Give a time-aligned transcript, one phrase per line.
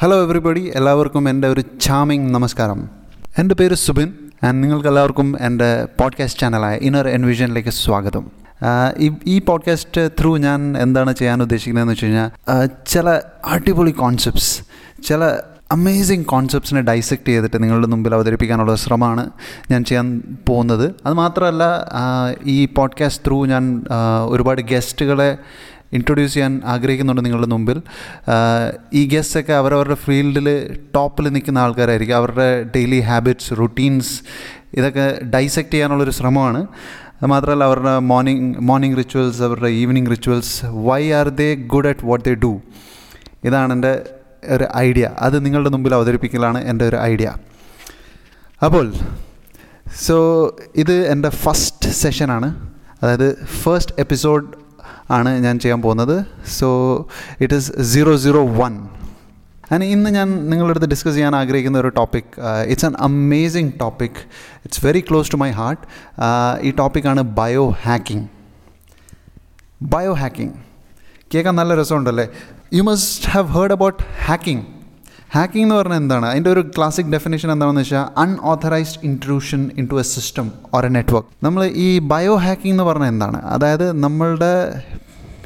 [0.00, 2.88] Hello everybody എല്ലാവർക്കും എന്റെ ഒരു ചാമിങ് നമസ്കാരം.
[3.38, 4.12] എന്റെ പേര് സുബിൻ
[4.44, 8.30] ആൻഡ് നിങ്ങൾക്ക് എല്ലാവർക്കും എന്റെ പോഡ്കാസ്റ്റ് ചാനലായ ഇന്നർ എൻവിഷനിലേക്ക് സ്വാഗതം.
[9.26, 12.30] ഈ പോഡ്കാസ്റ്റ് ത്രൂ ഞാൻ എന്താണ് ചെയ്യാൻ ഉദ്ദേശിക്കുന്നതെന്ന് വെച്ച് കഴിഞ്ഞാൽ
[12.86, 14.62] ചില അടിപൊളി കോൺസെപ്റ്റ്സ്
[15.02, 15.36] ചില
[15.72, 19.30] അമേസിങ് കോൺസെപ്റ്റ്സിനെ ഡൈസെക്റ്റ് ചെയ്തിട്ട് നിങ്ങളുടെ മുമ്പിൽ അവതരിപ്പിക്കാനുള്ള ശ്രമമാണ്
[19.70, 20.94] ഞാൻ ചെയ്യാൻ പോകുന്നത്.
[21.06, 21.64] അതുമാത്രമല്ല
[22.44, 23.84] ഈ പോഡ്കാസ്റ്റ് ത്രൂ ഞാൻ
[24.26, 25.38] ഒരുപാട് ഗസ്റ്റുകളെ
[25.92, 27.82] ഇൻട്രൊഡ്യൂസ് ചെയ്യാൻ ആഗ്രഹിക്കുന്നുണ്ട് നിങ്ങളുടെ മുമ്പിൽ.
[28.94, 30.48] ഈ ഗസ്റ്റൊക്കെ അവരവരുടെ ഫീൽഡിൽ
[30.94, 32.16] ടോപ്പിൽ നിൽക്കുന്ന ആൾക്കാരായിരിക്കും.
[32.16, 34.20] അവരുടെ ഡെയിലി ഹാബിറ്റ്സ് റുട്ടീൻസ്
[34.74, 36.66] ഇതൊക്കെ ഡൈസെക്റ്റ് ചെയ്യാനുള്ളൊരു ശ്രമമാണ്.
[37.22, 42.34] മാത്രമല്ല അവരുടെ മോർണിംഗ് മോർണിംഗ് റിച്വൽസ് അവരുടെ evening rituals why are they good at what they
[42.34, 42.60] do
[43.44, 44.02] ഇതാണ് എന്റെ
[44.44, 47.32] ഒരു ഐഡിയ അത് നിങ്ങളുടെ മുമ്പിൽ അവതരിപ്പിക്കലാണ് എന്റെ ഒരു ഐഡിയ
[48.64, 48.92] അപ്പോൾ
[50.06, 50.16] സോ
[50.76, 52.68] ഇത് എന്റെ ഫസ്റ്റ് സെഷനാണ്
[53.02, 54.44] അതായത് ഫസ്റ്റ് എപ്പിസോഡ്
[55.10, 56.24] ആണ് ഞാൻ ചെയ്യാൻ പോകുന്നത്.
[56.46, 56.68] So
[57.40, 58.88] it is zero zero one
[59.72, 64.18] and ഇന്ന് ഞാൻ നിങ്ങളുടെ അടുത്ത് ഡിസ്കസ് ചെയ്യാൻ ആഗ്രഹിക്കുന്ന ഒരു topic it's an amazing topic
[64.64, 65.82] it's very close to my heart
[66.60, 68.26] ഈ ടോപ്പിക്കാണ് ബയോ ഹാക്കിംഗ്
[69.82, 70.54] ബയോ ഹാക്കിംഗ്
[71.34, 72.28] കേൾക്കാൻ നല്ല രസമുണ്ടല്ലേ?
[72.74, 74.77] You must have heard about hacking
[75.34, 76.26] hacking എന്ന് പറഞ്ഞാൽ എന്താണ്?
[76.26, 81.64] അതിന്റെ ഒരു ക്ലാസിക് ഡെഫിനേഷൻ എന്താണെന്ന് വെച്ചാൽ unauthorised intrusion into a system or a network നമ്മൾ
[81.86, 83.40] ഈ ബയോ ഹാക്കിംഗ് എന്ന് പറഞ്ഞാൽ എന്താണ്?
[83.54, 84.82] അതായത് നമ്മളുടെ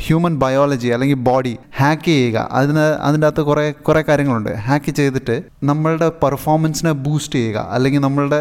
[0.05, 2.38] ഹ്യൂമൻ ബയോളജി അല്ലെങ്കിൽ ബോഡി ഹാക്ക് ചെയ്യുക.
[2.53, 4.50] അതിന് അതിന്റെ അകത്ത് കുറേ കുറേ കാര്യങ്ങളുണ്ട്.
[4.66, 7.58] ഹാക്ക് ചെയ്തിട്ട് നമ്മളുടെ പെർഫോമൻസിനെ ബൂസ്റ്റ് ചെയ്യുക.
[7.70, 8.41] അല്ലെങ്കിൽ നമ്മളുടെ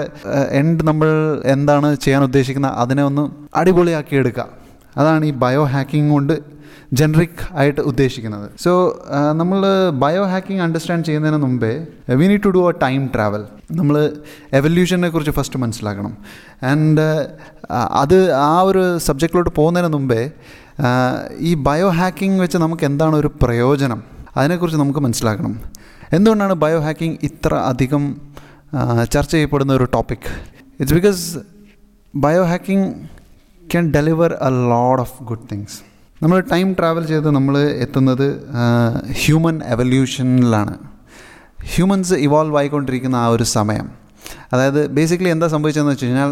[0.51, 1.09] എൻഡ് നമ്മൾ
[1.45, 4.47] എന്താണ് ചെയ്യാൻ ഉദ്ദേശിക്കുന്നത് അതിനെ ഒന്ന് അടിപൊളിയാക്കി എടുക്കുക.
[4.97, 6.33] അതാണ് ഈ ബയോ ഹാക്കിംഗ് കൊണ്ട്
[6.99, 8.47] ജനറിക് ആയിട്ട് ഉദ്ദേശിക്കുന്നത്.
[8.63, 8.71] സോ
[9.39, 9.59] നമ്മൾ
[10.03, 11.69] ബയോ ഹാക്കിംഗ് അണ്ടർസ്റ്റാൻഡ് ചെയ്യുന്നതിന് മുമ്പേ
[12.21, 13.43] we need to do a time travel
[13.79, 13.95] നമ്മൾ
[14.59, 16.13] എവല്യൂഷനെ കുറിച്ച് ഫസ്റ്റ് മനസ്സിലാക്കണം.
[16.71, 17.05] ആൻഡ്
[18.01, 20.21] അത് ആ ഒരു സബ്ജക്റ്റിലോട്ട് പോകുന്നതിന് മുമ്പേ
[21.49, 24.01] ഈ ബയോ ഹാക്കിംഗ് വെച്ച് നമുക്ക് എന്താണ് ഒരു പ്രയോജനം?
[24.37, 25.53] അതിനെക്കുറിച്ച് നമുക്ക് മനസ്സിലാക്കണം.
[26.17, 28.03] എന്തുകൊണ്ടാണ് ബയോ ഹാക്കിംഗ് ഇത്ര അധികം
[29.13, 30.27] ചർച്ച ചെയ്യപ്പെടുന്ന ഒരു topic
[30.79, 31.23] it's because
[32.13, 32.89] bio hacking
[33.71, 35.79] can deliver a load of good things
[36.21, 38.27] നമ്മൾ ടൈം ട്രാവൽ ചെയ്ത് നമ്മൾ എത്തുന്നത്
[39.21, 40.73] ഹ്യൂമൻ എവല്യൂഷനിലാണ്.
[41.73, 43.87] ഹ്യൂമൻസ് ഇവോൾവ് ആയിക്കൊണ്ടിരിക്കുന്ന ആ ഒരു സമയം.
[44.53, 46.31] അതായത് ബേസിക്കലി എന്താ സംഭവിച്ചതെന്ന് വെച്ച് കഴിഞ്ഞാൽ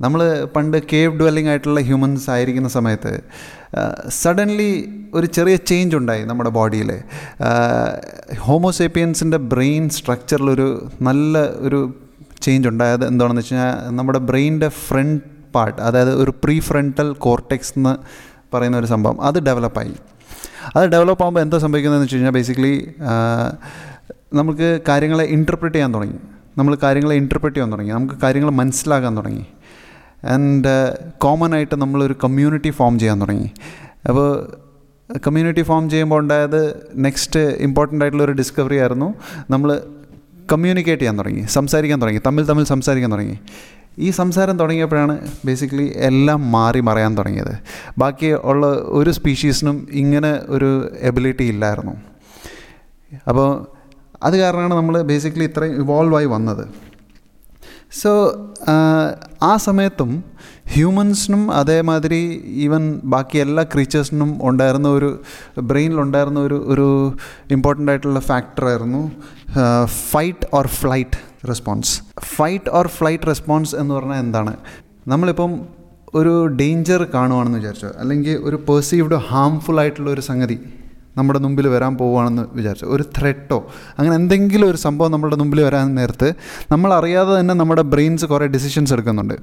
[0.00, 0.20] നമ്മൾ
[0.56, 3.12] പണ്ട് കേവ് ഡ്വെല്ലിംഗ് ആയിട്ടുള്ള ഹ്യൂമൻസ് ആയിരിക്കുന്ന സമയത്ത്
[4.20, 4.70] സഡൻലി
[5.14, 6.90] ഒരു ചെറിയ ചേഞ്ച് ഉണ്ടായി നമ്മുടെ ബോഡിയിൽ
[8.38, 10.68] ഹോമോസേപ്പിയൻസിന്റെ ബ്രെയിൻ സ്ട്രക്ചറിലൊരു
[11.00, 11.80] നല്ല ഒരു
[12.42, 15.24] ചേഞ്ച് ഉണ്ടായത് എന്താണെന്ന് വെച്ച് കഴിഞ്ഞാൽ നമ്മുടെ ബ്രെയിനിന്റെ ഫ്രണ്ട്
[15.54, 17.94] പാർട്ട് അതായത് ഒരു പ്രീ ഫ്രണ്ടൽ കോർട്ടെക്സ് എന്ന്
[18.54, 19.20] പറയുന്ന ഒരു സംഭവം.
[19.20, 19.92] അത് ഡെവലപ്പായി.
[20.76, 22.94] അത് ഡെവലപ്പ് ആകുമ്പോൾ എന്താ സംഭവിക്കുന്നതെന്ന് വെച്ച് കഴിഞ്ഞാൽ ബേസിക്കലി
[24.34, 26.18] നമുക്ക് കാര്യങ്ങളെ ഇന്റർപ്രറ്റ് ചെയ്യാൻ തുടങ്ങി.
[26.58, 27.92] നമ്മൾ കാര്യങ്ങളെ ഇന്റർപ്രറ്റ് ചെയ്യാൻ തുടങ്ങി.
[27.92, 29.46] നമുക്ക് കാര്യങ്ങൾ മനസ്സിലാക്കാൻ തുടങ്ങി.
[30.24, 33.50] ആൻഡ് കോമൺ ആയിട്ട് നമ്മളൊരു കമ്മ്യൂണിറ്റി ഫോം ചെയ്യാൻ തുടങ്ങി.
[34.08, 34.56] അപ്പോൾ
[35.26, 39.14] കമ്മ്യൂണിറ്റി ഫോം ചെയ്യുമ്പോൾ ഉണ്ടായത് നെക്സ്റ്റ് ഇമ്പോർട്ടന്റ് ആയിട്ടുള്ള ഒരു ഡിസ്കവറി ആയിരുന്നു.
[39.50, 39.80] നമ്മൾ
[40.52, 41.40] കമ്മ്യൂണിക്കേറ്റ് ചെയ്യാൻ തുടങ്ങി.
[41.40, 42.20] സംസാരിക്കാൻ തുടങ്ങി.
[42.26, 43.38] തമ്മിൽ തമ്മിൽ സംസാരിക്കാൻ തുടങ്ങി.
[43.98, 47.54] ഈ സംസാരം തുടങ്ങിയപ്പോഴാണ് ബേസിക്കലി എല്ലാം മാറി മറയാൻ തുടങ്ങിയത്.
[48.02, 48.66] ബാക്കി ഉള്ള
[48.98, 50.70] ഒരു സ്പീഷീസിനും ഇങ്ങനെ ഒരു
[51.10, 51.94] എബിലിറ്റി ഇല്ലായിരുന്നു.
[53.28, 53.48] അപ്പോൾ
[54.26, 56.64] അത് കാരണമാണ് നമ്മൾ ബേസിക്കലി ഇത്രയും ഇവോൾവ് ആയി വന്നത്.
[58.00, 58.10] സോ
[59.50, 60.10] ആ സമയത്തും
[60.72, 62.20] ഹ്യൂമൻസിനും അതേമാതിരി
[62.64, 62.82] ഈവൻ
[63.12, 65.08] ബാക്കി എല്ലാ ക്രീച്ചേഴ്സിനും ഉണ്ടായിരുന്ന ഒരു
[65.70, 66.88] ബ്രെയിനിലുണ്ടായിരുന്ന ഒരു ഒരു
[67.56, 69.02] ഇമ്പോർട്ടന്റ് ആയിട്ടുള്ള ഫാക്ടറായിരുന്നു
[70.10, 71.20] fight or flight
[71.50, 71.94] response
[72.36, 74.54] fight or flight response എന്ന് പറഞ്ഞാൽ എന്താണ്?
[75.12, 75.52] നമ്മളിപ്പം
[76.14, 77.88] ഒരു ഡേഞ്ചർ കാണുവാണെന്ന് വിചാരിച്ചോ?
[77.98, 80.58] അല്ലെങ്കിൽ ഒരു പെർസീവ്ഡ് ഹാംഫുൾ ആയിട്ടുള്ള ഒരു സംഗതി
[81.16, 82.84] നമ്മുടെ മുമ്പിൽ വരാൻ പോവുകയാണെന്ന് വിചാരിച്ചു?
[82.84, 83.66] ഒരു ത്രെട്ടോ
[83.98, 86.32] അങ്ങനെ എന്തെങ്കിലും ഒരു സംഭവം നമ്മുടെ മുമ്പിൽ വരാൻ നേരത്ത്
[86.70, 89.34] നമ്മൾ അറിയാതെ തന്നെ നമ്മുടെ ബ്രെയിൻസ് കുറേ ഡിസിഷൻസ് എടുക്കുന്നുണ്ട്.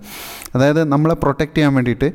[0.55, 2.13] അതായത് നമ്മളെ പ്രൊട്ടക്റ്റ് ചെയ്യാൻ വേണ്ടിയിട്ട്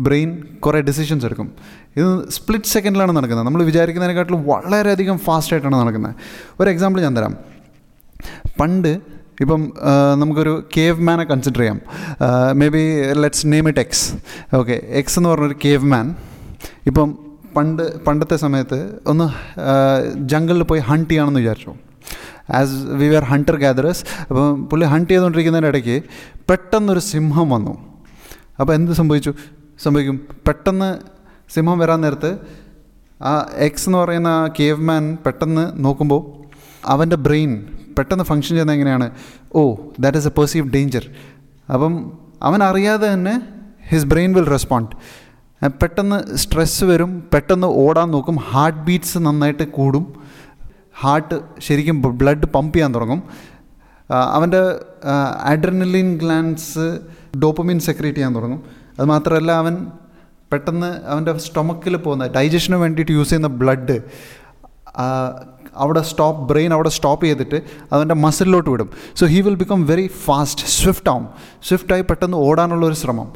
[0.00, 1.52] ബ്രെയിൻ കുറേ ഡിസിഷൻസ് എടുക്കും.
[1.96, 3.46] ഇത് സ്പ്ലിറ്റ് സെക്കൻഡിലാണ് നടക്കുന്നത്.
[3.46, 6.14] നമ്മൾ വിചാരിക്കുന്നതിനെക്കാട്ടിലും വളരെയധികം ഫാസ്റ്റായിട്ടാണ് നടക്കുന്നത്.
[6.60, 7.36] ഒരു എക്സാമ്പിൾ ഞാൻ തരാം.
[8.60, 9.72] പണ്ട് ഇപ്പം
[10.20, 11.78] നമുക്കൊരു കേവ് മാനെ കൺസിഡർ ചെയ്യാം.
[12.74, 12.82] Maybe
[13.22, 14.06] let's name it X
[14.56, 16.06] okay X എന്ന് പറഞ്ഞൊരു കേവ് മാൻ
[16.86, 17.18] ഇപ്പം
[17.56, 19.26] പണ്ട് പണ്ടത്തെ സമയത്ത് ഒന്ന്
[20.32, 21.72] ജംഗിളിൽ പോയി ഹണ്ട് ചെയ്യണമെന്ന് വിചാരിച്ചു?
[22.58, 25.96] As we are hunter gatherers അപ്പം പുള്ളി ഹണ്ട് ചെയ്തുകൊണ്ടിരിക്കുന്നതിന്റെ ഇടയ്ക്ക്
[26.50, 27.74] പെട്ടെന്നൊരു സിംഹം വന്നു.
[28.60, 29.32] അപ്പോൾ എന്ത് സംഭവിച്ചു?
[29.84, 30.16] സംഭവിക്കും.
[30.48, 30.90] പെട്ടെന്ന്
[31.54, 32.30] സിംഹം വരാൻ നേരത്ത്
[33.22, 33.32] ആ
[33.66, 34.30] എക്സ് എന്ന് പറയുന്ന
[34.60, 36.22] കേവ് മാൻ പെട്ടെന്ന് നോക്കുമ്പോൾ
[36.86, 37.52] അവന്റെ ബ്രെയിൻ
[38.00, 39.08] പെട്ടെന്ന് ഫങ്ഷൻ ചെയ്യുന്നത് എങ്ങനെയാണ്?
[39.54, 39.60] ഓ
[40.00, 41.06] that is a perceive danger
[41.74, 41.94] അപ്പം
[42.42, 43.34] അവൻ അറിയാതെ തന്നെ
[43.90, 44.94] ഹിസ് ബ്രെയിൻ വിൽ റെസ്പോണ്ട്
[45.80, 50.04] പെട്ടെന്ന് സ്ട്രെസ്സ് വരും പെട്ടെന്ന് ഓടാൻ നോക്കും ഹാർട്ട് ബീറ്റ്സ് നന്നായിട്ട് കൂടും.
[51.00, 53.20] ഹാർട്ട് ശരിക്കും ബ്ലഡ് പമ്പ് ചെയ്യാൻ തുടങ്ങും.
[54.36, 54.60] അവന്റെ
[55.50, 56.86] അഡ്രനലിൻ ഗ്ലാൻസ്
[57.42, 58.62] ഡോപ്പമിൻ സെക്രേറ്റ് ചെയ്യാൻ തുടങ്ങും.
[58.98, 59.74] അതുമാത്രമല്ല അവൻ
[60.52, 63.96] പെട്ടെന്ന് അവന്റെ സ്റ്റൊമക്കിൽ പോകുന്ന ഡൈജഷന് വേണ്ടിയിട്ട് യൂസ് ചെയ്യുന്ന ബ്ലഡ്
[65.82, 67.58] അവിടെ സ്റ്റോപ്പ് ബ്രെയിൻ അവിടെ സ്റ്റോപ്പ് ചെയ്തിട്ട്
[67.92, 68.88] അവന്റെ മസിലിലോട്ട് വിടും.
[69.18, 71.26] So he will become very fast swift ആവും
[71.68, 73.28] സ്വിഫ്റ്റായി പെട്ടെന്ന് ഓടാനുള്ള ഒരു ശ്രമം.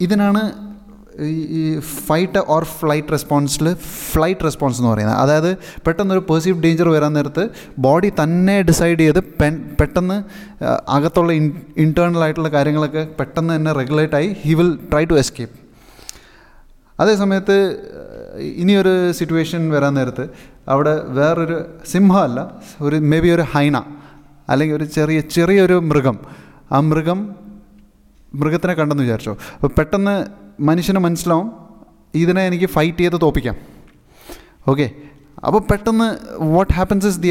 [0.00, 0.42] ഇതിനാണ്
[1.26, 1.62] ഈ
[2.06, 3.68] ഫൈറ്റ് ഓർ ഫ്ലൈറ്റ് റെസ്പോൺസിൽ
[4.12, 5.18] ഫ്ലൈറ്റ് റെസ്പോൺസ് എന്ന് പറയുന്നത്.
[5.22, 5.56] അതായത്
[5.86, 7.44] പെട്ടെന്നൊരു പെർസീവ് ഡേഞ്ചർ വരാൻ നേരത്ത്
[7.86, 10.22] ബോഡി തന്നെ ഡിസൈഡ് ചെയ്ത് പെൻ പെട്ടെന്ന്
[10.88, 11.46] അകത്തുള്ള ഇൻ
[11.76, 15.56] ഇന്റേർണൽ ആയിട്ടുള്ള കാര്യങ്ങളൊക്കെ പെട്ടെന്ന് തന്നെ റെഗുലേറ്റ് ആയി he will try to escape
[17.00, 17.56] അതേ സമയത്ത്
[18.62, 20.24] ഇനിയൊരു സിറ്റുവേഷൻ വരാൻ നേരത്ത്
[20.72, 21.58] അവിടെ വേറൊരു
[21.92, 22.38] സിംഹമല്ല
[22.86, 23.76] ഒരു മേ ബി ഒരു ഹൈന
[24.52, 26.16] അല്ലെങ്കിൽ ഒരു ചെറിയ ചെറിയൊരു മൃഗം.
[26.72, 27.18] ആ മൃഗം
[28.40, 29.34] മൃഗത്തിനെ കണ്ടെന്ന് വിചാരിച്ചോ.
[29.56, 30.14] അപ്പോൾ പെട്ടെന്ന്
[30.68, 31.48] മനുഷ്യന് മനസ്സിലാവും
[32.22, 33.56] ഇതിനെ എനിക്ക് ഫൈറ്റ് ചെയ്ത് തോപ്പിക്കാം.
[34.68, 34.86] ഓക്കെ
[35.46, 36.08] അപ്പോൾ പെട്ടെന്ന്
[36.54, 37.30] വാട്ട് ഹാപ്പൻസ് ഇസ് ദി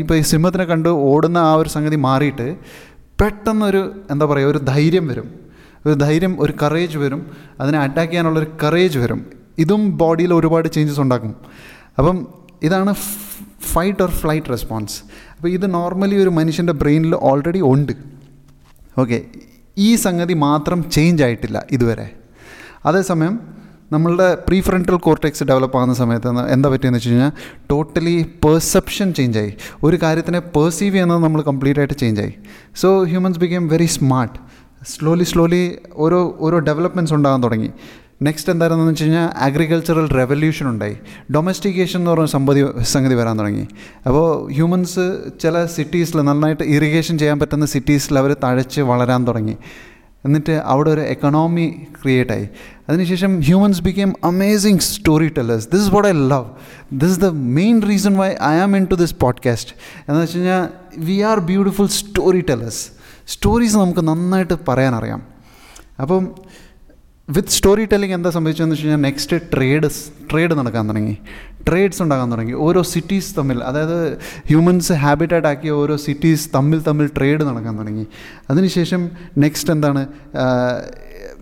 [0.00, 2.46] ഇപ്പോൾ ഈ സിംഹത്തിനെ കണ്ട് ഓടുന്ന ആ ഒരു സംഗതി മാറിയിട്ട്
[3.20, 3.82] പെട്ടെന്നൊരു
[4.12, 5.26] എന്താ പറയുക ഒരു ധൈര്യം വരും.
[5.86, 7.20] ഒരു ധൈര്യം ഒരു കറേജ് വരും.
[7.60, 9.20] അതിനെ അറ്റാക്ക് ചെയ്യാനുള്ളൊരു കറേജ് വരും.
[9.64, 11.34] ഇതും ബോഡിയിൽ ഒരുപാട് ചേഞ്ചസ് ഉണ്ടാക്കും.
[11.98, 12.16] അപ്പം
[12.66, 12.92] ഇതാണ്
[13.72, 14.96] ഫൈറ്റ് ഓർ ഫ്ലൈറ്റ് റെസ്പോൺസ്
[15.36, 17.92] അപ്പോൾ ഇത് നോർമലി ഒരു മനുഷ്യന്റെ ബ്രെയിനിൽ ഓൾറെഡി ഉണ്ട്.
[19.02, 19.18] ഓക്കെ
[19.86, 22.06] ഈ സംഗതി മാത്രം ചേഞ്ച് ആയിട്ടില്ല ഇതുവരെ.
[22.88, 23.34] അതേസമയം
[23.94, 27.32] നമ്മളുടെ പ്രീ ഫ്രണ്ടൽ കോർട്ടെക്സ് ഡെവലപ്പ് ആകുന്ന സമയത്ത് എന്താ പറ്റിയെന്ന് വെച്ച് കഴിഞ്ഞാൽ
[27.70, 28.14] ടോട്ടലി
[28.44, 29.52] പെർസെപ്ഷൻ ചേഞ്ച് ആയി.
[29.86, 32.32] ഒരു കാര്യത്തിനെ പെർസീവ് ചെയ്യുന്നത് നമ്മൾ കംപ്ലീറ്റ് ആയിട്ട് ചേഞ്ച് ആയി.
[32.82, 34.38] So humans became very smart
[34.92, 35.62] slowly slowly
[36.04, 37.70] ഓരോ ഓരോ ഡെവലപ്മെന്റ്സ് ഉണ്ടാകാൻ തുടങ്ങി.
[38.22, 40.96] നെക്സ്റ്റ് എന്തായിരുന്നെന്ന് വെച്ച് കഴിഞ്ഞാൽ അഗ്രികൾച്ചറൽ റെവല്യൂഷൻ ഉണ്ടായി.
[41.32, 43.66] ഡൊമസ്റ്റിക്കേഷൻ എന്ന് പറഞ്ഞ സംഗതി സംഗതി വരാൻ തുടങ്ങി.
[44.06, 49.56] അപ്പോൾ ഹ്യൂമൻസ് ചില സിറ്റീസിൽ നന്നായിട്ട് ഇറിഗേഷൻ ചെയ്യാൻ പറ്റുന്ന സിറ്റീസിൽ അവർ തഴച്ച് വളരാൻ തുടങ്ങി.
[50.24, 52.48] എന്നിട്ട് അവിടെ ഒരു എക്കണോമി ക്രിയേറ്റ് ആയി.
[52.88, 56.44] അതിനുശേഷം humans became amazing story tellers this what I love
[56.92, 59.74] this is the main reason why I am into this podcast
[60.08, 60.68] എന്ന് വെച്ച് കഴിഞ്ഞാൽ
[60.98, 62.86] we are beautiful story tellers
[63.28, 65.22] stories നമുക്ക് നന്നായിട്ട് പറയാനറിയാം
[66.00, 66.28] അപ്പം
[67.28, 71.18] വിത്ത് സ്റ്റോറി ടെല്ലിംഗ് എന്താ സംഭവിച്ചതെന്ന് വെച്ച് കഴിഞ്ഞാൽ നെക്സ്റ്റ് ട്രേഡ്സ് ട്രേഡ് നടക്കാൻ തുടങ്ങി.
[71.68, 72.52] ട്രേഡ്സ് ഉണ്ടാകാൻ തുടങ്ങി.
[72.52, 78.06] ഓരോ സിറ്റീസ് തമ്മിൽ അതായത് ഹ്യൂമൻസ് ഹാബിറ്റായിട്ട് ആക്കിയ ഓരോ സിറ്റീസ് തമ്മിൽ തമ്മിൽ ട്രേഡ് നടക്കാൻ തുടങ്ങി.
[78.50, 80.06] അതിനുശേഷം നെക്സ്റ്റ് എന്താണ്?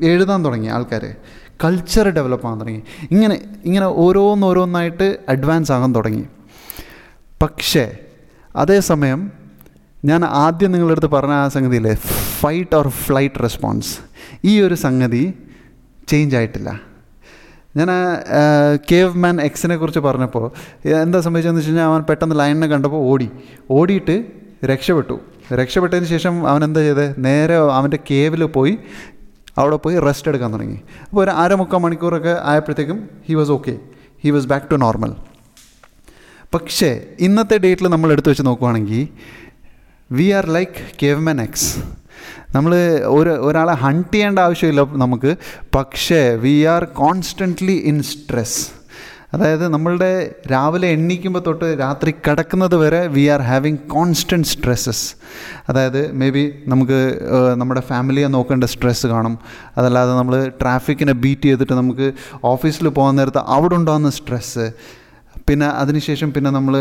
[0.03, 1.15] എഴുതാൻ തുടങ്ങി ആൾക്കാർ
[1.65, 2.83] കൾച്ചർ ഡെവലപ്പ് ആകാൻ തുടങ്ങി.
[3.11, 6.25] ഇങ്ങനെ ഇങ്ങനെ ഓരോന്നോരോന്നായിട്ട് അഡ്വാൻസ് ആകാൻ തുടങ്ങി.
[7.43, 7.97] പക്ഷേ
[8.57, 9.33] അതേസമയം
[10.05, 11.95] ഞാൻ ആദ്യം നിങ്ങളുടെ അടുത്ത് പറഞ്ഞ ആ സംഗതിയില്ലേ?
[12.41, 13.99] ഫൈറ്റ് ഓർ ഫ്ലൈറ്റ് റെസ്പോൺസ്
[14.45, 15.35] ഈ ഒരു സംഗതി
[16.11, 16.71] ചേഞ്ച് ആയിട്ടില്ല.
[17.79, 17.91] ഞാൻ
[18.91, 20.45] കേവ് മാൻ എക്സിനെ കുറിച്ച് പറഞ്ഞപ്പോൾ
[21.05, 23.29] എന്താ സംഭവിച്ചതെന്ന് വെച്ച് കഴിഞ്ഞാൽ അവൻ പെട്ടെന്ന് ലൈനിനെ കണ്ടപ്പോൾ ഓടി.
[23.77, 24.17] ഓടിയിട്ട്
[24.71, 25.17] രക്ഷപ്പെട്ടു.
[25.61, 28.75] രക്ഷപ്പെട്ടതിന് ശേഷം അവൻ എന്താ ചെയ്തത് നേരെ അവന്റെ കേവിൽ പോയി
[29.61, 30.79] അവിടെ പോയി റെസ്റ്റ് എടുക്കാൻ തുടങ്ങി.
[31.09, 33.75] അപ്പോൾ ഒരു അരമുക്കാൽ മണിക്കൂറൊക്കെ ആയപ്പോഴത്തേക്കും he was okay
[34.25, 35.13] he was back to normal
[36.55, 36.91] പക്ഷേ
[37.27, 39.03] ഇന്നത്തെ ഡേറ്റിൽ നമ്മൾ എടുത്തു വെച്ച് നോക്കുവാണെങ്കിൽ
[40.11, 41.69] we are like cave man ex
[42.55, 42.73] നമ്മൾ
[43.17, 45.31] ഒരു ഒരാളെ ഹണ്ട് ചെയ്യേണ്ട ആവശ്യമില്ല നമുക്ക്.
[45.77, 48.63] പക്ഷേ we are constantly in stress
[49.35, 50.11] അതായത് നമ്മളുടെ
[50.53, 55.07] രാവിലെ എണ്ണീക്കുമ്പോൾ തൊട്ട് രാത്രി കിടക്കുന്നത് വരെ we are having constant stresses
[55.69, 56.99] അതായത് മേ ബി നമുക്ക്
[57.61, 59.37] നമ്മുടെ ഫാമിലിയെ നോക്കേണ്ട സ്ട്രെസ്സ് കാണും.
[59.79, 62.09] അതല്ലാതെ നമ്മൾ ട്രാഫിക്കിനെ ബീറ്റ് ചെയ്തിട്ട് നമുക്ക്
[62.53, 64.67] ഓഫീസിൽ പോകുന്ന നേരത്ത് അവിടെ ഉണ്ടാകുന്ന സ്ട്രെസ്സ്
[65.53, 66.75] പിന്നെ അതിനുശേഷം പിന്നെ നമ്മൾ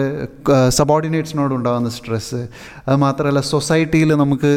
[0.70, 2.42] സബോർഡിനേറ്റ്സിനോട് ഉണ്ടാകുന്ന സ്ട്രെസ്സ്
[2.88, 4.52] അത് മാത്രമല്ല സൊസൈറ്റിയിൽ നമുക്ക്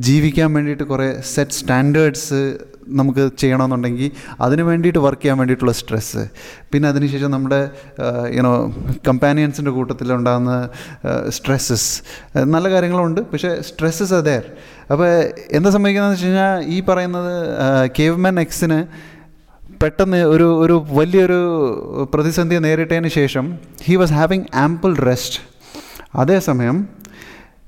[0.00, 2.40] ജീവിക്കാൻ വേണ്ടിയിട്ട് കുറേ സെറ്റ് സ്റ്റാൻഡേർഡ്സ്
[2.90, 4.08] നമുക്ക് ചെയ്യണമെന്നുണ്ടെങ്കിൽ
[4.40, 6.22] അതിന് വേണ്ടിയിട്ട് വർക്ക് ചെയ്യാൻ വേണ്ടിയിട്ടുള്ള സ്ട്രെസ്സ്
[6.72, 7.60] പിന്നെ അതിനുശേഷം നമ്മുടെ
[8.36, 8.52] യുനോ
[9.08, 10.54] കമ്പാനിയൻസിന്റെ കൂട്ടത്തിലുണ്ടാകുന്ന
[11.28, 11.90] സ്ട്രെസ്സസ്
[12.46, 14.44] നല്ല കാര്യങ്ങളുണ്ട് പക്ഷേ സ്ട്രെസ്സസ് അതേർ
[14.90, 15.08] അപ്പോൾ
[15.52, 17.32] എന്താ സംഭവിക്കുന്നതെന്ന് വെച്ച് കഴിഞ്ഞാൽ ഈ പറയുന്നത്
[17.98, 18.80] കേവ്മാൻ എക്സിന്
[19.82, 21.38] പെട്ടെന്ന് ഒരു ഒരു വലിയൊരു
[22.12, 23.44] പ്രതിസന്ധി നേരിട്ടതിന് ശേഷം
[23.86, 25.38] he was having ample rest
[26.14, 26.76] അതേസമയം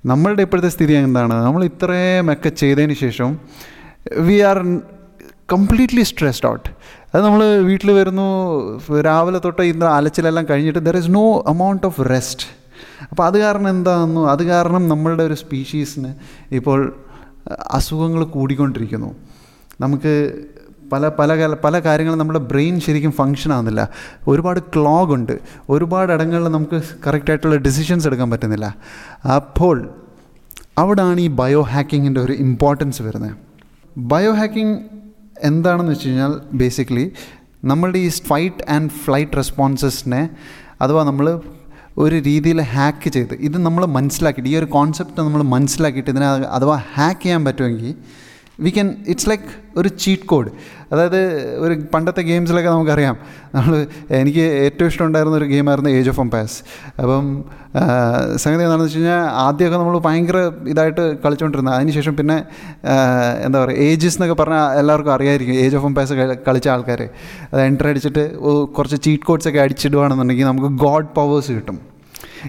[0.07, 1.35] നമ്മളുടെ ഇപ്പോഴത്തെ സ്ഥിതി എന്താണ്?
[1.47, 3.31] നമ്മൾ ഇത്രയുമൊക്കെ ചെയ്തതിന് ശേഷം
[4.29, 4.59] we are
[5.53, 6.69] completely stressed out
[7.15, 8.27] അത് നമ്മൾ വീട്ടിൽ വരുന്നു
[9.09, 12.47] രാവിലെ തൊട്ട് ഇന്ന് അലച്ചിലെല്ലാം കഴിഞ്ഞിട്ട് there is no amount of rest
[13.11, 14.23] അപ്പോൾ അത് കാരണം എന്താണെന്നു?
[14.33, 16.11] അത് കാരണം നമ്മളുടെ ഒരു സ്പീഷീസിന്
[16.59, 16.81] ഇപ്പോൾ
[17.79, 19.11] അസുഖങ്ങൾ കൂടിക്കൊണ്ടിരിക്കുന്നു.
[19.81, 20.15] നമുക്ക്
[20.93, 21.31] പല പല
[21.65, 23.83] പല കാര്യങ്ങളും നമ്മുടെ ബ്രെയിൻ ശരിക്കും ഫങ്ഷൻ ആകുന്നില്ല
[24.31, 25.35] ഒരുപാട് ക്ലോഗ് ഉണ്ട്.
[25.75, 28.69] ഒരുപാട് ഇടങ്ങളിൽ നമുക്ക് കറക്റ്റായിട്ടുള്ള ഡിസിഷൻസ് എടുക്കാൻ പറ്റുന്നില്ല.
[29.39, 29.77] അപ്പോൾ
[30.83, 33.35] അവിടാണ് ഈ ബയോ ഹാക്കിങ്ങിന്റെ ഒരു ഇമ്പോർട്ടൻസ് വരുന്നത്.
[34.11, 34.77] ബയോ ഹാക്കിംഗ്
[35.49, 37.07] എന്താണെന്ന് വെച്ച് കഴിഞ്ഞാൽ ബേസിക്കലി
[37.71, 40.23] നമ്മളുടെ ഈ ഫൈറ്റ് ആൻഡ് ഫ്ലൈറ്റ് റെസ്പോൺസസിനെ
[40.85, 41.27] അഥവാ നമ്മൾ
[42.03, 47.21] ഒരു രീതിയിൽ ഹാക്ക് ചെയ്ത് ഇത് നമ്മൾ മനസ്സിലാക്കിയിട്ട് ഈ ഒരു കോൺസെപ്റ്റ് നമ്മൾ മനസ്സിലാക്കിയിട്ട് ഇതിനെ അഥവാ ഹാക്ക്
[47.25, 47.91] ചെയ്യാൻ പറ്റുമെങ്കിൽ
[48.59, 50.51] വി ക്യാൻ ഇറ്റ്സ് ലൈക്ക് ഒരു ചീറ്റ് കോഡ്
[50.93, 51.21] അതായത്
[51.65, 53.17] ഒരു പണ്ടത്തെ ഗെയിംസിലൊക്കെ നമുക്കറിയാം.
[53.55, 53.75] നമ്മൾ
[54.21, 56.59] എനിക്ക് ഏറ്റവും ഇഷ്ടമുണ്ടായിരുന്ന ഒരു ഗെയിമായിരുന്നു ഏജ് ഓഫ് എംപയർസ്
[57.03, 57.27] അപ്പം
[58.37, 60.39] സംഗതി എന്താണെന്ന് വെച്ച് കഴിഞ്ഞാൽ ആദ്യമൊക്കെ നമ്മൾ ഭയങ്കര
[60.73, 62.37] ഇതായിട്ട് കളിച്ചുകൊണ്ടിരുന്നത് അതിനുശേഷം പിന്നെ
[63.47, 66.15] എന്താ പറയുക ഏജസ് എന്നൊക്കെ പറഞ്ഞാൽ എല്ലാവർക്കും അറിയായിരിക്കും ഏജ് ഓഫ് എംപയർസ്
[66.49, 67.03] കളിച്ച ആൾക്കാർ
[67.53, 68.25] അത് എന്റർ അടിച്ചിട്ട്
[68.79, 71.79] കുറച്ച് ചീറ്റ് കോഡ്സൊക്കെ അടിച്ചിടുകയാണെന്നുണ്ടെങ്കിൽ നമുക്ക് ഗോഡ് പവേഴ്സ് കിട്ടും.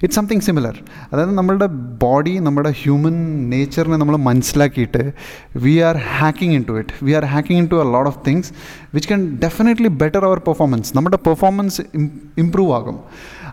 [0.01, 0.75] ഇറ്റ്സ് സംതിങ് സിമിലർ
[1.12, 1.67] അതായത് നമ്മളുടെ
[2.03, 3.15] ബോഡി നമ്മുടെ ഹ്യൂമൻ
[3.53, 5.03] നേച്ചറിനെ നമ്മൾ മനസ്സിലാക്കിയിട്ട്
[5.65, 8.51] we are hacking into it we are hacking into a lot of things
[8.95, 11.81] which can definitely better our performance നമ്മുടെ പെർഫോമൻസ്
[12.43, 13.00] ഇംപ്രൂവ് ആകും.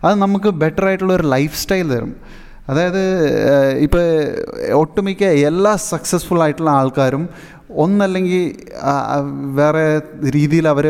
[0.05, 2.13] അത് നമുക്ക് ബെറ്റർ ആയിട്ടുള്ള ഒരു ലൈഫ് സ്റ്റൈൽ തരും.
[2.71, 3.03] അതായത്
[3.85, 4.03] ഇപ്പോൾ
[4.83, 7.23] ഒട്ടുമിക്ക എല്ലാ സക്സസ്ഫുൾ ആയിട്ടുള്ള ആൾക്കാരും
[7.85, 8.43] ഒന്നല്ലെങ്കിൽ
[9.59, 9.83] വേറെ
[10.37, 10.87] രീതിയിൽ അവർ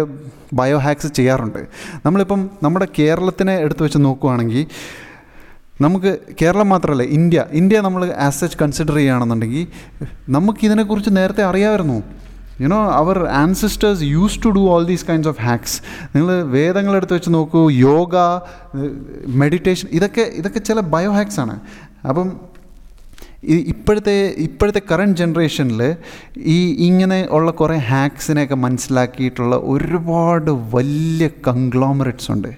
[0.59, 1.59] ബയോ ഹാക്സ് ചെയ്യാറുണ്ട്.
[2.07, 4.65] നമ്മളിപ്പം നമ്മുടെ കേരളത്തിനെ എടുത്തു വെച്ച് നോക്കുകയാണെങ്കിൽ
[5.81, 6.11] നമുക്ക്
[6.41, 7.45] കേരളം മാത്രമല്ല ഇന്ത്യ.
[7.61, 9.67] ഇന്ത്യ നമ്മൾ ആസ് സച്ച് കൺസിഡർ ചെയ്യുകയാണെന്നുണ്ടെങ്കിൽ
[10.29, 11.99] നമുക്കിതിനെക്കുറിച്ച് നേരത്തെ അറിയാമായിരുന്നു.
[12.63, 15.77] You know our ancestors used to do all these kinds of hacks
[16.15, 18.17] നിങ്ങൾ വേദങ്ങളെടുത്ത് വെച്ച് നോക്കൂ യോഗ
[19.43, 21.57] മെഡിറ്റേഷൻ ഇതൊക്കെ ഇതൊക്കെ ചില ബയോ ഹാക്സ് ആണ്.
[22.09, 22.29] അപ്പം
[23.73, 24.15] ഇപ്പോഴത്തെ
[24.47, 25.83] ഇപ്പോഴത്തെ കറണ്ട് ജനറേഷനിൽ
[26.39, 32.53] ഈ ഇങ്ങനെ ഉള്ള കുറേ ഹാക്സിനെയൊക്കെ മനസ്സിലാക്കിയിട്ടുള്ള ഒരുപാട് വലിയ കൺഗ്ലോമറേറ്റ്സ് ഉണ്ട്.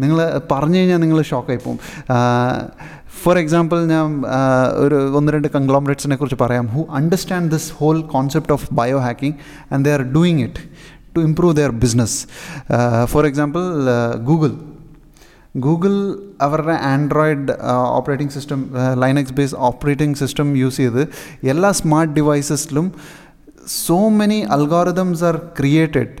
[0.00, 0.18] നിങ്ങൾ
[0.52, 1.78] പറഞ്ഞു കഴിഞ്ഞാൽ നിങ്ങൾ ഷോക്കായി പോകും
[3.22, 4.06] ഫോർ എക്സാമ്പിൾ ഞാൻ
[4.78, 6.66] ഒരു ഒന്ന് രണ്ട് കൺഗ്ലോമറേറ്റ്സിനെ കുറിച്ച് പറയാം.
[6.66, 9.36] Who understand this whole concept of bio hacking
[9.72, 10.62] and they are doing it
[11.16, 12.18] to improve their business
[13.04, 13.62] for example
[14.24, 14.52] Google
[15.56, 15.94] Google
[16.40, 17.54] അവരുടെ Android
[17.96, 18.60] operating system
[18.94, 21.02] Linux base operating system use ചെയ്ത്
[21.48, 22.86] എല്ലാ smart ഡിവൈസസിലും
[23.86, 26.14] so many algorithms are created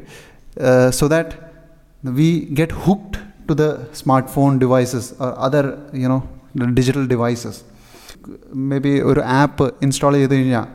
[0.90, 1.36] so that
[2.18, 3.18] we get hooked
[3.50, 3.66] to the
[3.96, 5.66] smart phone devices other
[6.00, 6.18] you know
[6.74, 7.60] digital devices
[8.78, 10.66] maybe ഒരു app install ചെയ്ത് കഴിഞ്ഞാൽ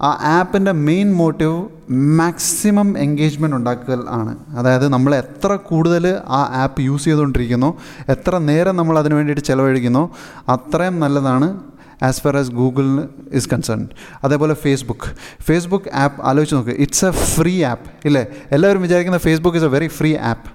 [0.00, 1.54] ആ ആപ്പിന്റെ main motive
[2.18, 4.32] maximum engagement ഉണ്ടാക്കൽ ആണ്.
[4.56, 7.70] അതായത് നമ്മൾ എത്ര കൂടുതൽ ആ ആപ്പ് യൂസ് ചെയ്തുകൊണ്ടിരിക്കുന്നു
[8.08, 10.02] എത്ര നേരം നമ്മൾ അതിന് വേണ്ടിയിട്ട് ചിലവഴിക്കുന്നു
[10.48, 11.48] അത്രയും നല്ലതാണ്
[12.02, 13.82] ആസ് ഫാർ ആസ് ഗൂഗിളിന് ഇസ് കൺസേൺ
[14.24, 15.10] അതേപോലെ ഫേസ്ബുക്ക്
[15.42, 18.24] ഫേസ്ബുക്ക് ആപ്പ് ആലോചിച്ച് നോക്ക് ഇറ്റ്സ് എ ഫ്രീ ആപ്പ് ഇല്ലേ?
[18.50, 20.50] എല്ലാവരും വിചാരിക്കുന്ന Facebook is a very free app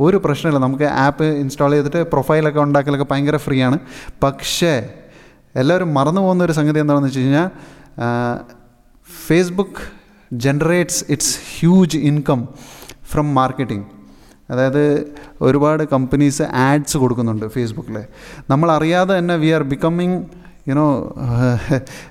[0.00, 0.58] ഒരു പ്രശ്നമില്ല.
[0.58, 3.78] നമുക്ക് ആപ്പ് ഇൻസ്റ്റാൾ ചെയ്തിട്ട് പ്രൊഫൈലൊക്കെ ഉണ്ടാക്കലൊക്കെ ഭയങ്കര ഫ്രീ ആണ്.
[4.22, 4.90] പക്ഷേ
[5.56, 7.48] എല്ലാവരും മറന്നു പോകുന്ന ഒരു സംഗതി എന്താണെന്ന് വെച്ച് കഴിഞ്ഞാൽ
[9.08, 9.82] Facebook
[10.32, 12.48] generates it's huge income
[13.02, 13.84] from marketing
[14.50, 18.04] അതായത് ഒരുപാട് കമ്പനീസ് ആഡ്സ് കൊടുക്കുന്നുണ്ട് ഫേസ്ബുക്കിൽ
[18.50, 20.24] നമ്മളറിയാതെ തന്നെ we are becoming
[20.68, 21.14] you know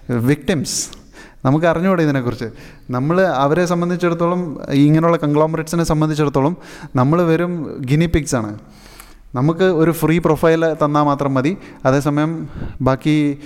[0.10, 1.03] victims
[1.46, 2.48] നമുക്ക് അറിഞ്ഞുകൂടെ ഇതിനെക്കുറിച്ച്.
[2.90, 6.58] നമ്മൾ അവരെ സംബന്ധിച്ചിടത്തോളം ഇങ്ങനെയുള്ള കൺഗ്ലോമറേറ്റ്സിനെ സംബന്ധിച്ചിടത്തോളം
[6.96, 8.60] നമ്മൾ വെറും ഗിനി പിക്സ് ആണ്.
[9.36, 11.58] നമുക്ക് ഒരു ഫ്രീ പ്രൊഫൈൽ തന്നാൽ മാത്രം മതി.
[11.86, 12.48] അതേസമയം
[12.82, 13.38] ബാക്കി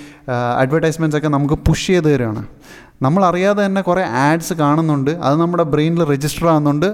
[0.58, 2.46] അഡ്വർടൈസ്മെന്റ്സ് ഒക്കെ നമുക്ക് പുഷ് ചെയ്ത് തരികയാണ്
[3.02, 5.12] നമ്മളറിയാതെ തന്നെ കുറേ ആഡ്സ് കാണുന്നുണ്ട്.
[5.12, 6.86] അത് നമ്മുടെ ബ്രെയിനിൽ രജിസ്റ്റർ ആകുന്നുണ്ട്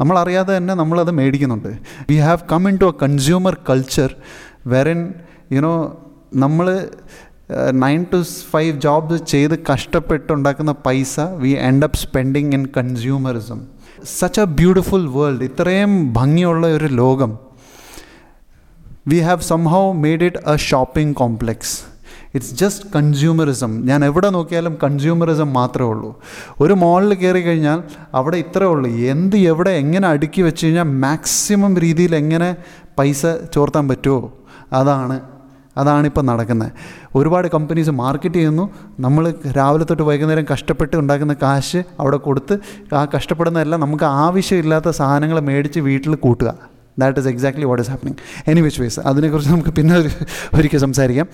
[0.00, 1.68] നമ്മളറിയാതെ തന്നെ നമ്മളത് മേടിക്കുന്നുണ്ട്.
[2.10, 4.14] We have come into a consumer culture
[4.66, 5.14] wherein
[5.52, 5.74] you know
[6.34, 6.88] നമ്മൾ
[7.72, 13.60] നയൻ ടു ഫൈവ് ജോബ്സ് ചെയ്ത് കഷ്ടപ്പെട്ടുണ്ടാക്കുന്ന പൈസ we end up spending in consumerism
[14.18, 17.38] such a beautiful world ഇത്രയും ഭംഗിയുള്ള ഒരു ലോകം.
[19.08, 21.78] We have somehow made it a shopping complex
[22.34, 26.20] it's just consumerism ഞാൻ എവിടെ നോക്കിയാലും കൺസ്യൂമറിസം മാത്രമേ ഉള്ളൂ.
[26.60, 27.82] ഒരു മോളിൽ കയറി കഴിഞ്ഞാൽ
[28.14, 28.90] അവിടെ ഇത്രേ ഉള്ളൂ.
[28.90, 32.56] എന്ത് എവിടെ എങ്ങനെ അടുക്കി വെച്ച് കഴിഞ്ഞാൽ മാക്സിമം രീതിയിൽ എങ്ങനെ
[32.98, 34.32] പൈസ ചോർത്താൻ പറ്റുമോ
[34.72, 35.37] അതാണ്
[35.78, 36.72] അതാണിപ്പോൾ നടക്കുന്നത്.
[37.14, 38.64] ഒരുപാട് കമ്പനീസ് മാർക്കറ്റ് ചെയ്യുന്നു.
[39.00, 42.56] നമ്മൾ രാവിലെ തൊട്ട് വൈകുന്നേരം കഷ്ടപ്പെട്ട് ഉണ്ടാക്കുന്ന കാശ് അവിടെ കൊടുത്ത്
[42.94, 46.50] ആ കഷ്ടപ്പെടുന്നതെല്ലാം നമുക്ക് ആവശ്യമില്ലാത്ത സാധനങ്ങൾ മേടിച്ച് വീട്ടിൽ കൂട്ടുക.
[46.98, 48.16] That is exactly what is happening
[48.50, 50.10] any which ways അതിനെക്കുറിച്ച് നമുക്ക് പിന്നെ ഒരു
[50.54, 51.28] ഒരിക്കൽ സംസാരിക്കാം.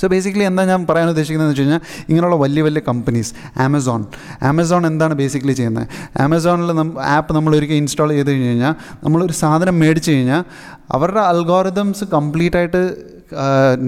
[0.00, 4.04] സോ ബേസിക്കലി എന്താ ഞാൻ പറയാൻ ഉദ്ദേശിക്കുന്നത് വെച്ച് കഴിഞ്ഞാൽ ഇങ്ങനെയുള്ള വലിയ വലിയ കമ്പനീസ് ആമസോൺ
[4.42, 5.86] ആമസോൺ എന്താണ് ബേസിക്കലി ചെയ്യുന്നത്?
[6.20, 10.42] ആമസോണിൽ നം ആപ്പ് നമ്മൾ ഒരിക്കൽ ഇൻസ്റ്റാൾ ചെയ്ത് കഴിഞ്ഞ് കഴിഞ്ഞാൽ നമ്മളൊരു സാധനം മേടിച്ച് കഴിഞ്ഞാൽ
[10.90, 12.56] അവരുടെ അൽഗോറിതംസ് കംപ്ലീറ്റ്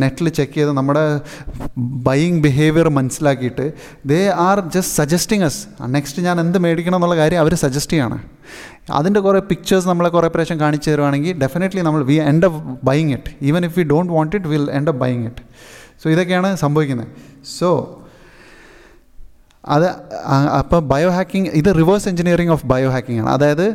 [0.02, 1.20] നെറ്റിൽ ചെക്ക് ചെയ്ത് നമ്മുടെ
[1.78, 3.72] ബൈയിങ് ബിഹേവിയർ മനസ്സിലാക്കിയിട്ട്
[4.06, 5.60] they are just suggesting us
[5.96, 8.18] next ഞാൻ എന്ത് മേടിക്കണം എന്നുള്ള കാര്യം അവർ സജസ്റ്റ് ചെയ്യാണ്.
[8.90, 13.30] അതിന്റെ കുറേ പിക്ചേഴ്സ് നമ്മളെ കുറേ പ്രാവശ്യം കാണിച്ചു തരുവാണെങ്കിൽ ഡെഫിനറ്റ്ലി നമ്മൾ we end up buying it
[13.42, 15.42] even if we don't want it will end up buying it
[16.02, 17.08] so ഇതൊക്കെയാണ് സംഭവിക്കുന്നത്.
[17.58, 17.68] സോ
[19.66, 19.86] അത്
[20.58, 23.30] അപ്പോൾ ബയോ ഹാക്കിംഗ് ഇത് reverse engineering of bio hacking ആണ്.
[23.30, 23.66] അതായത്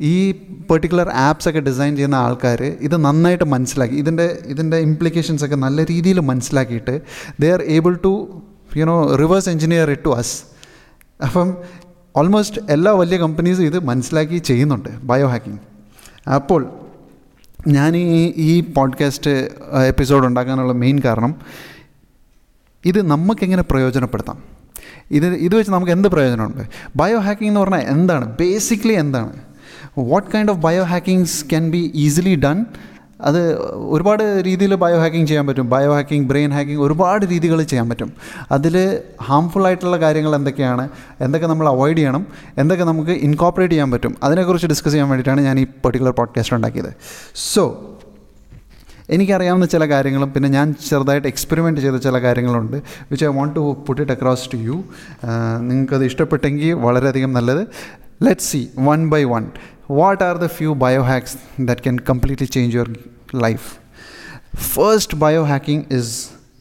[0.00, 0.32] ഈ
[0.70, 6.20] പെർട്ടിക്കുലർ ആപ്സ് ഒക്കെ ഡിസൈൻ ചെയ്യുന്ന ആൾക്കാർ ഇത് നന്നായിട്ട് മനസ്സിലാക്കി ഇതിന്റെ ഇതിന്റെ ഇംപ്ലിക്കേഷൻസ് ഒക്കെ നല്ല രീതിയിൽ
[6.20, 7.00] മനസ്സിലാക്കിയിട്ട്
[7.40, 8.12] they are able to
[8.76, 10.34] you know reverse engineer it to us
[11.24, 11.48] അപ്പം
[12.16, 15.60] ഓൾമോസ്റ്റ് എല്ലാ വലിയ കമ്പനീസും ഇത് മനസ്സിലാക്കി ചെയ്യുന്നുണ്ട് ബയോ ഹാക്കിംഗ്
[16.30, 16.62] അപ്പോൾ
[17.68, 19.30] ഞാൻ ഈ ഈ പോഡ്കാസ്റ്റ്
[19.86, 21.32] എപ്പിസോഡ് ഉണ്ടാക്കാനുള്ള മെയിൻ കാരണം
[22.84, 24.38] ഇത് നമുക്കെങ്ങനെ പ്രയോജനപ്പെടുത്താം?
[25.10, 26.68] ഇത് ഇത് വെച്ച് നമുക്ക് എന്ത് പ്രയോജനമുണ്ട്?
[26.96, 28.36] ബയോ ഹാക്കിംഗ് എന്ന് പറഞ്ഞാൽ എന്താണ്?
[28.40, 29.32] ബേസിക്കലി എന്താണ്?
[29.98, 32.64] What kind of bio hackings can be easily done
[33.20, 35.70] അത് ഒരുപാട് രീതിയിൽ ബയോ ഹാക്കിംഗ് ചെയ്യാൻ പറ്റും.
[35.70, 38.12] ബയോ ഹാക്കിംഗ് ബ്രെയിൻ ഹാക്കിംഗ് ഒരുപാട് രീതികൾ ചെയ്യാൻ പറ്റും.
[38.52, 40.88] അതിൽ ഹാംഫുൾ ആയിട്ടുള്ള കാര്യങ്ങൾ എന്തൊക്കെയാണ്?
[41.20, 42.26] എന്തൊക്കെ നമ്മൾ അവോയ്ഡ് ചെയ്യണം?
[42.58, 44.16] എന്തൊക്കെ നമുക്ക് ഇൻകോപ്പറേറ്റ് ചെയ്യാൻ പറ്റും?
[44.22, 46.94] അതിനെക്കുറിച്ച് ഡിസ്കസ് ചെയ്യാൻ വേണ്ടിയിട്ടാണ് ഞാൻ ഈ പെർട്ടിക്കുലർ പോഡ്കാസ്റ്റ് ഉണ്ടാക്കിയത്.
[47.34, 47.94] സോ
[49.08, 52.76] എനിക്കറിയാവുന്ന ചില കാര്യങ്ങളും പിന്നെ ഞാൻ ചെറുതായിട്ട് എക്സ്പെരിമെന്റ് ചെയ്ത ചില കാര്യങ്ങളുണ്ട്
[53.10, 54.84] which I want to put it across to you
[55.60, 57.66] നിങ്ങൾക്കത് ഇഷ്ടപ്പെട്ടെങ്കിൽ വളരെയധികം നല്ലത്.
[58.22, 59.46] Let see one by one
[59.90, 62.90] what are the few bio hacks that can completely change your
[63.34, 63.68] life
[64.74, 66.14] first bio hacking is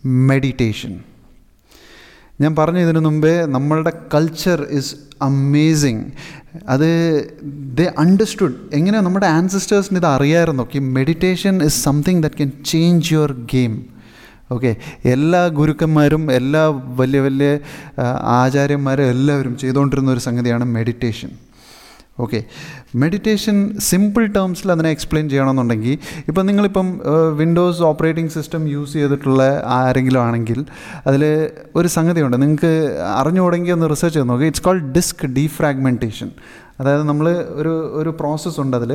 [0.05, 0.99] meditation
[2.41, 6.03] ഞാൻ പറഞ്ഞു ഇതിനു മുമ്പേ നമ്മളുടെ culture is amazing
[6.67, 6.89] അത്
[7.73, 13.33] ദ അണ്ടർസ്റ്റുഡ് എങ്ങനെയാണ് നമ്മുടെ ആൻസിസ്റ്റേഴ്സിന് ഇത് അറിയാമായിരുന്നു okay meditation is something that can change your
[13.51, 13.75] game
[14.51, 14.71] okay
[15.05, 16.61] എല്ലാ ഗുരുക്കന്മാരും എല്ലാ
[16.95, 17.49] വലിയ വലിയ
[18.35, 21.31] ആചാര്യന്മാരും എല്ലാവരും ചെയ്തുകൊണ്ടിരുന്ന ഒരു സംഗതിയാണ് മെഡിറ്റേഷൻ
[22.19, 22.43] ഓക്കെ
[22.95, 25.97] മെഡിറ്റേഷൻ സിമ്പിൾ ടേംസിൽ അതിനെ എക്സ്പ്ലെയിൻ ചെയ്യണമെന്നുണ്ടെങ്കിൽ
[26.27, 27.01] ഇപ്പം നിങ്ങളിപ്പം
[27.35, 30.65] വിൻഡോസ് ഓപ്പറേറ്റിംഗ് സിസ്റ്റം യൂസ് ചെയ്തിട്ടുള്ള ആരെങ്കിലും ആണെങ്കിൽ
[31.07, 32.41] അതിൽ ഒരു സംഗതിയുണ്ട്.
[32.41, 32.71] നിങ്ങൾക്ക്
[33.15, 36.31] അറിഞ്ഞുകൂടെങ്കിൽ ഒന്ന് റിസർച്ച് ചെയ്ത് നോക്കുക ഇറ്റ്സ് കോൾഡ് ഡിസ്ക് ഡീഫ്രാഗ്മെന്റേഷൻ
[36.79, 37.27] അതായത് നമ്മൾ
[37.59, 38.91] ഒരു ഒരു പ്രോസസ്സ് ഉണ്ട് അതിൽ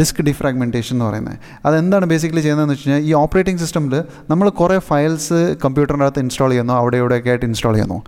[0.00, 1.36] ഡിസ്ക് ഡിഫ്രാഗ്മെന്റേഷൻ എന്ന് പറയുന്നത്.
[1.66, 3.94] അതെന്താണ് ബേസിക്കലി ചെയ്യുന്നതെന്ന് വെച്ച് കഴിഞ്ഞാൽ ഈ ഓപ്പറേറ്റിംഗ് സിസ്റ്റമിൽ
[4.32, 7.98] നമ്മൾ കുറേ ഫയൽസ് കമ്പ്യൂട്ടറിന്റെ അകത്ത് ഇൻസ്റ്റാൾ ചെയ്യുന്നു അവിടെ ഇവിടെയൊക്കെ ആയിട്ട് ഇൻസ്റ്റാൾ ചെയ്യുന്നു.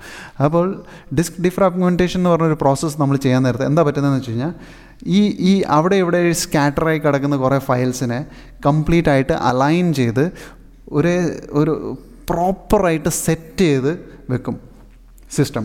[0.46, 0.66] അപ്പോൾ
[1.18, 4.54] ഡിസ്ക് ഡിഫ്രാഗ്മെന്റേഷൻ എന്ന് പറഞ്ഞൊരു പ്രോസസ്സ് നമ്മൾ ചെയ്യാൻ നേരത്തെ എന്താ പറ്റുന്നതെന്ന് വെച്ച് കഴിഞ്ഞാൽ
[5.18, 5.20] ഈ
[5.50, 8.18] ഈ അവിടെ ഇവിടെ സ്കാറ്ററായി കിടക്കുന്ന കുറേ ഫയൽസിനെ
[8.66, 10.24] കംപ്ലീറ്റ് ആയിട്ട് അലൈൻ ചെയ്ത്
[10.98, 11.14] ഒരേ
[11.60, 11.72] ഒരു
[12.30, 13.92] പ്രോപ്പറായിട്ട് സെറ്റ് ചെയ്ത്
[14.32, 14.56] വെക്കും
[15.36, 15.64] സിസ്റ്റം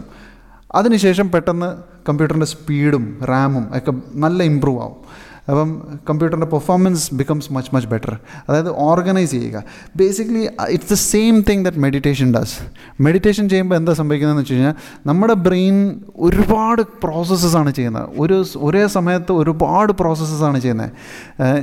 [0.76, 1.76] അതിനുശേഷം പെട്ടെന്ന്
[2.10, 5.28] കമ്പ്യൂട്ടറിന്റെ സ്പീഡും റാമും ഒക്കെ നല്ല ഇമ്പ്രൂവ് ആവും.
[5.50, 8.20] അപ്പം കമ്പ്യൂട്ടറിന്റെ performance becomes much much better
[8.50, 9.64] അതായത് ഓർഗനൈസ് ചെയ്യുക.
[9.96, 12.56] Basically it's the same thing that meditation does
[13.02, 14.74] meditation ചെയ്യുമ്പോൾ എന്താ സംഭവിക്കുന്നതെന്ന് വെച്ച് കഴിഞ്ഞാൽ
[15.06, 18.10] നമ്മുടെ ബ്രെയിൻ ഒരുപാട് പ്രോസസ്സസ് ആണ് ചെയ്യുന്നത്.
[18.20, 20.92] ഒരു ഒരേ സമയത്ത് ഒരുപാട് പ്രോസസ്സസ് ആണ് ചെയ്യുന്നത്.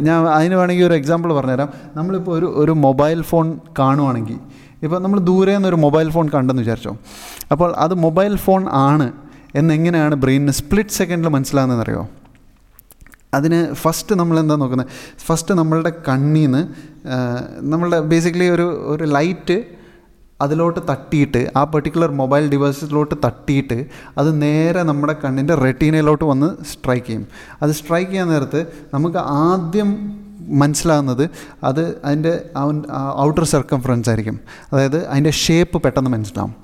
[0.01, 1.69] ഞാൻ അതിന് വേണമെങ്കിൽ ഒരു എക്സാമ്പിൾ പറഞ്ഞുതരാം.
[1.97, 4.39] നമ്മളിപ്പോൾ ഒരു ഒരു മൊബൈൽ ഫോൺ കാണുവാണെങ്കിൽ.
[4.83, 6.97] ഇപ്പോൾ നമ്മൾ ദൂരെ നിന്നൊരു മൊബൈൽ ഫോൺ കണ്ടെന്ന് വിചാരിച്ചോ.
[7.53, 9.13] അപ്പോൾ അത് മൊബൈൽ ഫോൺ ആണ്
[9.55, 12.09] എന്നെങ്ങനെയാണ് ബ്രെയിനിന് സ്പ്ലിറ്റ് സെക്കൻഡിൽ മനസ്സിലാകുന്നതെന്നറിയോ?
[13.35, 14.91] അതിന് ഫസ്റ്റ് നമ്മൾ എന്താ നോക്കുന്നത്?
[15.27, 16.63] ഫസ്റ്റ് നമ്മളുടെ കണ്ണിൽ നിന്ന്
[17.61, 19.65] നമ്മളുടെ ബേസിക്കലി ഒരു ഒരു ലൈറ്റ്
[20.43, 23.87] അതിലോട്ട് തട്ടിയിട്ട് ആ പെർട്ടിക്കുലർ മൊബൈൽ ഡിവൈസിലോട്ട് തട്ടിയിട്ട്
[24.19, 27.27] അത് നേരെ നമ്മുടെ കണ്ണിന്റെ റെട്ടീനയിലോട്ട് വന്ന് സ്ട്രൈക്ക് ചെയ്യും.
[27.63, 28.61] അത് സ്ട്രൈക്ക് ചെയ്യാൻ നേരത്ത്
[28.95, 29.91] നമുക്ക് ആദ്യം
[30.49, 31.31] മനസ്സിലാകുന്നത്
[31.65, 32.43] അത് അതിന്റെ
[33.19, 34.41] ഔട്ടർ സർക്കംഫറൻസ് ആയിരിക്കും.
[34.73, 36.55] അതായത് അതിന്റെ ഷേപ്പ് പെട്ടെന്ന് മനസ്സിലാവും.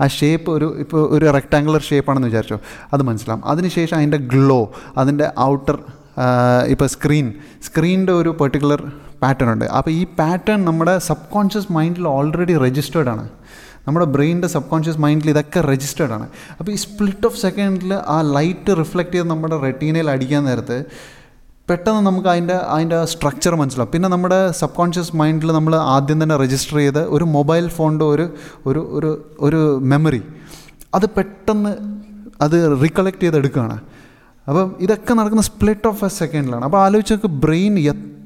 [0.00, 2.60] ആ ഷേപ്പ് ഒരു ഇപ്പോൾ ഒരു റെക്ടാങ്കുലർ ഷേപ്പാണെന്ന് വിചാരിച്ചോ?
[2.92, 3.46] അത് മനസ്സിലാവും.
[3.46, 5.78] അതിനുശേഷം അതിന്റെ ഗ്ലോ അതിന്റെ ഔട്ടർ
[6.66, 9.64] ഇപ്പോൾ സ്ക്രീൻ സ്ക്രീനിന്റെ ഒരു പെർട്ടിക്കുലർ പാറ്റേൺ ഉണ്ട്.
[9.64, 13.28] അപ്പോൾ ഈ പാറ്റേൺ നമ്മുടെ സബ് കോൺഷ്യസ് മൈൻഡിൽ ഓൾറെഡി രജിസ്റ്റേർഡ് ആണ്.
[13.86, 16.28] നമ്മുടെ ബ്രെയിനിന്റെ സബ് കോൺഷ്യസ് മൈൻഡിൽ ഇതൊക്കെ രജിസ്റ്റേർഡ് ആണ്.
[16.58, 20.84] അപ്പോൾ ഈ സ്പ്ലിറ്റ് ഓഫ് സെക്കൻഡിൽ ആ ലൈറ്റ് റിഫ്ലക്റ്റ് ചെയ്ത് നമ്മുടെ റെറ്റീനയിൽ അടിക്കാൻ നേരത്ത്
[21.68, 23.90] പെട്ടെന്ന് നമുക്ക് അതിന്റെ അതിന്റെ സ്ട്രക്ചർ മനസ്സിലാവും.
[23.94, 28.26] പിന്നെ നമ്മുടെ സബ് കോൺഷ്യസ് മൈൻഡിൽ നമ്മൾ ആദ്യം തന്നെ രജിസ്റ്റർ ചെയ്ത് ഒരു മൊബൈൽ ഫോണിന്റെ ഒരു
[28.70, 29.10] ഒരു ഒരു
[29.46, 29.60] ഒരു
[29.92, 30.22] മെമ്മറി
[30.96, 31.72] അത് പെട്ടെന്ന്
[32.44, 33.78] അത് റീകളക്ട് ചെയ്തെടുക്കുകയാണ്.
[34.46, 37.74] അപ്പം ഇതൊക്കെ നടക്കുന്ന സ്പ്ലിറ്റ് ഓഫ് എ സെക്കൻഡിലാണ് അപ്പോൾ ആലോചിച്ച് നോക്ക് ബ്രെയിൻ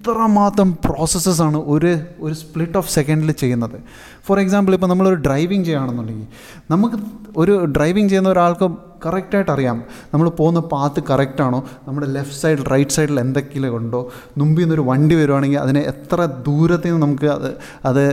[0.03, 3.81] എത്രമാത്രം പ്രോസസ്സസ് ആണ് ഒരു ഒരു സ്പ്ലിറ്റ് ഓഫ് സെക്കൻഡിൽ ചെയ്യുന്നത്.
[4.27, 6.27] ഫോർ എക്സാമ്പിൾ ഇപ്പോൾ നമ്മളൊരു ഡ്രൈവിംഗ് ചെയ്യുകയാണെന്നുണ്ടെങ്കിൽ
[6.71, 6.95] നമുക്ക്
[7.37, 8.71] ഒരു ഡ്രൈവിംഗ് ചെയ്യുന്ന ഒരാൾക്ക്
[9.07, 9.83] കറക്റ്റായിട്ട് അറിയാം.
[10.15, 14.11] നമ്മൾ പോകുന്ന പാത്ത് കറക്റ്റാണോ നമ്മുടെ ലെഫ്റ്റ് സൈഡ് റൈറ്റ് സൈഡിൽ എന്തൊക്കെയും ഉണ്ടോ?
[14.39, 18.05] മുമ്പിൽ നിന്നൊരു വണ്ടി വരുവാണെങ്കിൽ അതിനെ എത്ര ദൂരത്തിൽ നിന്ന് നമുക്ക് അത് അത്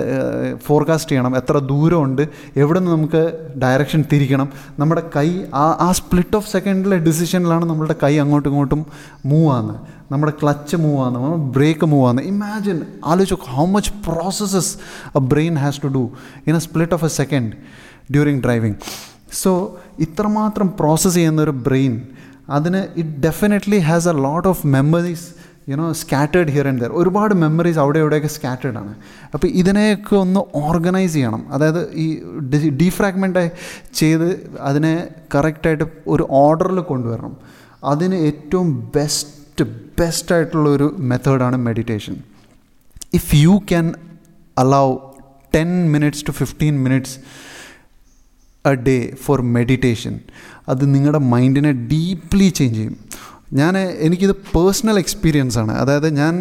[0.57, 1.37] ഫോർകാസ്റ്റ് ചെയ്യണം?
[1.37, 2.27] എത്ര ദൂരമുണ്ട്?
[2.57, 4.49] എവിടെ നിന്ന് നമുക്ക് ഡയറക്ഷൻ തിരിക്കണം?
[4.79, 8.85] നമ്മുടെ കൈ ആ ആ സ്പ്ലിറ്റ് ഓഫ് സെക്കൻഡിലെ ഡിസിഷനിലാണ് നമ്മളുടെ കൈ അങ്ങോട്ടും ഇങ്ങോട്ടും
[9.25, 12.77] മൂവ് ആകുന്നത് നമ്മുടെ ക്ലച്ച് മൂവ് ആവുന്നത് നമ്മുടെ ബ്രേക്ക് മൂവ് ആവുന്നത് ഇമാജിൻ
[13.11, 14.71] ആലോചിച്ച് how much processes
[15.19, 16.03] a brain has to do
[16.47, 17.51] in a split of a second
[18.15, 18.77] during driving
[19.41, 19.51] so
[20.05, 21.95] ഇത്രമാത്രം പ്രോസസ്സ് ചെയ്യുന്ന ഒരു ബ്രെയിൻ
[22.57, 25.27] അതിന് it definitely has a lot of memories
[25.71, 28.93] you know scattered here and there ഒരുപാട് memories അവിടെ ഇവിടെയൊക്കെ scattered ആണ്.
[29.33, 31.41] അപ്പോൾ ഇതിനെയൊക്കെ ഒന്ന് ഓർഗനൈസ് ചെയ്യണം.
[31.55, 32.07] അതായത് ഈ
[32.81, 33.43] ഡീഫ്രാഗ്മെന്റ്
[33.99, 34.27] ചെയ്ത്
[34.69, 34.93] അതിനെ
[35.35, 37.35] കറക്റ്റായിട്ട് ഒരു ഓർഡറിൽ കൊണ്ടുവരണം.
[37.91, 39.65] അതിന് ഏറ്റവും ബെസ്റ്റ്
[39.99, 42.15] ബെസ്റ്റ് ആയിട്ടുള്ള ഒരു മെത്തേഡാണ് meditation
[43.13, 43.85] if you can
[44.57, 44.95] allow
[45.55, 47.15] ten minutes to fifteen minutes
[48.65, 50.15] a day for meditation
[50.69, 52.97] അത് നിങ്ങളുടെ മൈൻഡിനെ ഡീപ്ലി ചേഞ്ച് ചെയ്യും.
[53.53, 55.71] ഞാൻ എനിക്കിത് പേഴ്സണൽ എക്സ്പീരിയൻസ് ആണ്.
[55.71, 56.33] അതായത് ഞാൻ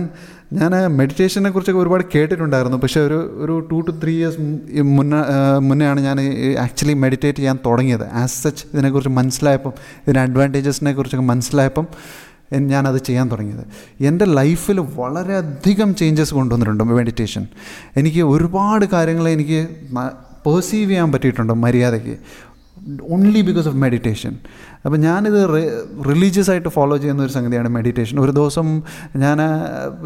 [0.59, 2.79] ഞാൻ മെഡിറ്റേഷനെ കുറിച്ചൊക്കെ ഒരുപാട് കേട്ടിട്ടുണ്ടായിരുന്നു.
[2.79, 4.40] പക്ഷേ ഒരു ഒരു ടു ടു ത്രീ ഇയേഴ്സ്
[4.99, 5.18] മുന്നേ
[5.68, 6.18] മുന്നെയാണ് ഞാൻ
[6.64, 8.07] ആക്ച്വലി മെഡിറ്റേറ്റ് ചെയ്യാൻ തുടങ്ങിയത്.
[8.23, 11.87] ആസ് സച്ച് ഇതിനെക്കുറിച്ച് മനസ്സിലായപ്പം ഇതിന്റെ അഡ്വാന്റേജസിനെ കുറിച്ചൊക്കെ മനസ്സിലായപ്പം
[12.73, 13.65] ഞാനത് ചെയ്യാൻ തുടങ്ങിയത്.
[14.01, 17.47] എന്റെ ലൈഫിൽ വളരെയധികം ചേഞ്ചസ് കൊണ്ടുവന്നിട്ടുണ്ട് മെഡിറ്റേഷൻ
[17.97, 19.61] എനിക്ക് ഒരുപാട് കാര്യങ്ങൾ എനിക്ക്
[20.47, 22.17] പെർസീവ് ചെയ്യാൻ പറ്റിയിട്ടുണ്ട് മര്യാദയ്ക്ക്.
[23.15, 24.35] ഓൺലി ബിക്കോസ് ഓഫ് മെഡിറ്റേഷൻ
[24.85, 25.39] അപ്പോൾ ഞാനിത്
[26.09, 28.83] റിലീജിയസ് ആയിട്ട് ഫോളോ ചെയ്യുന്ന ഒരു സംഗതിയാണ് മെഡിറ്റേഷൻ ഒരു ദിവസം
[29.17, 29.39] ഞാൻ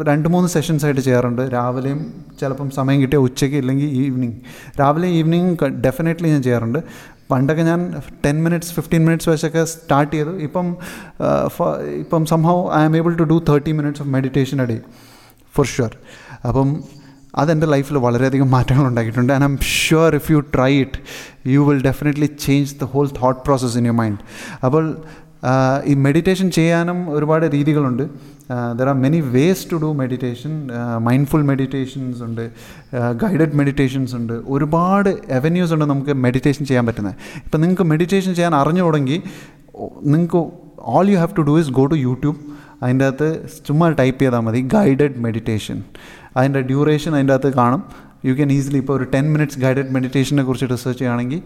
[0.09, 1.41] രണ്ട് മൂന്ന് സെഷൻസ് ആയിട്ട് ചെയ്യാറുണ്ട്.
[1.53, 1.99] രാവിലെയും
[2.39, 4.37] ചിലപ്പം സമയം കിട്ടിയ ഉച്ചയ്ക്ക് ഇല്ലെങ്കിൽ ഈവനിങ്
[4.79, 5.51] രാവിലെ ഈവനിങ്
[5.85, 6.79] ഡെഫിനറ്റ്ലി ഞാൻ ചെയ്യാറുണ്ട്.
[7.31, 7.81] പണ്ടൊക്കെ ഞാൻ
[8.25, 10.33] ടെൻ മിനിറ്റ്സ് ഫിഫ്റ്റീൻ മിനിറ്റ്സ് വെച്ചൊക്കെ സ്റ്റാർട്ട് ചെയ്തു.
[10.47, 10.67] ഇപ്പം
[12.03, 14.77] ഇപ്പം somehow I am able to do thirty minutes of meditation a day
[15.55, 15.93] for sure
[16.49, 16.69] അപ്പം
[17.35, 20.99] അതെന്റെ ലൈഫിൽ വളരെയധികം മാറ്റങ്ങൾ ഉണ്ടാക്കിയിട്ടുണ്ട് and I'm sure if you try it
[21.53, 24.19] you will definitely change the whole thought process in your mind
[24.63, 24.83] അപ്പോൾ
[25.91, 28.03] ഈ meditation ചെയ്യാനും ഒരുപാട് രീതികളുണ്ട്.
[28.79, 30.53] There are many ways to do meditation
[31.07, 32.43] mindful meditations ഉണ്ട്.
[33.23, 34.33] ഗൈഡഡ് മെഡിറ്റേഷൻസ് ഉണ്ട്.
[34.55, 37.15] ഒരുപാട് അവന്യൂസ് ഉണ്ട് നമുക്ക് മെഡിറ്റേഷൻ ചെയ്യാൻ പറ്റുന്നത്.
[37.45, 39.17] ഇപ്പം നിങ്ങൾക്ക് മെഡിറ്റേഷൻ ചെയ്യാൻ അറിഞ്ഞു തുടങ്ങി
[40.13, 40.41] നിങ്ങൾക്ക്
[40.95, 42.39] all you have to do is go to YouTube
[42.83, 43.27] അതിന്റെ അകത്ത്
[43.67, 44.61] ചുമ്മാ ടൈപ്പ് ചെയ്താൽ മതി.
[44.75, 45.77] ഗൈഡഡ് മെഡിറ്റേഷൻ
[46.37, 47.83] അതിന്റെ ഡ്യൂറേഷൻ അതിന്റെ അകത്ത് കാണും.
[48.25, 51.41] യു ക്യാൻ ഈസിലി ഇപ്പോൾ ഒരു ടെൻ മിനിറ്റ്സ് ഗൈഡഡ് മെഡിറ്റേഷനെ കുറിച്ച് റിസർച്ച് ചെയ്യുകയാണെങ്കിൽ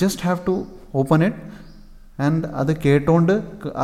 [0.00, 0.54] just have to
[0.94, 1.36] open it
[2.26, 3.32] and അത് കേട്ടോണ്ട്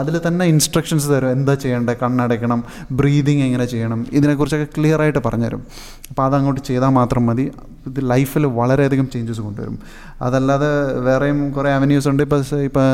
[0.00, 1.30] അതിൽ തന്നെ ഇൻസ്ട്രക്ഷൻസ് തരും.
[1.36, 2.60] എന്താ ചെയ്യേണ്ടത് കണ്ണടയ്ക്കണം
[3.00, 4.00] ബ്രീതിങ് എങ്ങനെ ചെയ്യണം?
[4.18, 5.62] ഇതിനെക്കുറിച്ചൊക്കെ ക്ലിയർ ആയിട്ട് പറഞ്ഞുതരും.
[6.10, 7.46] അപ്പോൾ അതങ്ങോട്ട് ചെയ്താൽ മാത്രം മതി.
[7.90, 9.78] ഇത് ലൈഫിൽ വളരെയധികം ചേഞ്ചസ് കൊണ്ടുവരും.
[10.26, 10.70] അതല്ലാതെ
[11.06, 12.22] വേറെയും കുറേ അവന്യൂസ് ഉണ്ട്.
[12.26, 12.88] ഇപ്പോൾ ഇപ്പോൾ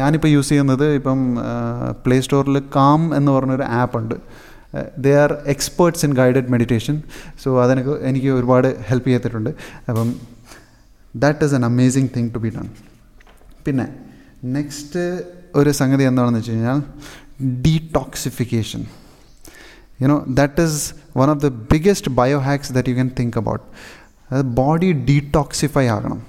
[0.00, 1.20] ഞാനിപ്പോൾ യൂസ് ചെയ്യുന്നത് ഇപ്പം
[2.06, 4.16] പ്ലേ സ്റ്റോറിൽ കാം എന്ന് പറഞ്ഞൊരു ആപ്പ് ഉണ്ട്.
[5.04, 6.96] They are experts in guided meditation
[7.42, 9.50] so അതെനിക്ക് എനിക്ക് ഒരുപാട് ഹെൽപ്പ് ചെയ്തിട്ടുണ്ട്.
[9.90, 10.10] അപ്പം
[11.24, 12.68] that is an amazing thing to be done
[13.68, 13.86] പിന്നെ
[14.56, 15.02] നെക്സ്റ്റ്
[15.60, 16.78] ഒരു സംഗതി എന്താണെന്ന് വെച്ച് കഴിഞ്ഞാൽ
[17.66, 18.82] detoxification
[20.02, 20.80] you know that is
[21.20, 23.64] one of the biggest bio hacks that you can think about
[24.32, 26.20] അത് ബോഡി ഡീടോക്സിഫൈ ആകണം.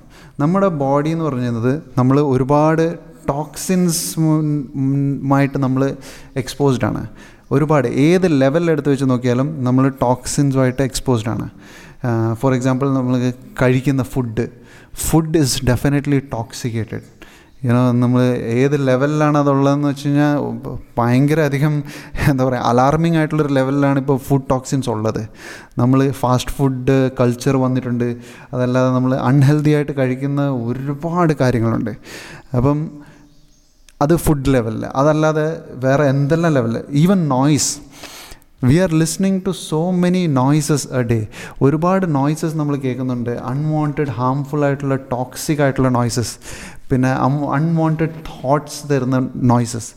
[0.42, 2.86] നമ്മുടെ ബോഡി എന്ന് പറയുന്നത് നമ്മൾ ഒരുപാട്
[3.32, 5.82] ടോക്സിൻസുമായിട്ട് നമ്മൾ
[6.42, 7.02] എക്സ്പോസ്ഡ് ആണ്.
[7.56, 11.46] ഒരുപാട് ഏത് ലെവലിൽ എടുത്ത് വെച്ച് നോക്കിയാലും നമ്മൾ ടോക്സിൻസുമായിട്ട് എക്സ്പോസ്ഡ് ആണ്.
[12.42, 13.14] ഫോർ എക്സാമ്പിൾ നമ്മൾ
[13.62, 14.46] കഴിക്കുന്ന food
[15.06, 17.06] food is definitely toxicated
[17.68, 18.22] you know നമ്മൾ
[18.60, 20.36] ഏത് ലെവലിലാണ് അതുള്ളതെന്ന് വെച്ച് കഴിഞ്ഞാൽ
[20.98, 21.74] ഭയങ്കര അധികം
[22.32, 25.22] എന്താ പറയുക അലാർമിംഗ് ആയിട്ടുള്ളൊരു ലെവലിലാണ് ഇപ്പോൾ ഫുഡ് ടോക്സിൻസ് ഉള്ളത്.
[25.82, 28.08] നമ്മൾ ഫാസ്റ്റ് ഫുഡ് കൾച്ചർ വന്നിട്ടുണ്ട്.
[28.54, 31.94] അതല്ലാതെ നമ്മൾ അൺഹെൽത്തി ആയിട്ട് കഴിക്കുന്ന ഒരുപാട് കാര്യങ്ങളുണ്ട്.
[32.60, 32.80] അപ്പം
[34.06, 35.48] അത് ഫുഡ് ലെവലിൽ അതല്ലാതെ
[35.86, 37.72] വേറെ എന്തെല്ലാം ലെവലിൽ even noise
[38.70, 41.20] we are listening to so many noises a day
[41.66, 43.34] ഒരുപാട് നോയ്സസ് നമ്മൾ കേൾക്കുന്നുണ്ട്.
[43.52, 46.34] അൺവാണ്ടഡ് ഹാംഫുൾ ആയിട്ടുള്ള ടോക്സിക് ആയിട്ടുള്ള നോയ്സസ്
[46.92, 47.10] പിന്നെ
[47.58, 49.92] അൺവാണ്ടഡ് തോട്ട്സ് തരുന്ന നോയ്സസ്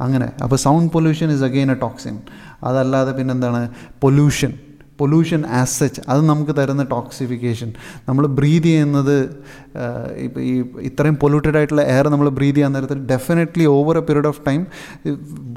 [0.00, 0.28] അങ്ങനെ.
[0.42, 2.18] അപ്പോൾ sound pollution is again a toxin
[2.62, 3.60] അതല്ലാതെ പിന്നെന്താണ്?
[4.00, 4.52] പൊല്യൂഷൻ
[4.98, 7.70] പൊല്യൂഷൻ ആസ് സച്ച് അത് നമുക്ക് തരുന്ന ടോക്സിഫിക്കേഷൻ
[8.08, 9.16] നമ്മൾ ബ്രീത് ചെയ്യുന്നത്
[10.24, 10.52] ഇപ്പോൾ ഈ
[10.88, 14.60] ഇത്രയും പൊല്യൂട്ടഡ് ആയിട്ടുള്ള എയർ നമ്മൾ ബ്രീത് ചെയ്യാൻ നേരത്തിൽ definitely over a period of time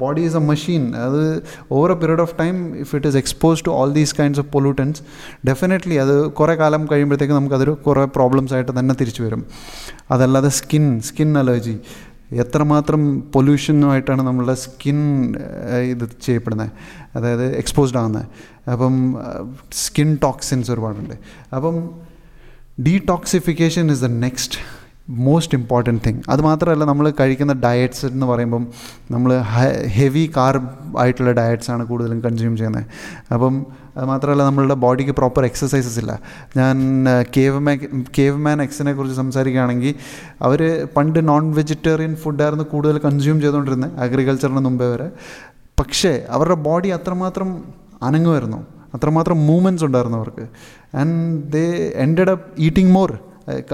[0.00, 1.20] body is a machine അത്
[1.72, 5.00] over a period of time if it is expose to all these kinds of pollutants
[5.46, 9.42] definitely അത് കുറേ കാലം കഴിയുമ്പോഴത്തേക്ക് നമുക്കതൊരു കുറേ പ്രോബ്ലംസ് ആയിട്ട് തന്നെ തിരിച്ചു വരും.
[10.10, 11.76] അതല്ലാതെ സ്കിൻ സ്കിൻ അലർജി
[12.32, 15.34] എത്രമാത്രം പൊല്യൂഷനുമായിട്ടാണ് നമ്മളുടെ സ്കിൻ
[15.90, 16.70] ഇത് ചെയ്യപ്പെടുന്നത്?
[17.16, 18.70] അതായത് എക്സ്പോസ്ഡ് ആകുന്നത്.
[18.70, 19.16] അപ്പം
[19.72, 21.14] സ്കിൻ ടോക്സിൻസ് ഒരുപാടുണ്ട്.
[21.54, 21.90] അപ്പം
[22.82, 24.58] detoxification is the next
[25.08, 28.66] most important thing അത് മാത്രമല്ല നമ്മൾ കഴിക്കുന്ന ഡയറ്റ്സ് എന്ന് പറയുമ്പം
[29.10, 29.38] നമ്മൾ
[29.86, 32.84] ഹെവി കാർബ് ആയിട്ടുള്ള ഡയറ്റ്സ് ആണ് കൂടുതലും കൺസ്യൂം ചെയ്യുന്നത്.
[33.32, 33.66] അപ്പം
[33.96, 36.20] അത് മാത്രമല്ല നമ്മളുടെ ബോഡിക്ക് പ്രോപ്പർ എക്സസൈസസ് ഇല്ല.
[36.56, 39.94] ഞാൻ കേവ് മാൻ കേവ് മാൻ എക്സിനെ കുറിച്ച് സംസാരിക്കുകയാണെങ്കിൽ
[40.42, 45.10] അവർ പണ്ട് നോൺ വെജിറ്റേറിയൻ ഫുഡായിരുന്നു കൂടുതൽ കൺസ്യൂം ചെയ്തുകൊണ്ടിരുന്നത് അഗ്രികൾച്ചറിന് മുമ്പേ വരെ.
[45.80, 47.64] പക്ഷേ അവരുടെ ബോഡി അത്രമാത്രം
[48.02, 48.66] അനങ്ങുമായിരുന്നു.
[48.94, 50.48] അത്രമാത്രം മൂവ്മെന്റ്സ് ഉണ്ടായിരുന്നു അവർക്ക്.
[50.96, 53.18] And they ended up eating more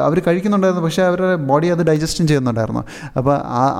[0.06, 2.82] അവർ കഴിക്കുന്നുണ്ടായിരുന്നു പക്ഷേ അവരുടെ ബോഡി അത് ഡൈജസ്റ്റും ചെയ്യുന്നുണ്ടായിരുന്നു.
[3.18, 3.34] അപ്പോൾ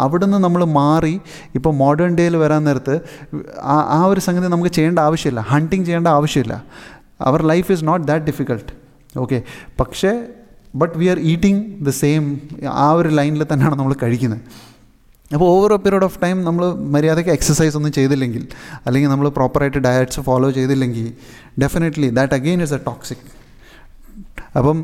[0.04, 1.14] അവിടുന്ന് നമ്മൾ മാറി
[1.58, 2.96] ഇപ്പോൾ മോഡേൺ ഡേയിൽ വരാൻ നേരത്ത്
[3.96, 5.40] ആ ഒരു സംഗതി നമുക്ക് ചെയ്യേണ്ട ആവശ്യമില്ല.
[5.52, 6.56] ഹണ്ടിങ് ചെയ്യേണ്ട ആവശ്യമില്ല.
[7.28, 8.70] അവർ life is not that difficult
[9.24, 9.40] okay
[9.80, 10.12] പക്ഷേ
[10.82, 12.22] but we are eating the same
[12.84, 14.40] ആ ഒരു ലൈനിൽ തന്നെയാണ് നമ്മൾ കഴിക്കുന്നത്.
[15.34, 18.42] അപ്പോൾ over a period of time നമ്മൾ മര്യാദയ്ക്ക് എക്സസൈസ് ഒന്നും ചെയ്തില്ലെങ്കിൽ
[18.86, 21.06] അല്ലെങ്കിൽ നമ്മൾ പ്രോപ്പറായിട്ട് ഡയറ്റ്സ് ഫോളോ ചെയ്തില്ലെങ്കിൽ
[21.62, 23.24] definitely that again is a toxic
[24.58, 24.78] അപ്പം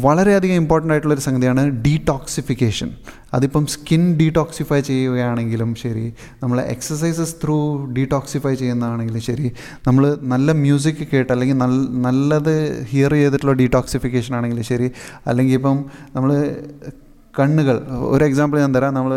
[0.00, 2.88] വളരെയധികം ഇമ്പോർട്ടന്റ് ആയിട്ടുള്ളൊരു സംഗതിയാണ് ഡീടോക്സിഫിക്കേഷൻ
[3.34, 9.52] അതിപ്പം സ്കിൻ ഡീടോക്സിഫൈ ചെയ്യുകയാണെങ്കിലും ശരി നമ്മൾ എക്സസൈസസ് ത്രൂ ഡീടോക്സിഫൈ ചെയ്യുന്നതാണെങ്കിലും ശരി
[9.86, 14.90] നമ്മൾ നല്ല മ്യൂസിക് കേട്ട് അല്ലെങ്കിൽ നല്ല നല്ലത് ഹിയർ ചെയ്തിട്ടുള്ള ഡീടോക്സിഫിക്കേഷൻ ആണെങ്കിലും ശരി
[15.26, 16.32] അല്ലെങ്കിൽ ഇപ്പം നമ്മൾ
[17.38, 18.94] കണ്ണുകൾ ഒരു എക്സാമ്പിൾ ഞാൻ തരാം.
[18.94, 19.12] നമ്മൾ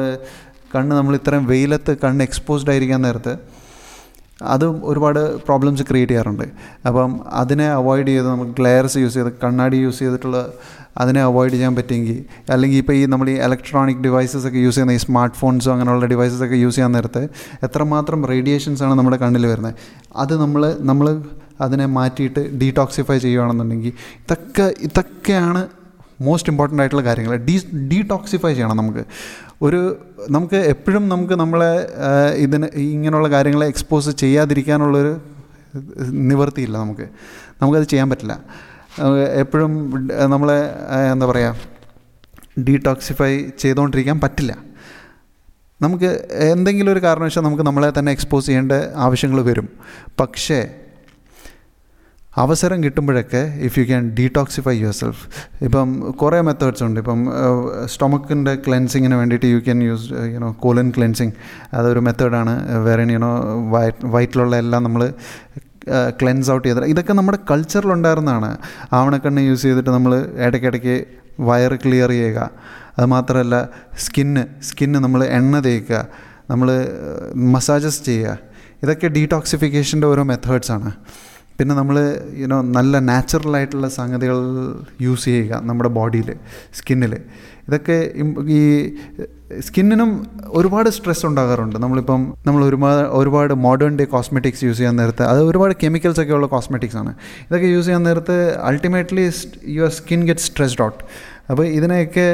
[0.76, 3.34] കണ്ണ് നമ്മൾ ഇത്രയും വെയിലത്ത് കണ്ണ് എക്സ്പോസ്ഡ് ആയിരിക്കാൻ നേരത്ത്
[4.44, 6.44] അത് ഒരുപാട് പ്രോബ്ലംസ് ക്രിയേറ്റ് ചെയ്യാറുണ്ട്.
[6.88, 10.54] അപ്പം അതിനെ അവോയ്ഡ് ചെയ്ത് നമുക്ക് ഗ്ലെയർസ് യൂസ് ചെയ്ത് കണ്ണാടി യൂസ് ചെയ്തിട്ടുള്ള
[10.98, 14.98] അതിനെ അവോയ്ഡ് ചെയ്യാൻ പറ്റുമെങ്കിൽ അല്ലെങ്കിൽ ഇപ്പോൾ ഈ നമ്മൾ ഈ ഇലക്ട്രോണിക് ഡിവൈസസ് ഒക്കെ യൂസ് ചെയ്യുന്ന ഈ
[14.98, 17.30] സ്മാർട്ട് ഫോൺസും അങ്ങനെയുള്ള ഡിവൈസസ് ഒക്കെ യൂസ് ചെയ്യാൻ നേരത്ത്
[17.64, 19.76] എത്രമാത്രം റേഡിയേഷൻസ് ആണ് നമ്മുടെ കണ്ണിൽ വരുന്നത്.
[20.16, 21.22] അത് നമ്മൾ നമ്മൾ
[21.62, 25.68] അതിനെ മാറ്റിയിട്ട് ഡീടോക്സിഫൈ ചെയ്യുകയാണെന്നുണ്ടെങ്കിൽ ഇതൊക്കെ ഇതൊക്കെയാണ്
[26.22, 27.38] മോസ്റ്റ് ഇമ്പോർട്ടന്റ് ആയിട്ടുള്ള കാര്യങ്ങൾ.
[27.38, 27.60] ഡീ
[27.94, 29.06] ഡീടോക്സിഫൈ ചെയ്യണം നമുക്ക്.
[29.64, 29.80] ഒരു
[30.30, 31.74] നമുക്ക് എപ്പോഴും നമുക്ക് നമ്മളെ
[32.36, 35.14] ഇതിന് ഇങ്ങനെയുള്ള കാര്യങ്ങളെ എക്സ്പോസ് ചെയ്യാതിരിക്കാനുള്ളൊരു
[36.30, 37.06] നിവൃത്തിയില്ല നമുക്ക്.
[37.62, 38.40] നമുക്കത് ചെയ്യാൻ പറ്റില്ല.
[39.44, 39.74] എപ്പോഴും
[40.30, 40.60] നമ്മളെ
[41.12, 44.58] എന്താ പറയുക ഡീടോക്സിഫൈ ചെയ്തുകൊണ്ടിരിക്കാൻ പറ്റില്ല.
[45.82, 46.12] നമുക്ക്
[46.52, 49.70] എന്തെങ്കിലും ഒരു കാരണവശാൽ നമുക്ക് നമ്മളെ തന്നെ എക്സ്പോസ് ചെയ്യേണ്ട ആവശ്യങ്ങൾ വരും.
[50.20, 50.60] പക്ഷേ
[52.38, 55.24] അവസരം കിട്ടുമ്പോഴൊക്കെ if you can detoxify yourself
[55.66, 57.00] ഇപ്പം കുറേ മെത്തേഡ്സ് ഉണ്ട്.
[57.00, 57.20] ഇപ്പം
[57.86, 61.32] സ്റ്റൊമക്കിന്റെ ക്ലെൻസിങ്ങിന് വേണ്ടിയിട്ട് you can use you know colon cleansing
[61.74, 63.32] അതൊരു മെത്തേഡാണ് വേറെ യുനോ
[63.74, 65.04] വയറ്റ് വയറ്റിലുള്ള എല്ലാം നമ്മൾ
[66.22, 68.58] ക്ലെൻസ് ഔട്ട് ചെയ്ത ഇതൊക്കെ നമ്മുടെ കൾച്ചറിലുണ്ടായിരുന്നതാണ്
[68.94, 70.14] ആവണക്കണ്ണ യൂസ് ചെയ്തിട്ട് നമ്മൾ
[70.48, 71.06] ഇടയ്ക്കിടയ്ക്ക്
[71.40, 72.52] വയർ ക്ലിയർ ചെയ്യുക.
[72.98, 76.08] അതുമാത്രമല്ല സ്കിന്ന് സ്കിന്ന് നമ്മൾ എണ്ണ തേക്കുക.
[76.50, 76.70] നമ്മൾ
[77.36, 78.38] മസാജസ് ചെയ്യുക.
[78.84, 80.92] ഇതൊക്കെ ഡീടോക്സിഫിക്കേഷന്റെ ഓരോ മെത്തേഡ്സാണ്
[81.60, 81.98] പിന്നെ നമ്മൾ
[82.42, 84.38] യുനോ നല്ല നാച്ചുറൽ ആയിട്ടുള്ള സംഗതികൾ
[85.06, 86.30] യൂസ് ചെയ്യുക നമ്മുടെ ബോഡിയിൽ
[86.80, 87.14] സ്കിന്നിൽ
[87.68, 87.98] ഇതൊക്കെ
[88.58, 88.62] ഈ
[89.66, 90.10] സ്കിന്നിനും
[90.60, 91.78] ഒരുപാട് സ്ട്രെസ് ഉണ്ടാകാറുണ്ട്.
[91.84, 96.48] നമ്മളിപ്പം നമ്മൾ ഒരുപാട് ഒരുപാട് മോഡേൺ ഡേ കോസ്മെറ്റിക്സ് യൂസ് ചെയ്യാൻ നേരത്ത് അത് ഒരുപാട് കെമിക്കൽസ് ഒക്കെ ഉള്ള
[96.56, 97.12] കോസ്മെറ്റിക്സ് ആണ്.
[97.48, 98.38] ഇതൊക്കെ യൂസ് ചെയ്യാൻ നേരത്ത്
[98.70, 99.26] ultimately
[99.76, 101.00] your skin get stressed out
[101.50, 102.28] അപ്പോൾ ഇതിനെയൊക്കെ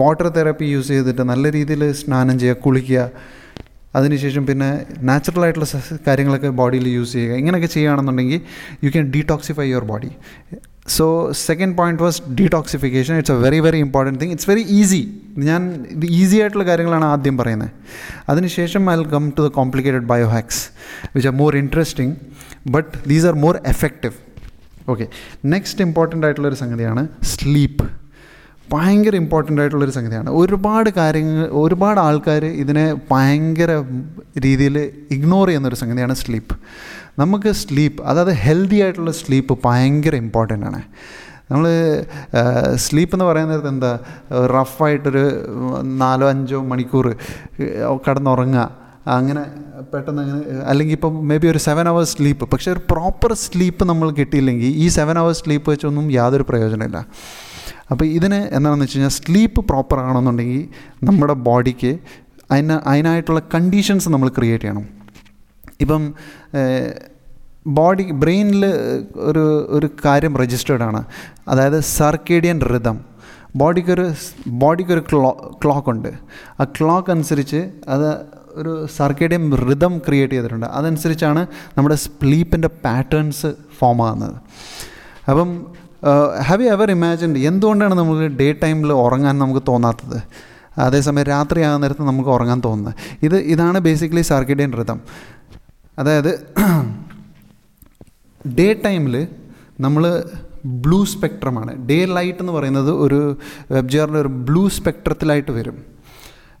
[0.00, 3.00] വാട്ടർ തെറാപ്പി യൂസ് ചെയ്തിട്ട് നല്ല രീതിയിൽ സ്നാനം ചെയ്യുക കുളിക്കുക
[3.98, 4.70] അതിനുശേഷം പിന്നെ
[5.10, 5.66] നാച്ചുറൽ ആയിട്ടുള്ള
[6.08, 7.34] കാര്യങ്ങളൊക്കെ ബോഡിയിൽ യൂസ് ചെയ്യുക.
[7.42, 8.40] ഇങ്ങനെയൊക്കെ ചെയ്യുകയാണെന്നുണ്ടെങ്കിൽ
[8.84, 10.10] you can detoxify your body
[10.96, 11.06] so
[11.46, 15.00] second point was detoxification it's a very very important thing it's very easy
[15.48, 17.70] ഞാൻ ഇത് ഈസി ആയിട്ടുള്ള കാര്യങ്ങളാണ് ആദ്യം പറയുന്നത്.
[18.28, 20.62] അതിനുശേഷം I come to the complicated bio hacks
[21.14, 22.14] which are more interesting
[22.70, 24.14] but these are more effective
[24.88, 25.06] okay
[25.46, 27.86] next important ആയിട്ടുള്ളൊരു സംഗതിയാണ് sleep
[28.72, 30.30] ഭയങ്കര ഇമ്പോർട്ടന്റ് ആയിട്ടുള്ളൊരു സംഗതിയാണ്.
[30.40, 33.70] ഒരുപാട് കാര്യങ്ങൾ ഒരുപാട് ആൾക്കാർ ഇതിനെ ഭയങ്കര
[34.44, 34.76] രീതിയിൽ
[35.16, 36.56] ഇഗ്നോർ ചെയ്യുന്നൊരു സംഗതിയാണ് സ്ലീപ്പ്
[37.22, 40.80] നമുക്ക് സ്ലീപ്പ് അതായത് ഹെൽത്തി ആയിട്ടുള്ള സ്ലീപ്പ് ഭയങ്കര ഇമ്പോർട്ടന്റ് ആണ്.
[41.50, 41.66] നമ്മൾ
[42.84, 43.92] സ്ലീപ്പ് എന്ന് പറയുന്നത് എന്താ
[44.54, 45.24] റഫായിട്ടൊരു
[46.02, 47.06] നാലോ അഞ്ചോ മണിക്കൂർ
[48.06, 48.64] കിടന്നുറങ്ങുക.
[49.16, 49.42] അങ്ങനെ
[49.92, 54.08] പെട്ടെന്ന് അങ്ങനെ അല്ലെങ്കിൽ ഇപ്പം മേ ബി ഒരു സെവൻ അവേഴ്സ് സ്ലീപ്പ് പക്ഷേ ഒരു പ്രോപ്പർ സ്ലീപ്പ് നമ്മൾ
[54.20, 56.98] കിട്ടിയില്ലെങ്കിൽ ഈ സെവൻ അവേഴ്സ് സ്ലീപ്പ് വെച്ചൊന്നും യാതൊരു പ്രയോജനമില്ല.
[57.92, 60.62] അപ്പോൾ ഇതിന് എന്താണെന്ന് വെച്ച് കഴിഞ്ഞാൽ സ്ലീപ്പ് പ്രോപ്പർ ആണെന്നുണ്ടെങ്കിൽ
[61.08, 61.92] നമ്മുടെ ബോഡിക്ക്
[62.50, 64.86] അതിന് അതിനായിട്ടുള്ള കണ്ടീഷൻസ് നമ്മൾ ക്രിയേറ്റ് ചെയ്യണം.
[65.84, 66.02] ഇപ്പം
[67.78, 68.64] ബോഡി ബ്രെയിനിൽ
[69.28, 69.44] ഒരു
[69.76, 71.00] ഒരു കാര്യം രജിസ്റ്റേർഡ് ആണ്.
[71.48, 72.98] അതായത് സർക്കേഡിയൻ റിതം
[73.60, 74.06] ബോഡിക്കൊരു
[74.62, 75.30] ബോഡിക്കൊരു ക്ലോ
[75.62, 76.10] ക്ലോക്ക് ഉണ്ട്.
[76.60, 77.60] ആ ക്ലോക്ക് അനുസരിച്ച്
[77.94, 78.08] അത്
[78.54, 80.66] ഒരു സർക്കേഡിയം റിതം ക്രിയേറ്റ് ചെയ്തിട്ടുണ്ട്.
[80.66, 81.46] അതനുസരിച്ചാണ്
[81.78, 83.46] നമ്മുടെ സ്ലീപ്പിന്റെ പാറ്റേൺസ്
[83.78, 84.36] ഫോം ആകുന്നത്.
[85.30, 85.66] അപ്പം
[86.42, 90.22] ഹാവ് യു എവർ ഇമാജിൻഡ് എന്തുകൊണ്ടാണ് നമുക്ക് ഡേ ടൈമിൽ ഉറങ്ങാൻ നമുക്ക് തോന്നാത്തത്?
[90.78, 92.94] അതേസമയം രാത്രി ആകുന്ന നേരത്ത് നമുക്ക് ഉറങ്ങാൻ തോന്നുന്നത്.
[93.22, 95.00] ഇത് ഇതാണ് ബേസിക്കലി സർക്കിഡിയൻ റിതം
[95.98, 96.32] അതായത്
[98.58, 99.26] ഡേ ടൈമിൽ
[99.80, 100.24] നമ്മൾ
[100.66, 103.36] ബ്ലൂ സ്പെക്ട്രമാണ് ഡേ ലൈറ്റ് എന്ന് പറയുന്നത് ഒരു
[103.70, 105.97] വെബ്ജിയറിന്റെ ഒരു ബ്ലൂ സ്പെക്ട്രത്തിലായിട്ട് വരും.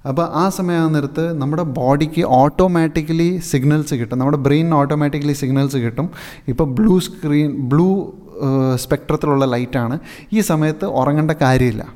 [0.06, 4.18] അപ്പോൾ ആ സമയമാകുന്ന നേരത്ത് നമ്മുടെ ബോഡിക്ക് ഓട്ടോമാറ്റിക്കലി സിഗ്നൽസ് കിട്ടും.
[4.18, 6.10] നമ്മുടെ ബ്രെയിനിന് ഓട്ടോമാറ്റിക്കലി സിഗ്നൽസ് കിട്ടും.
[6.48, 8.12] ഇപ്പോൾ ബ്ലൂ സ്ക്രീൻ ബ്ലൂ
[8.74, 9.98] സ്പെക്ട്രത്തിലുള്ള ലൈറ്റാണ്
[10.32, 11.86] ഈ സമയത്ത് ഉറങ്ങേണ്ട കാര്യമില്ല.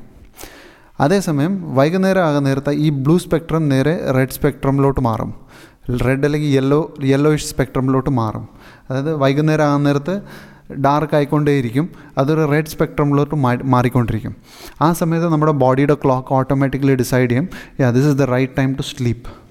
[1.01, 5.35] അതേസമയം വൈകുന്നേരം ആകുന്ന നേരത്തെ ഈ ബ്ലൂ സ്പെക്ട്രം നേരെ റെഡ് സ്പെക്ട്രമിലോട്ട് മാറും.
[6.07, 8.49] റെഡ് അല്ലെങ്കിൽ യെല്ലോ യെല്ലോയിഷ് സ്പെക്ട്രമിലോട്ട് മാറും.
[8.91, 10.23] അതായത് വൈകുന്നേരം ആകുന്ന നേരത്ത്
[10.81, 11.89] ഡാർക്ക് ആയിക്കൊണ്ടേയിരിക്കും.
[12.19, 14.37] അതൊരു റെഡ് സ്പെക്ട്രമിലോട്ട് മാറിക്കൊണ്ടിരിക്കും.
[14.81, 17.49] ആ സമയത്ത് നമ്മുടെ ബോഡിയുടെ ക്ലോക്ക് ഓട്ടോമാറ്റിക്കലി ഡിസൈഡ് ചെയ്യും
[17.81, 19.43] yeah this is the right time to sleep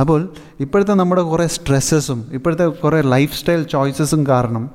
[0.00, 0.28] അപ്പോൾ
[0.60, 4.70] ഇപ്പോഴത്തെ നമ്മുടെ കുറേ സ്ട്രെസ്സസും ഇപ്പോഴത്തെ കുറേ ലൈഫ് സ്റ്റൈൽ ചോയ്സസും കാരണം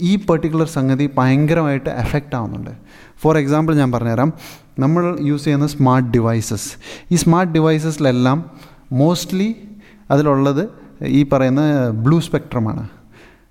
[0.00, 2.70] ഈ പെർട്ടിക്കുലർ സംഗതി ഭയങ്കരമായിട്ട് എഫക്റ്റ് ആവുന്നുണ്ട്.
[3.20, 4.32] ഫോർ എക്സാമ്പിൾ ഞാൻ പറഞ്ഞുതരാം.
[4.78, 6.70] നമ്മൾ യൂസ് ചെയ്യുന്ന സ്മാർട്ട് ഡിവൈസസ്
[7.12, 8.50] ഈ സ്മാർട്ട് ഡിവൈസസിലെല്ലാം
[8.92, 9.56] മോസ്റ്റ്ലി
[10.10, 10.68] അതിലുള്ളത്
[11.04, 12.88] ഈ പറയുന്ന ബ്ലൂ സ്പെക്ട്രമാണ്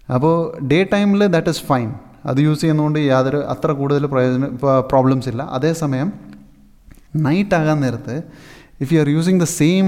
[0.09, 0.35] അപ്പോൾ
[0.67, 1.89] ഡേ ടൈമിൽ ദാറ്റ് ഇസ് ഫൈൻ
[2.25, 4.45] അത് യൂസ് ചെയ്യുന്നതുകൊണ്ട് യാതൊരു അത്ര കൂടുതൽ പ്രയോജന
[4.89, 5.41] പ്രോബ്ലംസ് ഇല്ല.
[5.51, 6.07] അതേസമയം
[7.25, 8.15] നൈറ്റ് ആകാൻ നേരത്ത്
[8.81, 9.85] if you are using the same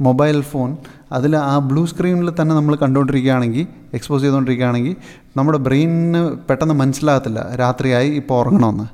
[0.00, 0.70] mobile phone
[1.12, 4.94] അതിൽ ആ ബ്ലൂ സ്ക്രീനിൽ തന്നെ നമ്മൾ കണ്ടുകൊണ്ടിരിക്കുകയാണെങ്കിൽ എക്സ്പോസ് ചെയ്തുകൊണ്ടിരിക്കുകയാണെങ്കിൽ
[5.36, 8.86] നമ്മുടെ ബ്രെയിനിന് പെട്ടെന്ന് മനസ്സിലാകത്തില്ല രാത്രിയായി ഇപ്പോൾ ഉറങ്ങണമെന്ന്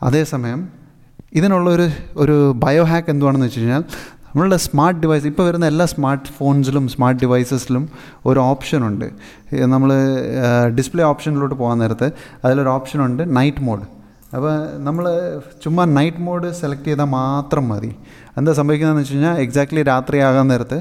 [0.00, 0.60] അതേസമയം
[1.32, 3.82] ഇതിനുള്ള ഒരു ഒരു ബയോ ഹാക്ക് എന്തുവാണെന്ന് വെച്ച് കഴിഞ്ഞാൽ
[4.36, 7.84] നമ്മളുടെ സ്മാർട്ട് ഡിവൈസ് ഇപ്പോൾ വരുന്ന എല്ലാ സ്മാർട്ട് ഫോൺസിലും സ്മാർട്ട് ഡിവൈസസിലും
[8.30, 9.04] ഒരു ഓപ്ഷനുണ്ട്
[9.74, 9.90] നമ്മൾ
[10.78, 12.08] ഡിസ്പ്ലേ ഓപ്ഷനിലോട്ട് പോകാൻ നേരത്ത്
[12.44, 13.86] അതിലൊരു ഓപ്ഷനുണ്ട് നൈറ്റ് മോഡ്
[14.36, 14.52] അപ്പോൾ
[14.86, 15.04] നമ്മൾ
[15.64, 17.92] ചുമ്മാ നൈറ്റ് മോഡ് സെലക്ട് ചെയ്താൽ മാത്രം മതി.
[18.38, 20.78] എന്താ സംഭവിക്കുന്നതെന്ന് വെച്ച് കഴിഞ്ഞാൽ എക്സാക്ട്ലി രാത്രി ആകാൻ നേരത്ത്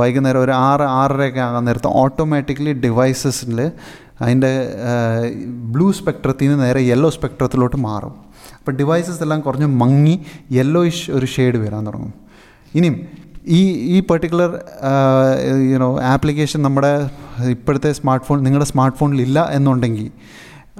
[0.00, 3.60] വൈകുന്നേരം ഒരു ആറ് ആറരയൊക്കെ ആകാൻ നേരത്ത് ഓട്ടോമാറ്റിക്കലി ഡിവൈസസിൽ
[4.24, 4.52] അതിന്റെ
[5.74, 8.14] ബ്ലൂ സ്പെക്ട്രത്തിൽ നിന്ന് നേരെ യെല്ലോ സ്പെക്ട്രത്തിലോട്ട് മാറും.
[8.58, 10.16] അപ്പോൾ ഡിവൈസസ് എല്ലാം കുറഞ്ഞ് മങ്ങി
[10.58, 12.12] യെല്ലോയിഷ് ഒരു ഷെയ്ഡ് വരാൻ തുടങ്ങും.
[12.74, 12.96] ഇനിയും
[13.46, 14.50] ഈ ഈ പെർട്ടിക്കുലർ
[15.72, 16.92] യുനോ ആപ്ലിക്കേഷൻ നമ്മുടെ
[17.50, 20.10] ഇപ്പോഴത്തെ സ്മാർട്ട് ഫോൺ നിങ്ങളുടെ സ്മാർട്ട് ഫോണിലില്ല എന്നുണ്ടെങ്കിൽ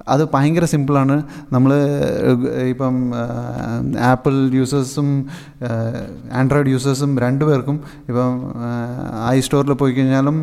[0.09, 1.73] അത് ഭയങ്കര സിമ്പിളാണ് നമ്മൾ
[2.69, 2.95] ഇപ്പം
[4.11, 5.09] ആപ്പിൾ യൂസേഴ്സും
[6.33, 8.55] ആൻഡ്രോയിഡ് യൂസേഴ്സും രണ്ടുപേർക്കും ഇപ്പം
[9.29, 10.39] ഐ സ്റ്റോറിൽ പോയി കഴിഞ്ഞാലും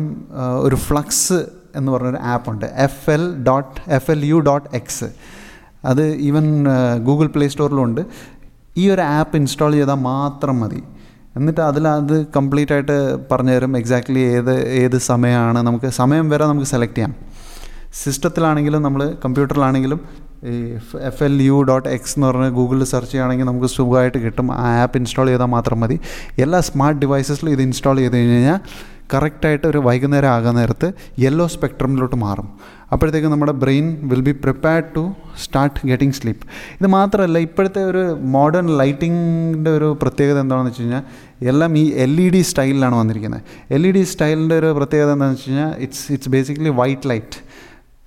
[0.60, 1.40] ഒരു ഫ്ലക്സ്
[1.76, 5.08] എന്ന് പറഞ്ഞൊരു ആപ്പുണ്ട് F L dot F L U dot X
[5.84, 6.64] അത് ഈവൻ
[7.04, 8.00] ഗൂഗിൾ പ്ലേ സ്റ്റോറിലുണ്ട്
[8.76, 10.82] ഈ ഒരു ആപ്പ് ഇൻസ്റ്റാൾ ചെയ്താൽ മാത്രം മതി.
[11.36, 16.66] എന്നിട്ട് അതിൽ അത് കംപ്ലീറ്റ് ആയിട്ട് പറഞ്ഞു തരും എക്സാക്ട്ലി ഏത് ഏത് സമയമാണ് നമുക്ക് സമയം വരെ നമുക്ക്
[16.66, 17.14] സെലക്ട് ചെയ്യാം.
[18.04, 20.00] സിസ്റ്റത്തിലാണെങ്കിലും നമ്മൾ കമ്പ്യൂട്ടറിലാണെങ്കിലും
[20.44, 24.52] ഈ F L U dot X എന്ന് പറഞ്ഞ് ഗൂഗിളിൽ സെർച്ച് ചെയ്യുകയാണെങ്കിൽ നമുക്ക് സുഖമായിട്ട് കിട്ടും.
[24.52, 26.00] ആ ആപ്പ് ഇൻസ്റ്റാൾ ചെയ്താൽ മാത്രം മതി.
[26.38, 28.60] എല്ലാ സ്മാർട്ട് ഡിവൈസസിലും ഇത് ഇൻസ്റ്റാൾ ചെയ്ത് കഴിഞ്ഞ് കഴിഞ്ഞാൽ
[29.12, 30.88] കറക്റ്റായിട്ട് ഒരു വൈകുന്നേരം ആകുന്ന നേരത്ത്
[31.24, 32.48] യെല്ലോ സ്പെക്ട്രമിലോട്ട് മാറും.
[32.92, 35.02] അപ്പോഴത്തേക്ക് നമ്മുടെ brain will be prepared to
[35.44, 36.44] start getting sleep
[36.78, 38.02] ഇത് മാത്രമല്ല ഇപ്പോഴത്തെ ഒരു
[38.36, 41.02] മോഡേൺ ലൈറ്റിങ്ങിന്റെ ഒരു പ്രത്യേകത എന്താണെന്ന് വെച്ച് കഴിഞ്ഞാൽ
[41.52, 43.42] എല്ലാം ഈ എൽ ഇ ഡി സ്റ്റൈലിലാണ് വന്നിരിക്കുന്നത്.
[43.76, 47.38] എൽ ഇ ഡി സ്റ്റൈലിന്റെ ഒരു പ്രത്യേകത എന്താണെന്ന് വെച്ച് കഴിഞ്ഞാൽ it's it's basically white light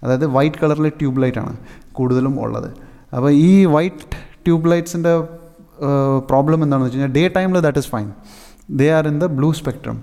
[0.04, 1.54] അതായത് വൈറ്റ് കളറിലെ ട്യൂബ് ലൈറ്റാണ്
[2.00, 2.70] കൂടുതലും ഉള്ളത്.
[3.18, 4.06] അപ്പോൾ ഈ വൈറ്റ്
[4.46, 5.14] ട്യൂബ് ലൈറ്റ്സിന്റെ
[6.32, 8.10] പ്രോബ്ലം എന്താണെന്ന് വെച്ച് കഴിഞ്ഞാൽ ഡേ ടൈമിൽ that is fine
[8.80, 9.98] they are in the blue spectrum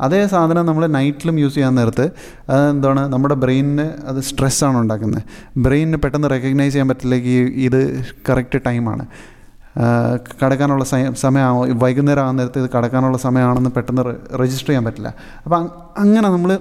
[0.00, 2.06] അതേ സാധനം നമ്മൾ നൈറ്റിലും യൂസ് ചെയ്യാൻ നേരത്ത്
[2.50, 5.22] അതെന്താണ് നമ്മുടെ ബ്രെയിനിന് അത് സ്ട്രെസ്സാണ് ഉണ്ടാക്കുന്നത്.
[5.56, 7.80] ബ്രെയിനിന് പെട്ടെന്ന് റെക്കഗ്നൈസ് ചെയ്യാൻ പറ്റില്ലെങ്കിൽ ഇത്
[8.28, 9.06] കറക്റ്റ് ടൈമാണ്
[10.42, 10.84] കടക്കാനുള്ള
[11.24, 14.02] സമയം വൈകുന്നേരം ആകുന്ന നേരത്ത് ഇത് കടക്കാനുള്ള സമയമാണെന്ന് പെട്ടെന്ന്
[14.42, 15.14] രജിസ്റ്റർ ചെയ്യാൻ പറ്റില്ല.
[15.44, 15.58] അപ്പോൾ
[15.98, 16.58] അങ്ങനെ നമ്മൾ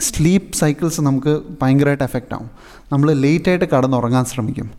[0.00, 2.48] സ്ലീപ്പ് സൈക്കിൾസ് നമുക്ക് ഭയങ്കരമായിട്ട് എഫക്റ്റ് ആവും.
[2.92, 4.70] നമ്മൾ ലേറ്റായിട്ട് കടന്നുറങ്ങാൻ ശ്രമിക്കും.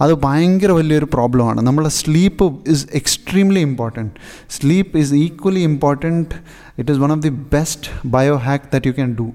[0.00, 4.12] അത് ഭയങ്കര വലിയൊരു പ്രോബ്ലമാണ് നമ്മളെ sleep is extremely important
[4.50, 6.34] sleep is equally important
[6.78, 9.26] it is one of the best bio hack that you can do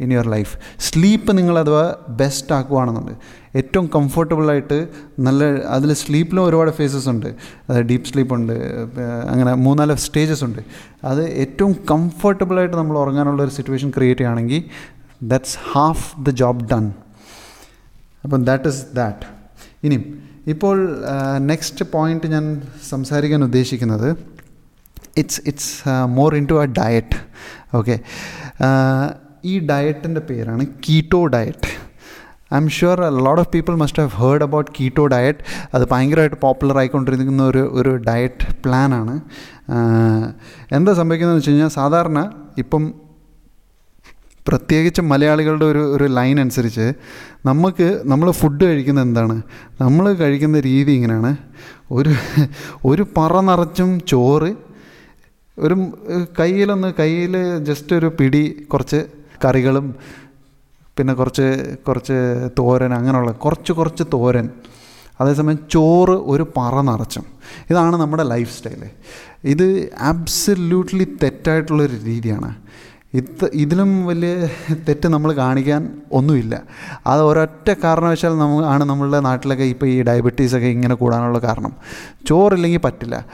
[0.00, 1.82] in your life sleep നിങ്ങൾ അഥവാ
[2.20, 3.14] ബെസ്റ്റ് ആക്കുകയാണെന്നുണ്ട്
[3.58, 4.78] ഏറ്റവും കംഫർട്ടബിളായിട്ട്
[5.26, 5.44] നല്ല
[5.76, 7.28] അതിൽ സ്ലീപ്പിലും ഒരുപാട് ഫേസസ് ഉണ്ട്.
[7.90, 8.54] ഡീപ്പ് സ്ലീപ്പ് ഉണ്ട്
[9.32, 10.60] അങ്ങനെ മൂന്നാൽ സ്റ്റേജസ് ഉണ്ട്.
[11.04, 14.62] അത് ഏറ്റവും കംഫർട്ടബിളായിട്ട് നമ്മൾ ഉറങ്ങാനുള്ള ഒരു സിറ്റുവേഷൻ ക്രിയേറ്റ് ചെയ്യുകയാണെങ്കിൽ
[15.32, 16.86] that's half the job done
[18.24, 19.26] അപ്പം ദാറ്റ് ഇസ് ദാറ്റ്
[19.84, 20.04] ഇനിയും
[20.46, 20.76] ഇപ്പോൾ
[21.50, 22.44] നെക്സ്റ്റ് പോയിന്റ് ഞാൻ
[22.90, 24.08] സംസാരിക്കാൻ ഉദ്ദേശിക്കുന്നത്
[25.18, 27.18] it's it's more into a diet
[27.76, 27.96] okay
[29.44, 31.70] ഈ ഡയറ്റിന്റെ പേരാണ് keto diet
[32.56, 35.38] I'm sure lot of people must have heard about keto diet
[35.74, 39.14] അത് ഭയങ്കരമായിട്ട് പോപ്പുലർ ആയിക്കൊണ്ടിരിക്കുന്ന ഒരു ഒരു ഡയറ്റ് പ്ലാനാണ്
[40.72, 42.82] എന്താ സംഭവിക്കുന്നതെന്ന് വെച്ച് കഴിഞ്ഞാൽ സാധാരണ ഇപ്പം
[44.48, 46.92] പ്രത്യേകിച്ച് മലയാളികളുടെ ഒരു ഒരു ലൈൻ അനുസരിച്ച്
[47.46, 49.42] നമുക്ക് നമ്മൾ ഫുഡ് കഴിക്കുന്നത് എന്താണ്?
[49.80, 51.36] നമ്മൾ കഴിക്കുന്ന രീതി ഇങ്ങനെയാണ്.
[51.90, 52.14] ഒരു
[52.84, 54.50] ഒരു പറ നിറച്ചും ചോറ്
[55.58, 55.76] ഒരു
[56.38, 59.06] കയ്യിലൊന്ന് കയ്യിൽ ജസ്റ്റ് ഒരു പിടി കുറച്ച്
[59.44, 59.94] കറികളും
[60.98, 64.48] പിന്നെ കുറച്ച് കുറച്ച് തോരൻ അങ്ങനെയുള്ള കുറച്ച് കുറച്ച് തോരൻ.
[65.20, 67.24] അതേസമയം ചോറ് ഒരു പറ നിറച്ചും.
[67.70, 68.90] ഇതാണ് നമ്മുടെ ലൈഫ് സ്റ്റൈൽ
[69.44, 72.54] ഇത് ആബ്സല്യൂട്ട്ലി തെറ്റായിട്ടുള്ളൊരു രീതിയാണ്.
[73.14, 74.48] ഇത് ഇതിലും വലിയ
[74.88, 76.62] തെറ്റ് നമ്മൾ കാണിക്കാൻ ഒന്നുമില്ല.
[77.06, 81.72] അത് ഒരൊറ്റ കാരണവശാൽ നമ്മൾ ആണ് നമ്മളുടെ നാട്ടിലൊക്കെ ഇപ്പോൾ ഈ ഡയബറ്റീസൊക്കെ ഇങ്ങനെ കൂടാനുള്ള കാരണം.
[82.26, 83.26] ചോറില്ലെങ്കിൽ പറ്റില്ല.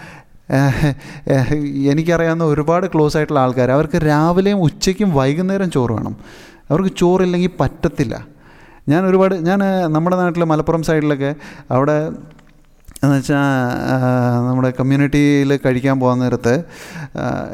[1.89, 6.17] എനിക്കറിയാവുന്ന ഒരുപാട് ക്ലോസ് ആയിട്ടുള്ള ആൾക്കാർ അവർക്ക് രാവിലെയും ഉച്ചയ്ക്കും വൈകുന്നേരം ചോറ് വേണം.
[6.71, 8.27] അവർക്ക് ചോറില്ലെങ്കിൽ പറ്റത്തില്ല.
[8.89, 9.59] ഞാൻ ഒരുപാട് ഞാൻ
[9.93, 11.35] നമ്മുടെ നാട്ടിൽ മലപ്പുറം സൈഡിലൊക്കെ
[11.71, 12.13] അവിടെ
[13.05, 13.39] എന്ന് വെച്ചാൽ
[14.49, 16.65] നമ്മുടെ കമ്മ്യൂണിറ്റിയിൽ കഴിക്കാൻ പോകുന്ന നേരത്ത്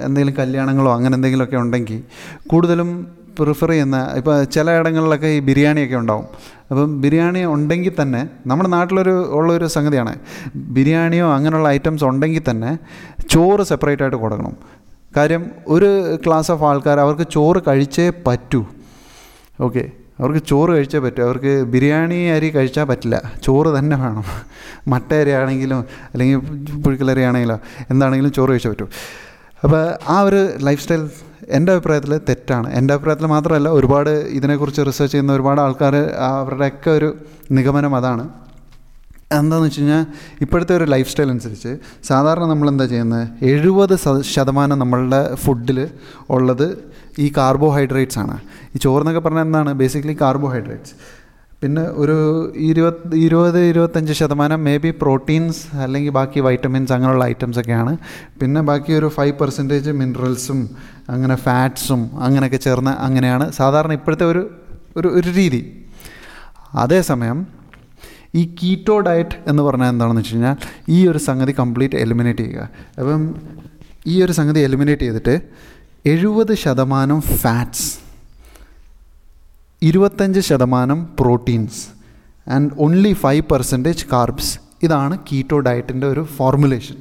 [0.05, 2.03] എന്തെങ്കിലും കല്യാണങ്ങളോ അങ്ങനെ എന്തെങ്കിലുമൊക്കെ ഉണ്ടെങ്കിൽ
[2.47, 2.91] കൂടുതലും
[3.39, 6.27] പ്രിഫർ ചെയ്യുന്ന ഇപ്പോൾ ചില ഇടങ്ങളിലൊക്കെ ഈ ബിരിയാണിയൊക്കെ ഉണ്ടാവും.
[6.71, 10.15] അപ്പം ബിരിയാണി ഉണ്ടെങ്കിൽ തന്നെ നമ്മുടെ നാട്ടിലൊരു ഉള്ളൊരു സംഗതിയാണ്
[10.57, 12.79] ബിരിയാണിയോ അങ്ങനെയുള്ള ഐറ്റംസ് ഉണ്ടെങ്കിൽ തന്നെ
[13.29, 14.57] ചോറ് സെപ്പറേറ്റ് ആയിട്ട് കൊടുക്കണം.
[15.17, 18.65] കാര്യം ഒരു ക്ലാസ് ഓഫ് ആൾക്കാർ അവർക്ക് ചോറ് കഴിച്ചേ പറ്റൂ.
[19.61, 21.25] ഓക്കെ അവർക്ക് ചോറ് കഴിച്ചേ പറ്റൂ.
[21.25, 23.33] അവർക്ക് ബിരിയാണി അരി കഴിച്ചാൽ പറ്റില്ല.
[23.43, 24.25] ചോറ് തന്നെ വേണം.
[24.89, 26.39] മട്ട അരി ആണെങ്കിലും അല്ലെങ്കിൽ
[26.83, 27.59] പുഴുക്കലരി ആണെങ്കിലോ
[27.91, 28.87] എന്താണെങ്കിലും ചോറ് കഴിച്ചേ പറ്റൂ.
[29.65, 31.11] അപ്പോൾ ആ ഒരു ലൈഫ് സ്റ്റൈൽ
[31.49, 32.73] എന്റെ അഭിപ്രായത്തിൽ തെറ്റാണ്.
[32.73, 37.15] എന്റെ അഭിപ്രായത്തിൽ മാത്രമല്ല ഒരുപാട് ഇതിനെക്കുറിച്ച് റിസർച്ച് ചെയ്യുന്ന ഒരുപാട് ആൾക്കാർ അവരുടെയൊക്കെ ഒരു
[37.53, 38.29] നിഗമനം അതാണ്.
[39.33, 40.07] എന്താണെന്ന് വെച്ച് കഴിഞ്ഞാൽ
[40.41, 45.89] ഇപ്പോഴത്തെ ഒരു ലൈഫ് സ്റ്റൈൽ അനുസരിച്ച് സാധാരണ നമ്മൾ എന്താ ചെയ്യുന്നത് എഴുപത് ശതമാനം നമ്മളുടെ ഫുഡിൽ
[46.31, 46.79] ഉള്ളത്
[47.19, 48.39] ഈ കാർബോഹൈഡ്രേറ്റ്സ് ആണ്.
[48.75, 49.73] ഈ ചോറെന്നൊക്കെ പറഞ്ഞാൽ എന്താണ്?
[49.73, 50.95] ബേസിക്കലി കാർബോഹൈഡ്രേറ്റ്സ്
[51.65, 52.17] പിന്നെ ഒരു
[52.69, 57.93] ഇരുപത് ഇരുപത് ഇരുപത്തഞ്ച് ശതമാനം മേ ബി പ്രോട്ടീൻസ് അല്ലെങ്കിൽ ബാക്കി വൈറ്റമിൻസ് അങ്ങനെയുള്ള ഐറ്റംസ് ഒക്കെയാണ്.
[58.41, 60.61] പിന്നെ ബാക്കി ഒരു ഫൈവ് പെർസെന്റേജ് മിനറൽസും
[61.09, 64.43] അങ്ങനെ ഫാറ്റ്സും അങ്ങനെയൊക്കെ ചേർന്ന് അങ്ങനെയാണ് സാധാരണ ഇപ്പോഴത്തെ ഒരു
[64.97, 65.63] ഒരു ഒരു രീതി.
[66.83, 67.41] അതേസമയം
[68.35, 70.57] ഈ കീറ്റോ ഡയറ്റ് എന്ന് പറഞ്ഞാൽ എന്താണെന്ന് വെച്ച് കഴിഞ്ഞാൽ
[70.97, 72.69] ഈ ഒരു സംഗതി കംപ്ലീറ്റ് എലിമിനേറ്റ് ചെയ്യുക.
[73.01, 73.23] അപ്പം
[74.07, 75.37] ഈ ഒരു സംഗതി എലിമിനേറ്റ് ചെയ്തിട്ട്
[76.05, 77.91] എഴുപത് ശതമാനം ഫാറ്റ്സ്
[79.85, 81.81] ഇരുപത്തഞ്ച് ശതമാനം proteins
[82.49, 86.97] and only five percentage carbs ഇതാണ് കീറ്റോ ഡയറ്റിന്റെ ഒരു ഫോർമുലേഷൻ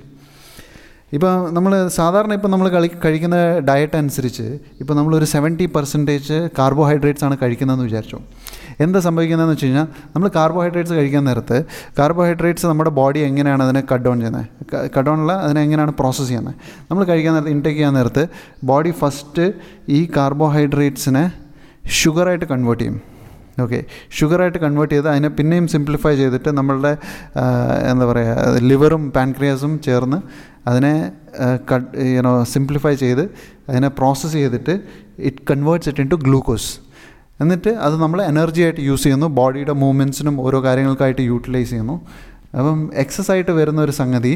[1.14, 4.46] ഇപ്പോൾ നമ്മൾ സാധാരണ ഇപ്പോൾ നമ്മൾ കളി കഴിക്കുന്ന ഡയറ്റ് അനുസരിച്ച്
[4.82, 8.18] ഇപ്പോൾ നമ്മളൊരു സെവന്റി പെർസെന്റേജ് കാർബോഹൈഡ്രേറ്റ്സ് ആണ് കഴിക്കുന്നതെന്ന് വിചാരിച്ചു.
[8.80, 11.58] എന്താ സംഭവിക്കുന്നതെന്ന് വെച്ച് കഴിഞ്ഞാൽ നമ്മൾ കാർബോഹൈഡ്രേറ്റ്സ് കഴിക്കാൻ നേരത്ത്
[12.00, 14.46] കാർബോഹൈഡ്രേറ്റ്സ് നമ്മുടെ ബോഡി എങ്ങനെയാണ് അതിനെ കട്ട് ഡൗൺ ചെയ്യുന്നത്
[14.88, 16.56] കട്ട് ഡൗണുള്ള അതിനെ എങ്ങനെയാണ് പ്രോസസ്സ് ചെയ്യുന്നത്
[16.92, 18.24] നമ്മൾ കഴിക്കാൻ നേരത്ത് ഇൻടേക്ക് ചെയ്യാൻ നേരത്ത്
[18.64, 19.46] ബോഡി ഫസ്റ്റ്
[19.90, 21.24] ഈ കാർബോഹൈഡ്രേറ്റ്സിനെ
[22.00, 23.00] ഷുഗറായിട്ട് കൺവേർട്ട് ചെയ്യും.
[23.64, 23.80] ഓക്കെ
[24.18, 26.92] ഷുഗറായിട്ട് കൺവേർട്ട് ചെയ്ത് അതിനെ പിന്നെയും സിംപ്ലിഫൈ ചെയ്തിട്ട് നമ്മളുടെ
[27.90, 30.20] എന്താ പറയുക ലിവറും പാൻക്രിയാസും ചേർന്ന്
[30.70, 30.94] അതിനെ
[31.72, 33.24] കട്ട് യുനോ സിംപ്ലിഫൈ ചെയ്ത്
[33.70, 34.76] അതിനെ പ്രോസസ്സ് ചെയ്തിട്ട്
[35.30, 36.72] it converts it into glucose
[37.44, 39.28] എന്നിട്ട് അത് നമ്മൾ എനർജി ആയിട്ട് യൂസ് ചെയ്യുന്നു.
[39.40, 41.96] ബോഡിയുടെ മൂവ്മെന്റ്സിനും ഓരോ കാര്യങ്ങൾക്കായിട്ട് യൂട്ടിലൈസ് ചെയ്യുന്നു.
[42.58, 44.34] അപ്പം എക്സസ് ആയിട്ട് വരുന്ന ഒരു സംഗതി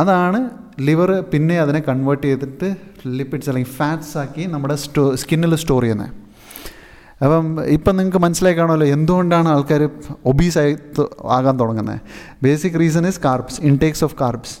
[0.00, 0.38] അതാണ്
[0.86, 2.68] ലിവർ പിന്നെ അതിനെ കൺവേർട്ട് ചെയ്തിട്ട്
[3.18, 6.12] ലിപ്പിഡ്സ് അല്ലെങ്കിൽ ഫാറ്റ്സ് ആക്കി നമ്മുടെ സ്റ്റോ സ്കിന്നിൽ സ്റ്റോർ ചെയ്യുന്നത്.
[7.20, 7.46] അപ്പം
[7.76, 9.82] ഇപ്പം നിങ്ങൾക്ക് മനസ്സിലായി കാണുമല്ലോ എന്തുകൊണ്ടാണ് ആൾക്കാർ
[10.32, 10.74] ഒബീസായി
[11.36, 12.00] ആകാൻ തുടങ്ങുന്നത്
[12.44, 14.56] basic reason is carbs intakes of carbs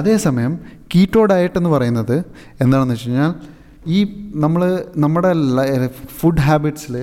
[0.00, 0.52] അതേസമയം
[0.92, 2.16] കീറ്റോ ഡയറ്റ് എന്ന് പറയുന്നത്
[2.64, 3.32] എന്താണെന്ന് വെച്ച് കഴിഞ്ഞാൽ
[3.96, 3.98] ഈ
[4.44, 4.62] നമ്മൾ
[5.04, 5.30] നമ്മുടെ
[6.20, 6.96] ഫുഡ് ഹാബിറ്റ്സിൽ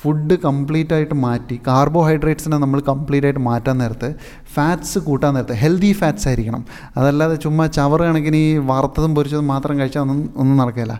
[0.00, 4.08] ഫുഡ് കംപ്ലീറ്റ് ആയിട്ട് മാറ്റി കാർബോഹൈഡ്രേറ്റ്സിനെ നമ്മൾ കംപ്ലീറ്റ് ആയിട്ട് മാറ്റാൻ നേരത്ത്
[4.54, 6.62] ഫാറ്റ്സ് കൂട്ടാൻ നേരത്ത് ഹെൽത്തി ഫാറ്റ്സ് ആയിരിക്കണം.
[6.98, 10.94] അതല്ലാതെ ചുമ്മാ ചവറ് കണക്കിന് ഈ വറുത്തതും പൊരിച്ചതും മാത്രം കഴിച്ചാൽ ഒന്നും ഒന്നും നടക്കില്ല.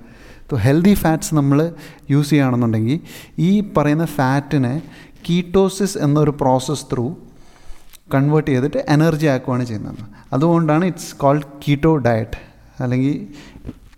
[0.55, 1.73] ഹെൽത്തി ഫാറ്റ്സ് നമ്മൾ
[2.11, 3.01] യൂസ് ചെയ്യുകയാണെന്നുണ്ടെങ്കിൽ
[3.39, 4.83] ഈ പറയുന്ന ഫാറ്റിനെ
[5.29, 7.17] കീറ്റോസിസ് എന്നൊരു പ്രോസസ്സ് ത്രൂ
[8.15, 9.99] കൺവേർട്ട് ചെയ്തിട്ട് എനർജി ആക്കുകയാണ് ചെയ്യുന്നത്.
[10.33, 12.39] അതുകൊണ്ടാണ് ഇറ്റ്സ് കോൾഡ് കീറ്റോ ഡയറ്റ്
[12.83, 13.29] അല്ലെങ്കിൽ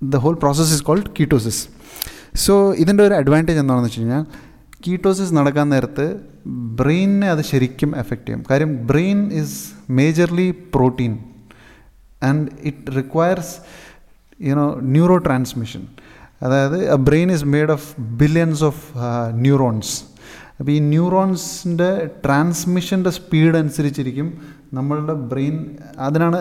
[0.02, 1.68] the whole process is called ketosis
[2.34, 4.24] so ഇതിന്റെ ഒരു അഡ്വാന്റേജ് എന്താണെന്ന് വെച്ച് കഴിഞ്ഞാൽ
[4.86, 8.44] കീറ്റോസിസ് നടക്കാൻ നേരത്ത് ബ്രെയിനിനെ അത് ശരിക്കും എഫക്റ്റ് ചെയ്യും.
[8.50, 11.18] കാര്യം brain is majorly protein
[12.22, 13.56] and it requires
[14.42, 15.88] you know neuro transmission
[16.42, 18.82] അതായത് brain is made of billions of
[19.32, 20.04] neurons
[20.60, 24.28] അപ്പോൾ ഈ ന്യൂറോൺസിന്റെ ട്രാൻസ്മിഷന്റെ സ്പീഡ് അനുസരിച്ചിരിക്കും
[24.74, 26.38] നമ്മളുടെ ബ്രെയിൻ അതിനാണ്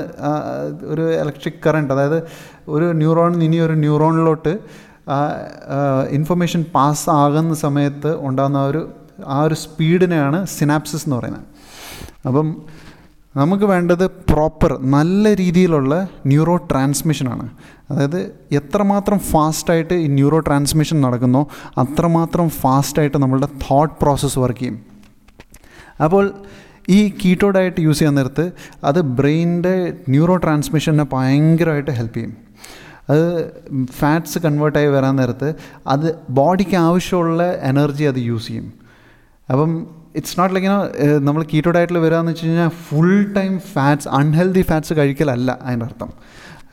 [0.83, 2.23] ഒരു ഇലക്ട്രിക് കറണ്ട് അതായത്
[2.67, 4.53] ഒരു ന്യൂറോണിൽ ഇനി ഒരു ന്യൂറോണിലോട്ട്
[6.09, 8.81] ഇൻഫർമേഷൻ പാസ് ആകുന്ന സമയത്ത് ഉണ്ടാകുന്ന ഒരു
[9.25, 11.45] ആ ഒരു സ്പീഡിനെയാണ് സിനാപ്സിസ് എന്ന് പറയുന്നത്.
[12.27, 12.47] അപ്പം
[13.37, 17.49] നമുക്ക് വേണ്ടത് പ്രോപ്പർ നല്ല രീതിയിലുള്ള ന്യൂറോ ട്രാൻസ്മിഷനാണ്
[17.89, 18.19] അതായത്
[18.51, 21.41] എത്രമാത്രം ഫാസ്റ്റായിട്ട് ഈ ന്യൂറോ ട്രാൻസ്മിഷൻ നടക്കുന്നോ
[21.77, 24.77] അത്രമാത്രം ഫാസ്റ്റായിട്ട് നമ്മളുടെ തോട്ട് പ്രോസസ്സ് വർക്ക് ചെയ്യും.
[26.03, 26.33] അപ്പോൾ
[26.89, 28.51] ഈ കീറ്റോ ഡയറ്റ് യൂസ് ചെയ്യാൻ നേരത്ത്
[28.83, 29.75] അത് ബ്രെയിനിന്റെ
[30.09, 32.33] ന്യൂറോ ട്രാൻസ്മിഷനെ ഭയങ്കരമായിട്ട് ഹെൽപ്പ് ചെയ്യും.
[33.09, 33.25] അത്
[33.99, 35.49] ഫാറ്റ്സ് കൺവേർട്ടായി വരാൻ നേരത്ത്
[35.87, 38.73] അത് ബോഡിക്ക് ആവശ്യമുള്ള എനർജി അത് യൂസ് ചെയ്യും.
[39.51, 39.71] അപ്പം
[40.15, 40.69] ഇറ്റ്സ് നോട്ട് ലൈക്ക്
[41.27, 46.11] നമ്മൾ കീറ്റോ ഡയറ്റിൽ വരാമെന്ന് വെച്ച് കഴിഞ്ഞാൽ full time fats unhealthy fats കഴിക്കലല്ല അതിന്റെ അർത്ഥം.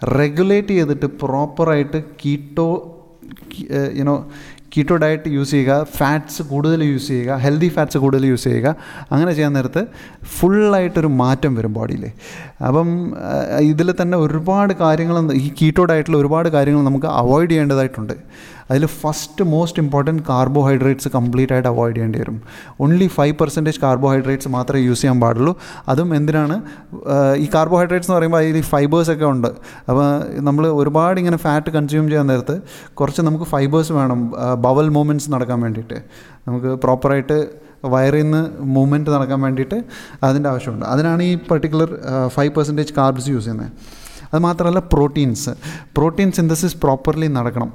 [0.03, 2.69] റെഗുലേറ്റ് ചെയ്തിട്ട് പ്രോപ്പറായിട്ട് keto
[3.97, 4.25] you know
[4.77, 8.77] keto diet use ചെയ്യുക ഫാറ്റ്സ് കൂടുതൽ യൂസ് ചെയ്യുക ഹെൽത്തി ഫാറ്റ്സ് കൂടുതൽ യൂസ് ചെയ്യുക
[9.13, 9.87] അങ്ങനെ ചെയ്യാൻ നേരത്ത്
[10.39, 12.05] ഫുള്ളായിട്ടൊരു മാറ്റം വരും ബോഡിയിൽ
[12.69, 13.15] അപ്പം
[13.61, 18.15] ഇതിൽ തന്നെ ഒരുപാട് കാര്യങ്ങൾ ഈ കീറ്റോ ഡയറ്റിൽ ഒരുപാട് കാര്യങ്ങൾ നമുക്ക് അവോയ്ഡ് ചെയ്യേണ്ടതായിട്ടുണ്ട്.
[18.71, 22.43] അതിൽ first most important carbohydrates complete ആയിട്ട് അവോയ്ഡ് ചെയ്യേണ്ടി വരും.
[22.81, 25.55] ഓൺലി ഫൈവ് പെർസെന്റേജ് കാർബോഹൈഡ്രേറ്റ്സ് മാത്രമേ യൂസ് ചെയ്യാൻ പാടുള്ളൂ.
[25.89, 26.57] അതും എന്തിനാണ്?
[27.37, 29.49] ഈ കാർബോഹൈഡ്രേറ്റ്സ് എന്ന് പറയുമ്പോൾ അതിൽ ഫൈബേഴ്സ് ഒക്കെ ഉണ്ട്.
[29.89, 30.07] അപ്പോൾ
[30.49, 32.57] നമ്മൾ ഒരുപാട് ഇങ്ങനെ ഫാറ്റ് കൺസ്യൂം ചെയ്യാൻ നേരത്ത്
[32.93, 35.95] കുറച്ച് നമുക്ക് ഫൈബേഴ്സ് വേണം ബവൽ മൂവ്മെന്റ്സ് നടക്കാൻ വേണ്ടിയിട്ട്.
[36.49, 39.79] നമുക്ക് പ്രോപ്പറായിട്ട് വയറിൽ നിന്ന് മൂവ്മെന്റ് നടക്കാൻ വേണ്ടിയിട്ട്
[40.23, 40.87] അതിന്റെ ആവശ്യമുണ്ട്.
[40.87, 41.91] അതിനാണ് ഈ particular
[42.29, 43.73] five percentage carbs use ചെയ്യുന്നത്.
[44.35, 45.51] അതുമാത്രമല്ല പ്രോട്ടീൻസ്
[45.97, 47.73] പ്രോട്ടീൻ സിന്തസിസ് പ്രോപ്പർലി നടക്കണം.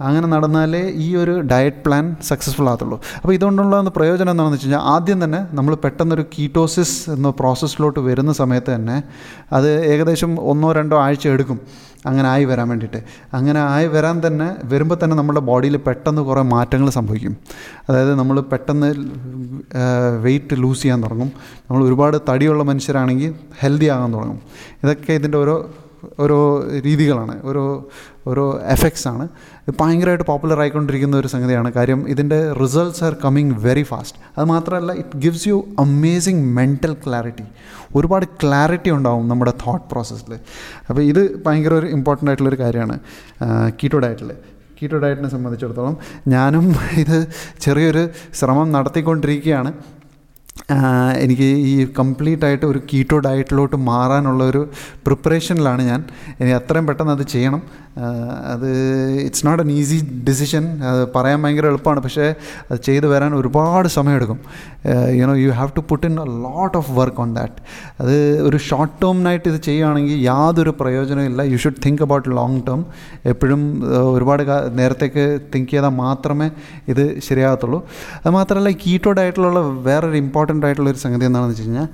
[0.00, 3.00] അങ്ങനെ നടന്നാലേ ഈ ഒരു ഡയറ്റ് പ്ലാൻ സക്സസ്ഫുൾ ആകത്തുള്ളൂ.
[3.20, 8.74] അപ്പോൾ ഇതുകൊണ്ടുള്ള പ്രയോജനം എന്താണെന്ന് വെച്ച് കഴിഞ്ഞാൽ ആദ്യം തന്നെ നമ്മൾ പെട്ടെന്നൊരു കീറ്റോസിസ് എന്ന പ്രോസസ്സിലോട്ട് വരുന്ന സമയത്ത്
[8.74, 9.02] തന്നെ
[9.52, 11.60] അത് ഏകദേശം ഒന്നോ രണ്ടോ ആഴ്ച എടുക്കും.
[12.06, 13.02] അങ്ങനെ ആയി വരാൻ വേണ്ടിയിട്ട്.
[13.34, 17.36] അങ്ങനെ ആയി വരാൻ തന്നെ വരുമ്പോൾ തന്നെ നമ്മുടെ ബോഡിയിൽ പെട്ടെന്ന് കുറേ മാറ്റങ്ങൾ സംഭവിക്കും.
[17.88, 18.94] അതായത് നമ്മൾ പെട്ടെന്ന്
[20.22, 21.32] വെയിറ്റ് ലൂസ് ചെയ്യാൻ തുടങ്ങും.
[21.70, 24.40] നമ്മൾ ഒരുപാട് തടിയുള്ള മനുഷ്യരാണെങ്കിൽ ഹെൽത്തി ആകാൻ തുടങ്ങും.
[24.84, 25.56] ഇതൊക്കെ ഇതിന്റെ ഓരോ
[26.22, 26.38] ഓരോ
[26.86, 27.64] രീതികളാണ് ഓരോ
[28.26, 28.44] ഓരോ
[28.74, 29.24] എഫക്ട്സ് ആണ്.
[29.66, 31.72] ഇത് ഭയങ്കരമായിട്ട് പോപ്പുലർ ആയിക്കൊണ്ടിരിക്കുന്ന ഒരു സംഗതിയാണ്.
[31.72, 37.46] കാര്യം ഇതിന്റെ results are coming very fast അത് മാത്രമല്ല it gives you amazing mental clarity
[37.96, 40.34] ഒരുപാട് ക്ലാരിറ്റി ഉണ്ടാവും നമ്മുടെ തോട്ട് പ്രോസസ്സിൽ
[40.88, 42.98] അപ്പോൾ ഇത് ഭയങ്കര ഒരു ഇമ്പോർട്ടന്റ് ആയിട്ടുള്ളൊരു കാര്യമാണ്
[43.82, 44.32] കീറ്റോ ഡയറ്റിൽ
[44.78, 45.96] കീറ്റോ ഡയറ്റിനെ സംബന്ധിച്ചിടത്തോളം
[46.28, 46.64] ഞാനും
[47.02, 47.18] ഇത്
[47.60, 48.02] ചെറിയൊരു
[48.34, 49.70] ശ്രമം നടത്തിക്കൊണ്ടിരിക്കുകയാണ്.
[51.24, 54.68] എനിക്ക് ഈ കംപ്ലീറ്റ് ആയിട്ട് ഒരു കീറ്റോ ഡയറ്റിലോട്ട് മാറാനുള്ള ഒരു
[55.06, 56.04] പ്രിപ്പറേഷനിലാണ് ഞാൻ.
[56.40, 57.62] ഇനി അത്രയും പെട്ടെന്ന് അത് ചെയ്യണം.
[58.52, 58.68] അത്
[59.24, 59.96] it's not an easy
[60.28, 62.00] decision അത് പറയാൻ ഭയങ്കര എളുപ്പമാണ്.
[62.00, 62.34] പക്ഷേ
[62.70, 64.38] അത് ചെയ്തു വരാൻ ഒരുപാട് സമയമെടുക്കും.
[65.18, 67.60] You know you have to put in a lot of work on that
[68.00, 68.14] അത്
[68.48, 71.42] ഒരു ഷോർട്ട് ടേമിനായിട്ട് ഇത് ചെയ്യുകയാണെങ്കിൽ യാതൊരു പ്രയോജനവും ഇല്ല.
[71.42, 72.86] You should think about long term
[73.24, 73.62] എപ്പോഴും
[74.14, 74.42] ഒരുപാട്
[74.80, 76.50] നേരത്തേക്ക് തിങ്ക് ചെയ്താൽ മാത്രമേ
[76.88, 77.80] ഇത് ശരിയാകത്തുള്ളൂ.
[78.24, 81.88] അത് മാത്രമല്ല കീറ്റോ ഡയറ്റിലുള്ള വേറൊരു ഇമ്പോർട്ടന്റ് ആയിട്ടുള്ളൊരു സംഗതി എന്താണെന്ന് വെച്ച് കഴിഞ്ഞാൽ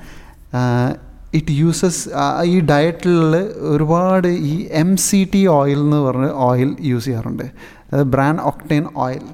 [1.35, 2.09] ഇറ്റ് യൂസസ്
[2.43, 7.43] ഈ ഡയറ്റിൽ ഒരുപാട് ഈ എം സി ടി ഓയിൽ എന്ന് പറഞ്ഞ ഓയിൽ യൂസ് ചെയ്യാറുണ്ട്.
[7.87, 9.25] അതായത് ബ്രാൻഡ് ഒക്ടെയിൻ ഓയിൽ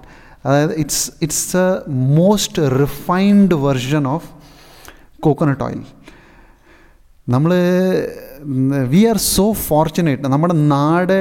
[0.46, 4.28] അതായത് it's it's a most refined version of
[5.20, 5.82] coconut oil
[7.28, 7.52] നമ്മൾ
[8.88, 11.18] വി ആർ സോ ഫോർച്ചുനേറ്റ് നമ്മുടെ നാട്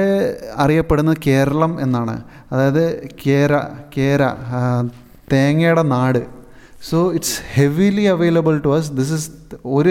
[0.56, 2.22] അറിയപ്പെടുന്നത് കേരളം എന്നാണ്.
[2.52, 3.60] അതായത് കേര
[3.96, 4.22] കേര
[5.32, 6.35] തേങ്ങയുടെ നാട്.
[6.80, 9.30] So it's heavily available to us this is
[9.64, 9.90] ഒരു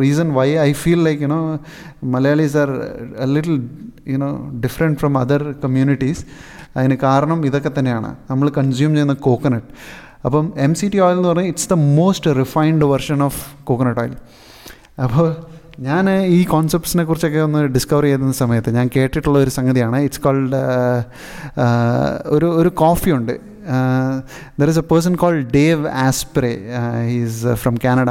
[0.00, 1.58] reason why I feel like you know
[2.04, 2.68] Malayalis are
[3.24, 3.68] little
[4.08, 6.24] you know different from other communities
[6.76, 8.16] അതിന് കാരണം ഇതൊക്കെ തന്നെയാണ്.
[8.30, 9.66] നമ്മൾ കൺസ്യൂം ചെയ്യുന്ന കോക്കനട്ട്
[10.24, 14.16] അപ്പം എം സി ടി ഓയിൽ എന്ന് പറഞ്ഞാൽ it's the most refined version of coconut oil
[15.02, 15.36] അപ്പോൾ
[15.80, 19.98] ഞാൻ ഈ കോൺസെപ്റ്റ്സിനെ കുറിച്ചൊക്കെ ഒന്ന് ഡിസ്കവർ ചെയ്യുന്ന സമയത്ത് ഞാൻ കേട്ടിട്ടുള്ള ഒരു സംഗതിയാണ്.
[19.98, 20.56] ഇറ്റ്സ് കോൾഡ്
[22.26, 23.40] ഒരു ഒരു കോഫി ഉണ്ട്.
[24.60, 26.52] There is a person call Dave Asprey
[27.10, 28.10] he's from Canada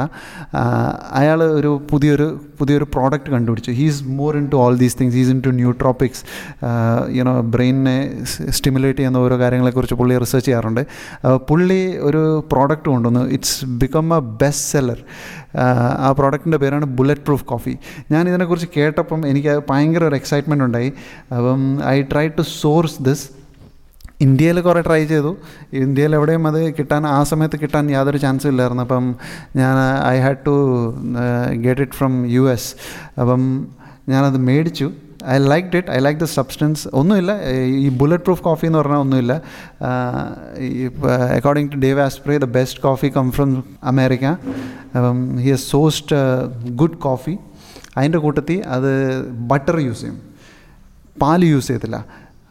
[1.12, 2.28] അയാൾ ഒരു പുതിയൊരു
[2.58, 3.70] പുതിയൊരു പ്രോഡക്റ്റ് കണ്ടുപിടിച്ചു.
[3.70, 6.22] He's more into all these things he's into nootropics
[7.18, 7.96] you know ബ്രെയിനിനെ
[8.50, 10.86] stimulate ചെയ്യുന്ന ഓരോ കാര്യങ്ങളെക്കുറിച്ച് പുള്ളി റിസർച്ച് ചെയ്യാറുണ്ട്.
[11.48, 13.24] പുള്ളി ഒരു പ്രോഡക്റ്റ് കൊണ്ടുവന്നു.
[13.28, 15.00] It's become a best seller
[16.06, 17.78] ആ പ്രോഡക്റ്റിന്റെ പേരാണ് ബുള്ളറ്റ് പ്രൂഫ് കോഫി
[18.10, 20.92] ഞാൻ ഇതിനെക്കുറിച്ച് കേട്ടപ്പം എനിക്ക് ഭയങ്കര ഒരു എക്സൈറ്റ്മെന്റ് ഉണ്ടായി.
[21.36, 23.39] അപ്പം I try to source this
[24.24, 25.30] ഇന്ത്യയിൽ കുറേ ട്രൈ ചെയ്തു.
[25.82, 28.82] ഇന്ത്യയിൽ എവിടെയും അത് കിട്ടാൻ ആ സമയത്ത് കിട്ടാൻ യാതൊരു ചാൻസും ഇല്ലായിരുന്നു.
[28.86, 29.06] അപ്പം
[29.56, 29.76] ഞാൻ
[30.08, 30.56] I had to
[31.66, 32.70] get it from U S
[33.20, 33.44] അപ്പം
[34.08, 34.88] ഞാനത് മേടിച്ചു.
[35.32, 37.32] I like it I like the substance ഒന്നുമില്ല.
[37.84, 39.32] ഈ ബുള്ളറ്റ് പ്രൂഫ് കോഫി എന്ന് പറഞ്ഞാൽ ഒന്നുമില്ല.
[41.38, 43.50] According to Dave Asprey the best coffee come from
[43.92, 44.24] America
[44.96, 46.16] അപ്പം he has sourced
[46.82, 47.36] good coffee
[47.96, 48.92] അതിന്റെ കൂട്ടത്തിൽ അത്
[49.52, 50.18] ബട്ടർ യൂസ് ചെയ്യും.
[51.22, 51.98] പാൽ യൂസ് ചെയ്യത്തില്ല.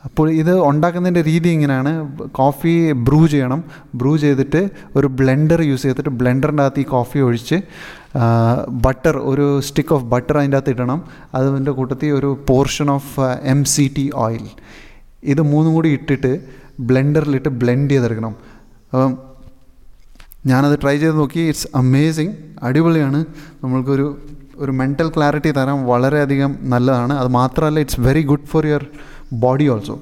[0.05, 1.91] അപ്പോൾ ഇത് ഉണ്ടാക്കുന്നതിന്റെ രീതി ഇങ്ങനെയാണ്.
[2.27, 3.63] കോഫി ബ്രൂ ചെയ്യണം.
[3.95, 7.55] ബ്രൂ ചെയ്തിട്ട് ഒരു ബ്ലെൻഡർ യൂസ് ചെയ്തിട്ട് ബ്ലെൻഡറിന്റെ അകത്ത് ഈ കോഫി ഒഴിച്ച്
[8.69, 11.03] ബട്ടർ ഒരു സ്റ്റിക്ക് ഓഫ് ബട്ടർ അതിന്റെ അകത്ത് ഇടണം.
[11.35, 14.45] അതിന്റെ കൂട്ടത്തിൽ ഒരു portion of M C T oil
[15.23, 16.39] ഇത് മൂന്നും കൂടി ഇട്ടിട്ട്
[16.79, 18.35] ബ്ലെൻഡറിലിട്ട് ബ്ലെൻഡ് ചെയ്തെടുക്കണം.
[18.89, 19.17] അപ്പം
[20.45, 21.39] ഞാനത് ട്രൈ ചെയ്ത് നോക്കി.
[21.39, 22.33] It's amazing.
[22.63, 23.25] അടിപൊളിയാണ്.
[23.63, 24.17] നമ്മൾക്കൊരു
[24.55, 27.13] ഒരു മെന്റൽ ക്ലാരിറ്റി തരാൻ വളരെയധികം നല്ലതാണ്.
[27.13, 28.85] അത് മാത്രമല്ല it's very good for your
[29.31, 30.01] body also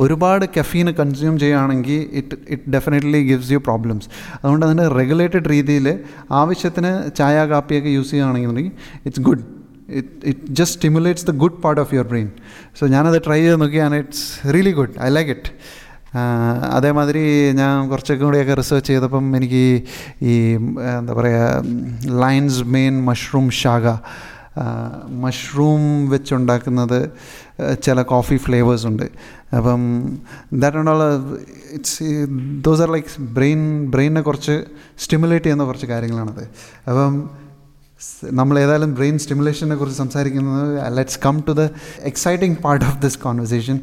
[0.00, 4.08] ഒരുപാട് കഫീൻ കൺസ്യൂം ചെയ്യുകയാണെങ്കിൽ it it definitely gives you problems
[4.42, 5.98] അതുകൊണ്ട് അതിന്റെ റെഗുലേറ്റഡ് രീതിയിൽ
[6.30, 8.72] ആവശ്യത്തിന് ചായ കാപ്പിയൊക്കെ യൂസ് ചെയ്യുകയാണെന്നുണ്ടെങ്കിൽ
[9.04, 9.44] it's good
[9.88, 12.28] it it just stimulates the good part of your brain
[12.80, 15.52] so ഞാനത് ട്രൈ ചെയ്ത് നോക്കിയാണ് it's really good I like it
[16.76, 19.82] അതേമാതിരി ഞാൻ കുറച്ചൊക്കെ കൂടിയൊക്കെ റിസർച്ച് ചെയ്തപ്പം എനിക്ക്
[20.22, 20.34] ഈ
[20.98, 21.64] എന്താ പറയുക
[22.20, 23.86] lion's mane mushroom chaga
[25.10, 27.10] mushroom വെച്ചുണ്ടാക്കുന്നത്
[27.86, 29.06] ചില കോഫി ഫ്ലേവേഴ്സ് ഉണ്ട്.
[29.56, 29.82] അപ്പം
[30.62, 31.02] that and all
[31.76, 32.04] it's
[32.66, 33.62] those are like brain
[33.94, 34.56] ബ്രെയിനിനെ കുറച്ച്
[35.04, 36.44] സ്റ്റിമുലേറ്റ് ചെയ്യുന്ന കുറച്ച് കാര്യങ്ങളാണത്.
[36.88, 37.14] അപ്പം
[38.38, 41.62] നമ്മൾ ഏതായാലും ബ്രെയിൻ സ്റ്റിമുലേഷനെ കുറിച്ച് സംസാരിക്കുന്നത് let's come to the
[42.10, 43.76] exciting part of this conversation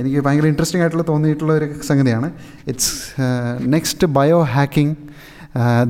[0.00, 2.28] എനിക്ക് ഭയങ്കര ഇൻട്രസ്റ്റിംഗ് ആയിട്ടുള്ള തോന്നിയിട്ടുള്ള ഒരു സംഗതിയാണ്.
[2.68, 2.92] It's
[3.74, 4.96] next bio hacking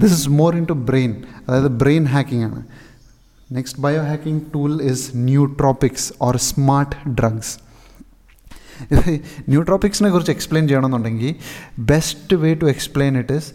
[0.02, 1.14] this is more into brain
[1.48, 2.60] അതായത് ബ്രെയിൻ ഹാക്കിംഗ് ആണ്.
[3.50, 7.54] Next bio hacking tool is nootropics or smart drugs
[9.48, 11.32] ന്യൂട്രോപ്പിക്സിനെ കുറിച്ച് എക്സ്പ്ലെയിൻ ചെയ്യണമെന്നുണ്ടെങ്കിൽ
[11.90, 13.50] best way to explain it is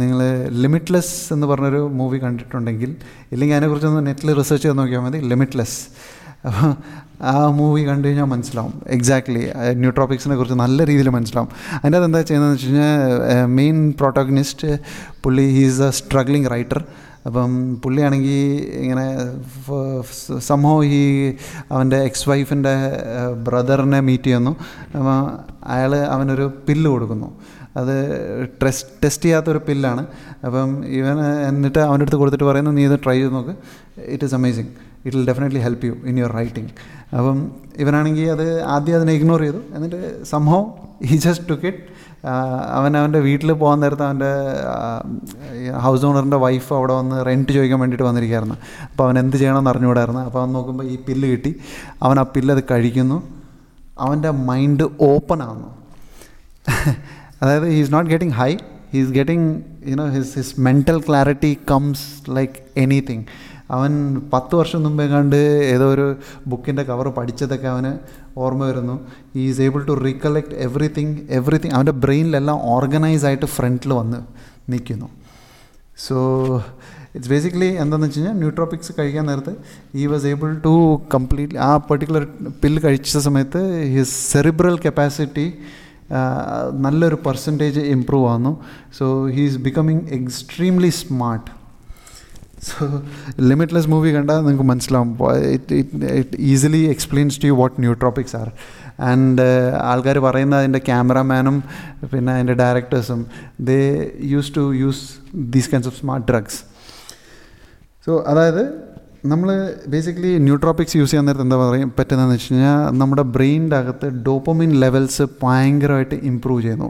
[0.00, 0.18] നിങ്ങൾ
[0.62, 2.90] ലിമിറ്റ്ലെസ് എന്ന് പറഞ്ഞൊരു മൂവി കണ്ടിട്ടുണ്ടെങ്കിൽ
[3.32, 5.78] ഇല്ലെങ്കിൽ അതിനെക്കുറിച്ചൊന്ന് നെറ്റിൽ റിസർച്ച് ചെയ്ത് നോക്കിയാൽ മതി ലിമിറ്റ്ലെസ്
[7.22, 9.42] ആ മൂവി കണ്ടു കഴിഞ്ഞാൽ മനസ്സിലാവും എക്സാക്ട്ലി
[9.74, 11.50] ന്യൂട്രോപ്പിക്സിനെ കുറിച്ച് നല്ല രീതിയിൽ മനസ്സിലാവും.
[11.76, 14.70] അതിന്റെ അത് എന്താ ചെയ്യുന്നതെന്ന് വെച്ച് കഴിഞ്ഞാൽ മെയിൻ പ്രോട്ടോഗനിസ്റ്റ്
[15.22, 16.80] പുള്ളി ഹീസ് എ സ്ട്രഗ്ലിംഗ് റൈറ്റർ
[17.26, 17.50] അപ്പം
[17.82, 18.36] പുള്ളിയാണെങ്കിൽ
[18.82, 19.06] ഇങ്ങനെ
[20.38, 21.00] സംഭവം ഈ
[21.72, 22.74] അവന്റെ എക്സ് വൈഫിന്റെ
[23.48, 24.52] ബ്രദറിനെ മീറ്റ് ചെയ്യുന്നു.
[24.96, 25.18] അപ്പം
[25.66, 27.28] അയാൾ അവനൊരു പില്ല് കൊടുക്കുന്നു.
[27.76, 27.96] അത്
[28.62, 30.02] ടെസ്റ്റ് ടെസ്റ്റ് ചെയ്യാത്തൊരു പില്ലാണ്
[30.46, 31.18] അപ്പം ഇവൻ
[31.48, 33.54] എന്നിട്ട് അവന്റെ അടുത്ത് കൊടുത്തിട്ട് പറയുന്നു നീ ഇത് ട്രൈ ചെയ്ത് നോക്ക്.
[34.06, 34.70] It is amazing
[35.04, 36.70] it will definitely help you in your writing
[37.18, 37.38] അപ്പം
[37.76, 39.60] ഇവനാണെങ്കിൽ അത് ആദ്യം അതിനെ ഇഗ്നോർ ചെയ്തു.
[39.74, 40.66] എന്നിട്ട് സംഭവം
[41.04, 41.82] ഹി ജസ്റ്റ് ടുക്ക് ഇറ്റ്
[42.74, 44.32] അവൻ അവന്റെ വീട്ടിൽ പോകാൻ നേരത്ത് അവന്റെ
[45.72, 48.54] ഹൗസ് ഓണറിന്റെ വൈഫ് അവിടെ വന്ന് റെന്റ് ചോദിക്കാൻ വേണ്ടിയിട്ട് വന്നിരിക്കുകയായിരുന്നു.
[48.92, 50.20] അപ്പോൾ അവൻ എന്ത് ചെയ്യണമെന്ന് അറിഞ്ഞുകൂടായിരുന്നു.
[50.20, 51.56] അപ്പോൾ അവൻ നോക്കുമ്പോൾ ഈ പില്ല് കിട്ടി.
[52.02, 53.22] അവൻ ആ പില്ല് അത് കഴിക്കുന്നു.
[53.98, 55.80] അവന്റെ മൈൻഡ് ഓപ്പൺ ആവുന്നു.
[57.42, 58.56] അതായത് he is not getting high
[58.92, 63.24] he is getting you know his his mental clarity comes like anything
[63.76, 63.92] അവൻ
[64.32, 65.40] പത്ത് വർഷം മുമ്പേ കണ്ട്
[65.74, 66.16] ഏതോ ഒരു
[66.46, 67.92] ബുക്കിന്റെ കവർ പഠിച്ചതൊക്കെ അവന്
[68.38, 69.00] ഓർമ്മ വരുന്നു.
[69.36, 74.20] He is able to recollect everything everything അവന്റെ ബ്രെയിനിലെല്ലാം ഓർഗനൈസ് ആയിട്ട് ഫ്രണ്ടിൽ വന്ന്
[74.72, 75.08] നിൽക്കുന്നു.
[76.06, 76.16] സോ
[77.14, 79.54] ഇറ്റ്സ് ബേസിക്കലി എന്താണെന്ന് വെച്ച് കഴിഞ്ഞാൽ ന്യൂട്രോപിക്സ് കഴിക്കാൻ നേരത്ത്
[79.94, 80.74] he was able to
[81.14, 82.26] complete ആ പെർട്ടിക്കുലർ
[82.62, 83.62] പില്ല് കഴിച്ച സമയത്ത്
[83.94, 85.46] ഹിസ് സെറിബ്രൽ കപ്പാസിറ്റി
[86.84, 88.52] നല്ലൊരു പെർസെന്റേജ് ഇമ്പ്രൂവ് ആവുന്നു.
[88.98, 91.50] So he is becoming extremely smart
[92.62, 93.02] so
[93.40, 95.18] limitless movie കണ്ടാൽ നിങ്ങൾക്ക് മനസ്സിലാവും.
[95.52, 98.48] It it it easily explains to you what nootropics are
[99.00, 99.42] and
[99.82, 101.56] ആൾക്കാർ പറയുന്ന അതിന്റെ ക്യാമറാമാനും
[102.14, 103.26] പിന്നെ അതിന്റെ ഡയറക്ടേഴ്സും
[103.60, 103.78] they
[104.22, 105.04] use to use
[105.34, 106.60] these kinds of smart drugs
[108.06, 108.62] so അതായത്
[109.28, 109.48] നമ്മൾ
[109.92, 115.22] ബേസിക്കലി ന്യൂട്രോപ്പിക്സ് യൂസ് ചെയ്യാൻ നേരത്ത് എന്താ പറയുക പറ്റുന്നതെന്ന് വെച്ച് കഴിഞ്ഞാൽ നമ്മുടെ ബ്രെയിനിന്റെ അകത്ത് ഡോപ്പമിൻ ലെവൽസ്
[115.42, 116.88] ഭയങ്കരമായിട്ട് ഇമ്പ്രൂവ് ചെയ്യുന്നു.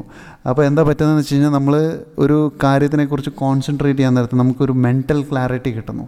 [0.51, 1.75] അപ്പോൾ എന്താ പറ്റുന്നതെന്ന് വെച്ച് കഴിഞ്ഞാൽ നമ്മൾ
[2.19, 6.07] ഒരു കാര്യത്തിനെക്കുറിച്ച് കോൺസെൻട്രേറ്റ് ചെയ്യാൻ നേരത്ത് നമുക്കൊരു മെന്റൽ ക്ലാരിറ്റി കിട്ടുന്നു.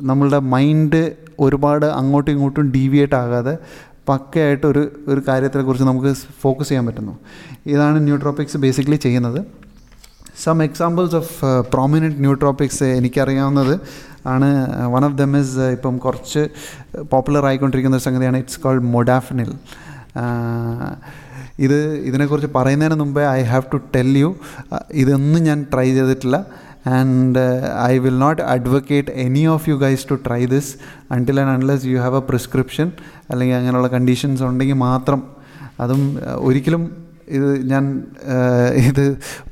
[0.00, 1.02] നമ്മളുടെ മൈൻഡ്
[1.38, 3.58] ഒരുപാട് അങ്ങോട്ടും ഇങ്ങോട്ടും ഡീവിയേറ്റ് ആകാതെ
[4.08, 7.16] പക്കയായിട്ട് ഒരു ഒരു കാര്യത്തെക്കുറിച്ച് നമുക്ക് ഫോക്കസ് ചെയ്യാൻ പറ്റുന്നു.
[7.66, 9.40] ഇതാണ് ന്യൂട്രോപ്പിക്സ് ബേസിക്കലി ചെയ്യുന്നത്.
[10.44, 11.34] Some examples of
[11.72, 13.74] prominent nootropics എനിക്കറിയാവുന്നത്
[14.32, 14.48] ആണ്
[14.94, 16.42] വൺ ഓഫ് ദം ഇസ് ഇപ്പം കുറച്ച്
[17.12, 19.50] പോപ്പുലർ ആയിക്കൊണ്ടിരിക്കുന്ന ഒരു സംഗതിയാണ് ഇറ്റ്സ് കോൾഡ് മൊഡാഫിനിൽ
[21.66, 21.78] ഇത്
[22.08, 24.30] ഇതിനെക്കുറിച്ച് പറയുന്നതിന് മുമ്പേ I have to tell you
[25.02, 26.36] ഇതൊന്നും ഞാൻ ട്രൈ ചെയ്തിട്ടില്ല.
[26.98, 27.42] And
[27.90, 30.70] I will not advocate any of you guys to try this
[31.14, 32.88] until and unless you have a prescription
[33.30, 35.20] അല്ലെങ്കിൽ അങ്ങനെയുള്ള കണ്ടീഷൻസ് ഉണ്ടെങ്കിൽ മാത്രം.
[35.84, 36.02] അതും
[36.48, 36.82] ഒരിക്കലും
[37.30, 37.84] ഇത് ഞാൻ
[38.88, 39.04] ഇത്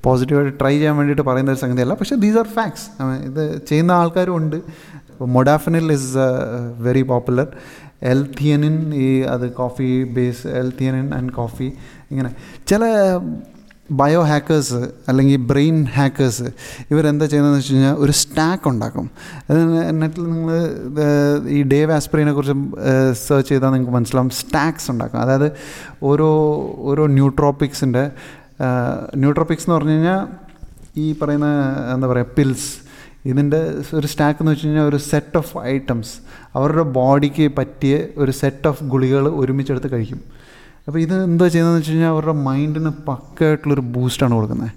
[0.02, 1.94] പോസിറ്റീവായിട്ട് ട്രൈ ചെയ്യാൻ വേണ്ടിയിട്ട് പറയുന്ന ഒരു സംഗതിയല്ല.
[1.94, 2.86] പക്ഷേ ദീസ് ആർ ഫാക്ട്സ്
[3.28, 4.56] ഇത് ചെയ്യുന്ന ആൾക്കാരും ഉണ്ട്.
[5.36, 6.24] Modafinil is
[6.86, 7.48] very popular
[8.02, 8.20] L
[8.94, 10.68] E അത് coffee base L
[11.14, 11.68] and coffee
[12.10, 12.30] ഇങ്ങനെ.
[12.66, 12.82] ചില
[13.90, 16.42] ബയോ ഹാക്കേഴ്സ് അല്ലെങ്കിൽ ബ്രെയിൻ ഹാക്കേഴ്സ്
[16.90, 19.10] ഇവരെന്താ ചെയ്യുന്നതെന്ന് വെച്ച് കഴിഞ്ഞാൽ ഒരു സ്റ്റാക്ക് ഉണ്ടാക്കും.
[19.90, 20.58] നെറ്റിൽ നിങ്ങൾ
[21.48, 22.56] ഈ ഡേവ് ആസ്പ്രീനെ കുറിച്ച്
[23.28, 24.30] സെർച്ച് ചെയ്താൽ നിങ്ങൾക്ക് മനസ്സിലാവും.
[24.30, 25.20] സ്റ്റാക്സ് ഉണ്ടാക്കും.
[25.20, 25.52] അതായത്
[26.02, 26.30] ഓരോ
[26.78, 28.10] ഓരോ ന്യൂട്രോപ്പിക്സിന്റെ
[29.16, 30.26] ന്യൂട്രോപ്പിക്സ് എന്ന് പറഞ്ഞു കഴിഞ്ഞാൽ
[30.96, 31.46] ഈ പറയുന്ന
[31.94, 32.70] എന്താ പറയുക പിൽസ്.
[33.26, 36.14] ഇതിന്റെ ഒരു സ്റ്റാക്ക് എന്ന് വെച്ച് കഴിഞ്ഞാൽ ഒരു സെറ്റ് ഓഫ് ഐറ്റംസ്.
[36.54, 40.37] അവരുടെ ബോഡിക്ക് പറ്റിയ ഒരു സെറ്റ് ഓഫ് ഗുളികൾ ഒരുമിച്ചെടുത്ത് കഴിക്കും.
[40.88, 44.70] അപ്പോൾ ഇത് എന്താ ചെയ്യുന്നതെന്ന് വെച്ച് കഴിഞ്ഞാൽ അവരുടെ മൈൻഡിന് പക്കായിട്ടുള്ളൊരു ബൂസ്റ്റാണ് കൊടുക്കുന്നത്.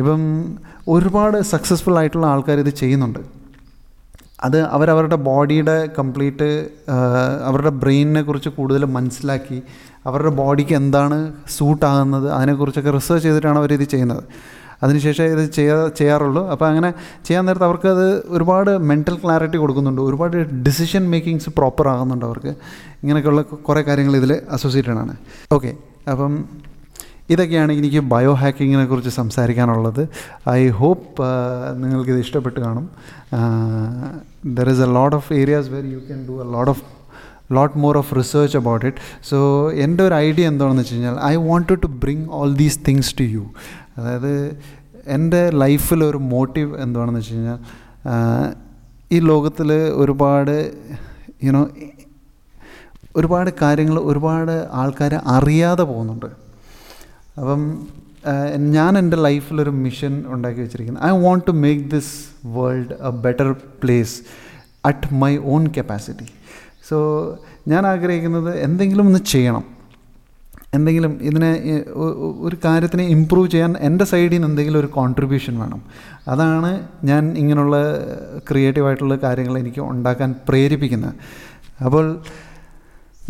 [0.00, 0.22] ഇപ്പം
[0.94, 3.20] ഒരുപാട് സക്സസ്ഫുൾ ആയിട്ടുള്ള ആൾക്കാർ ഇത് ചെയ്യുന്നുണ്ട്.
[4.46, 6.48] അത് അവരവരുടെ ബോഡിയുടെ കംപ്ലീറ്റ്
[7.48, 9.58] അവരുടെ ബ്രെയിനിനെ കുറിച്ച് കൂടുതൽ മനസ്സിലാക്കി
[10.08, 11.18] അവരുടെ ബോഡിക്ക് എന്താണ്
[11.56, 14.22] സൂട്ടാകുന്നത് അതിനെക്കുറിച്ചൊക്കെ റിസർച്ച് ചെയ്തിട്ടാണ് അവരിത് ചെയ്യുന്നത്.
[14.84, 16.42] അതിനുശേഷം ഇത് ചെയ്യാ ചെയ്യാറുള്ളൂ.
[16.52, 16.90] അപ്പോൾ അങ്ങനെ
[17.26, 20.02] ചെയ്യാൻ നേരത്ത് അവർക്ക് അത് ഒരുപാട് മെന്റൽ ക്ലാരിറ്റി കൊടുക്കുന്നുണ്ട്.
[20.08, 20.36] ഒരുപാട്
[20.66, 22.52] ഡിസിഷൻ മേക്കിങ്സ് പ്രോപ്പർ ആകുന്നുണ്ട് അവർക്ക്.
[23.02, 25.14] ഇങ്ങനെയൊക്കെയുള്ള കുറേ കാര്യങ്ങൾ ഇതിൽ അസോസിയേറ്റഡ് ആണ്.
[25.56, 25.70] ഓക്കെ
[26.12, 26.32] അപ്പം
[27.34, 30.02] ഇതൊക്കെയാണ് എനിക്ക് ബയോ ഹാക്കിങ്ങിനെ കുറിച്ച് സംസാരിക്കാനുള്ളത്.
[30.58, 31.28] ഐ ഹോപ്പ്
[31.82, 32.84] നിങ്ങൾക്കിത് ഇഷ്ടപ്പെട്ട് കാണും.
[34.58, 36.84] There is a lot of areas where you can do a lot of
[37.56, 39.38] lot more of research about it so
[39.84, 43.44] എന്റെ ഒരു ഐഡിയ എന്താണെന്ന് വെച്ച് കഴിഞ്ഞാൽ I want to bring all these things to you
[43.98, 44.32] അതായത്
[45.16, 47.58] എന്റെ ലൈഫിൽ ഒരു മോട്ടീവ് എന്താണെന്ന് വെച്ച് കഴിഞ്ഞാൽ
[49.16, 49.68] ഈ ലോകത്തിൽ
[50.02, 50.56] ഒരുപാട്
[51.44, 51.62] യുനോ
[53.16, 56.26] ഒരുപാട് കാര്യങ്ങൾ ഒരുപാട് ആൾക്കാർ അറിയാതെ പോകുന്നുണ്ട്.
[57.38, 57.62] അപ്പം
[58.76, 62.14] ഞാൻ എന്റെ ലൈഫിലൊരു മിഷൻ ഉണ്ടാക്കി വെച്ചിരിക്കുന്നത് I want to make this
[62.56, 63.50] world a better
[63.82, 64.16] place
[64.90, 66.26] at my own capacity.
[66.88, 66.96] So
[67.68, 69.64] ഞാൻ ആഗ്രഹിക്കുന്നത് എന്തെങ്കിലും ഒന്ന് ചെയ്യണം.
[70.74, 71.50] എന്തെങ്കിലും ഇതിനെ
[72.46, 75.80] ഒരു കാര്യത്തിനെ ഇമ്പ്രൂവ് ചെയ്യാൻ എന്റെ സൈഡിൽ നിന്ന് എന്തെങ്കിലും ഒരു കോൺട്രിബ്യൂഷൻ വേണം.
[76.28, 76.70] അതാണ്
[77.10, 77.76] ഞാൻ ഇങ്ങനെയുള്ള
[78.48, 81.14] ക്രിയേറ്റീവായിട്ടുള്ള കാര്യങ്ങൾ എനിക്ക് ഉണ്ടാക്കാൻ പ്രേരിപ്പിക്കുന്നത്.
[81.84, 82.04] അപ്പോൾ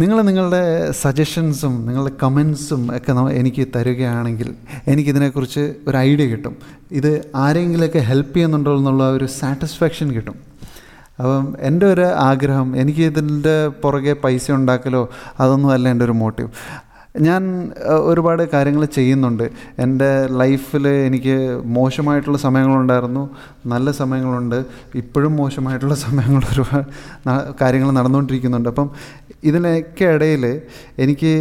[0.00, 4.54] നിങ്ങൾ നിങ്ങളുടെ സജഷൻസും നിങ്ങളുടെ കമൻസും ഒക്കെ എനിക്ക് തരികയാണെങ്കിൽ
[4.86, 6.56] എനിക്കിതിനെക്കുറിച്ച് ഒരു ഐഡിയ കിട്ടും.
[6.92, 10.34] ഇത് ആരെങ്കിലുമൊക്കെ ഹെൽപ്പ് ചെയ്യുന്നുണ്ടോ എന്നുള്ള ഒരു സാറ്റിസ്ഫാക്ഷൻ കിട്ടും.
[11.18, 15.08] അപ്പം എന്റെ ഒരു ആഗ്രഹം എനിക്ക് ഇതിന്റെ പുറകെ പൈസ ഉണ്ടാക്കലോ
[15.40, 16.48] അതൊന്നും അല്ല എന്റെ ഒരു മോട്ടീവ്
[17.26, 17.72] ഞാൻ
[18.10, 19.50] ഒരുപാട് കാര്യങ്ങൾ ചെയ്യുന്നുണ്ട്.
[19.78, 23.30] എന്റെ ലൈഫിൽ എനിക്ക് മോശമായിട്ടുള്ള സമയങ്ങളുണ്ടായിരുന്നു
[23.66, 24.64] നല്ല സമയങ്ങളുണ്ട്.
[24.94, 26.84] ഇപ്പോഴും മോശമായിട്ടുള്ള സമയങ്ങൾ ഒരുപാട്
[27.60, 28.68] കാര്യങ്ങൾ നടന്നുകൊണ്ടിരിക്കുന്നുണ്ട്.
[28.68, 28.90] അപ്പം
[29.44, 30.60] ഇതിനൊക്കെ ഇടയിൽ
[30.98, 31.32] എനിക്ക്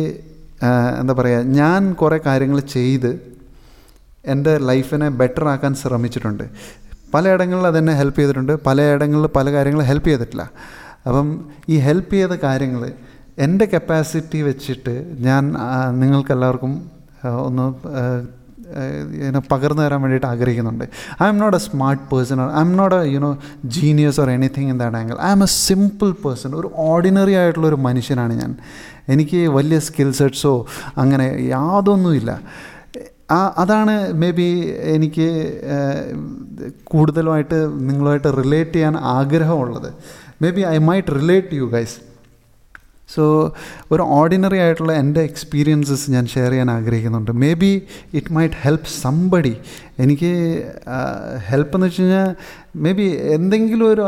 [0.99, 3.11] എന്താ പറയുക ഞാൻ കുറേ കാര്യങ്ങൾ ചെയ്ത്
[4.25, 6.43] എന്റെ ലൈഫിനെ ബെറ്റർ ആക്കാൻ ശ്രമിച്ചിട്ടുണ്ട്.
[7.13, 10.49] പലയിടങ്ങളിൽ അതെന്നെ ഹെൽപ്പ് ചെയ്തിട്ടുണ്ട് പലയിടങ്ങളിൽ പല കാര്യങ്ങൾ ഹെൽപ്പ് ചെയ്തിട്ടില്ല.
[11.07, 11.27] അപ്പം
[11.69, 12.93] ഈ ഹെൽപ്പ് ചെയ്ത കാര്യങ്ങൾ
[13.37, 14.95] എന്റെ കപ്പാസിറ്റി വെച്ചിട്ട്
[15.27, 15.43] ഞാൻ
[16.01, 16.73] നിങ്ങൾക്കെല്ലാവർക്കും
[17.47, 17.65] ഒന്ന്
[19.27, 20.85] എന്നെ പകർന്നു തരാൻ വേണ്ടിയിട്ട് ആഗ്രഹിക്കുന്നുണ്ട്.
[21.31, 23.29] I'm not a smart person I'm not a you know
[23.75, 28.33] genius or anything in that angle I'm a simple person ഒരു ഓർഡിനറി ആയിട്ടുള്ള ഒരു മനുഷ്യനാണ്
[28.41, 28.51] ഞാൻ.
[29.13, 30.53] എനിക്ക് വലിയ സ്കിൽ സെറ്റ്സോ
[31.03, 32.31] അങ്ങനെ യാതൊന്നുമില്ല.
[33.31, 34.49] ആ അതാണ് മേ ബി
[34.95, 35.29] എനിക്ക്
[36.83, 39.89] കൂടുതലുമായിട്ട് നിങ്ങളുമായിട്ട് റിലേറ്റ് ചെയ്യാൻ ആഗ്രഹമുള്ളത്.
[40.57, 41.97] Maybe I might relate you guys
[43.09, 43.53] so
[43.91, 47.31] ഒരു ഓർഡിനറി ആയിട്ടുള്ള എന്റെ എക്സ്പീരിയൻസസ് ഞാൻ ഷെയർ ചെയ്യാൻ ആഗ്രഹിക്കുന്നുണ്ട്.
[47.53, 47.81] Maybe
[48.13, 49.57] it might help somebody
[49.99, 50.31] എനിക്ക്
[51.47, 52.35] ഹെൽപ്പ് എന്ന് വെച്ച് കഴിഞ്ഞാൽ
[52.75, 53.03] മേ ബി
[53.33, 54.05] എന്തെങ്കിലും ഒരു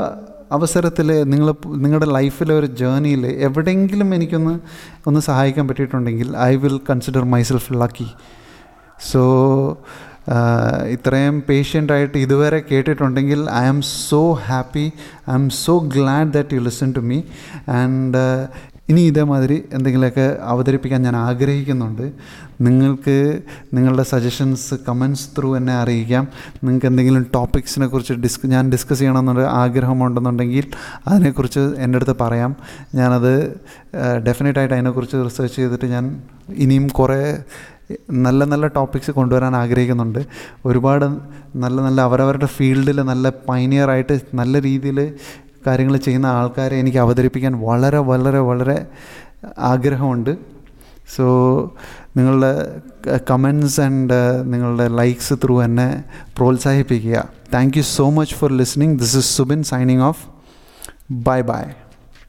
[0.51, 4.59] അവസരത്തിൽ നിങ്ങൾ നിങ്ങളുടെ ലൈഫിലെ ഒരു ജേർണിയിൽ എവിടെയെങ്കിലും എനിക്കൊന്ന്
[5.07, 8.07] ഒന്ന് സഹായിക്കാൻ പറ്റിയിട്ടുണ്ടെങ്കിൽ I will consider myself lucky
[9.11, 9.23] so
[10.87, 14.91] ഇത്രയും പേഷ്യന്റായിട്ട് ഇതുവരെ കേട്ടിട്ടുണ്ടെങ്കിൽ I am so happy
[15.29, 17.21] I am so glad that you listen to me
[17.67, 18.47] and
[18.89, 22.11] ഇനി ഇതേമാതിരി എന്തെങ്കിലുമൊക്കെ അവതരിപ്പിക്കാൻ ഞാൻ ആഗ്രഹിക്കുന്നുണ്ട്.
[22.61, 23.41] നിങ്ങൾക്ക്
[23.73, 26.27] നിങ്ങളുടെ സജഷൻസ് കമൻസ് ത്രൂ എന്നെ അറിയിക്കാം.
[26.63, 30.65] നിങ്ങൾക്ക് എന്തെങ്കിലും ടോപ്പിക്സിനെ കുറിച്ച് ഡിസ്ക ഞാൻ ഡിസ്കസ് ചെയ്യണമെന്നൊരു ആഗ്രഹമുണ്ടെന്നുണ്ടെങ്കിൽ
[31.07, 32.55] അതിനെക്കുറിച്ച് എന്റെ അടുത്ത് പറയാം.
[32.95, 33.33] ഞാനത്
[34.27, 37.19] ഡെഫിനറ്റായിട്ട് അതിനെക്കുറിച്ച് റിസർച്ച് ചെയ്തിട്ട് ഞാൻ ഇനിയും കുറേ
[38.11, 40.25] നല്ല നല്ല ടോപ്പിക്സ് കൊണ്ടുവരാൻ ആഗ്രഹിക്കുന്നുണ്ട്.
[40.65, 41.05] ഒരുപാട്
[41.55, 44.99] നല്ല നല്ല അവരവരുടെ ഫീൽഡിൽ നല്ല പൈനിയറായിട്ട് നല്ല രീതിയിൽ
[45.67, 48.77] കാര്യങ്ങൾ ചെയ്യുന്ന ആൾക്കാരെ എനിക്ക് അവതരിപ്പിക്കാൻ വളരെ വളരെ വളരെ
[49.59, 50.37] ആഗ്രഹമുണ്ട്.
[51.15, 51.25] സോ
[52.17, 52.51] നിങ്ങളുടെ
[53.31, 54.19] കമൻസ് ആൻഡ്
[54.53, 56.03] നിങ്ങളുടെ ലൈക്സ് ത്രൂ എന്നെ
[56.37, 57.17] പ്രോത്സാഹിപ്പിക്കുക.
[57.53, 60.23] Thank you so much for listening this is Subin signing off
[61.11, 61.63] bye bye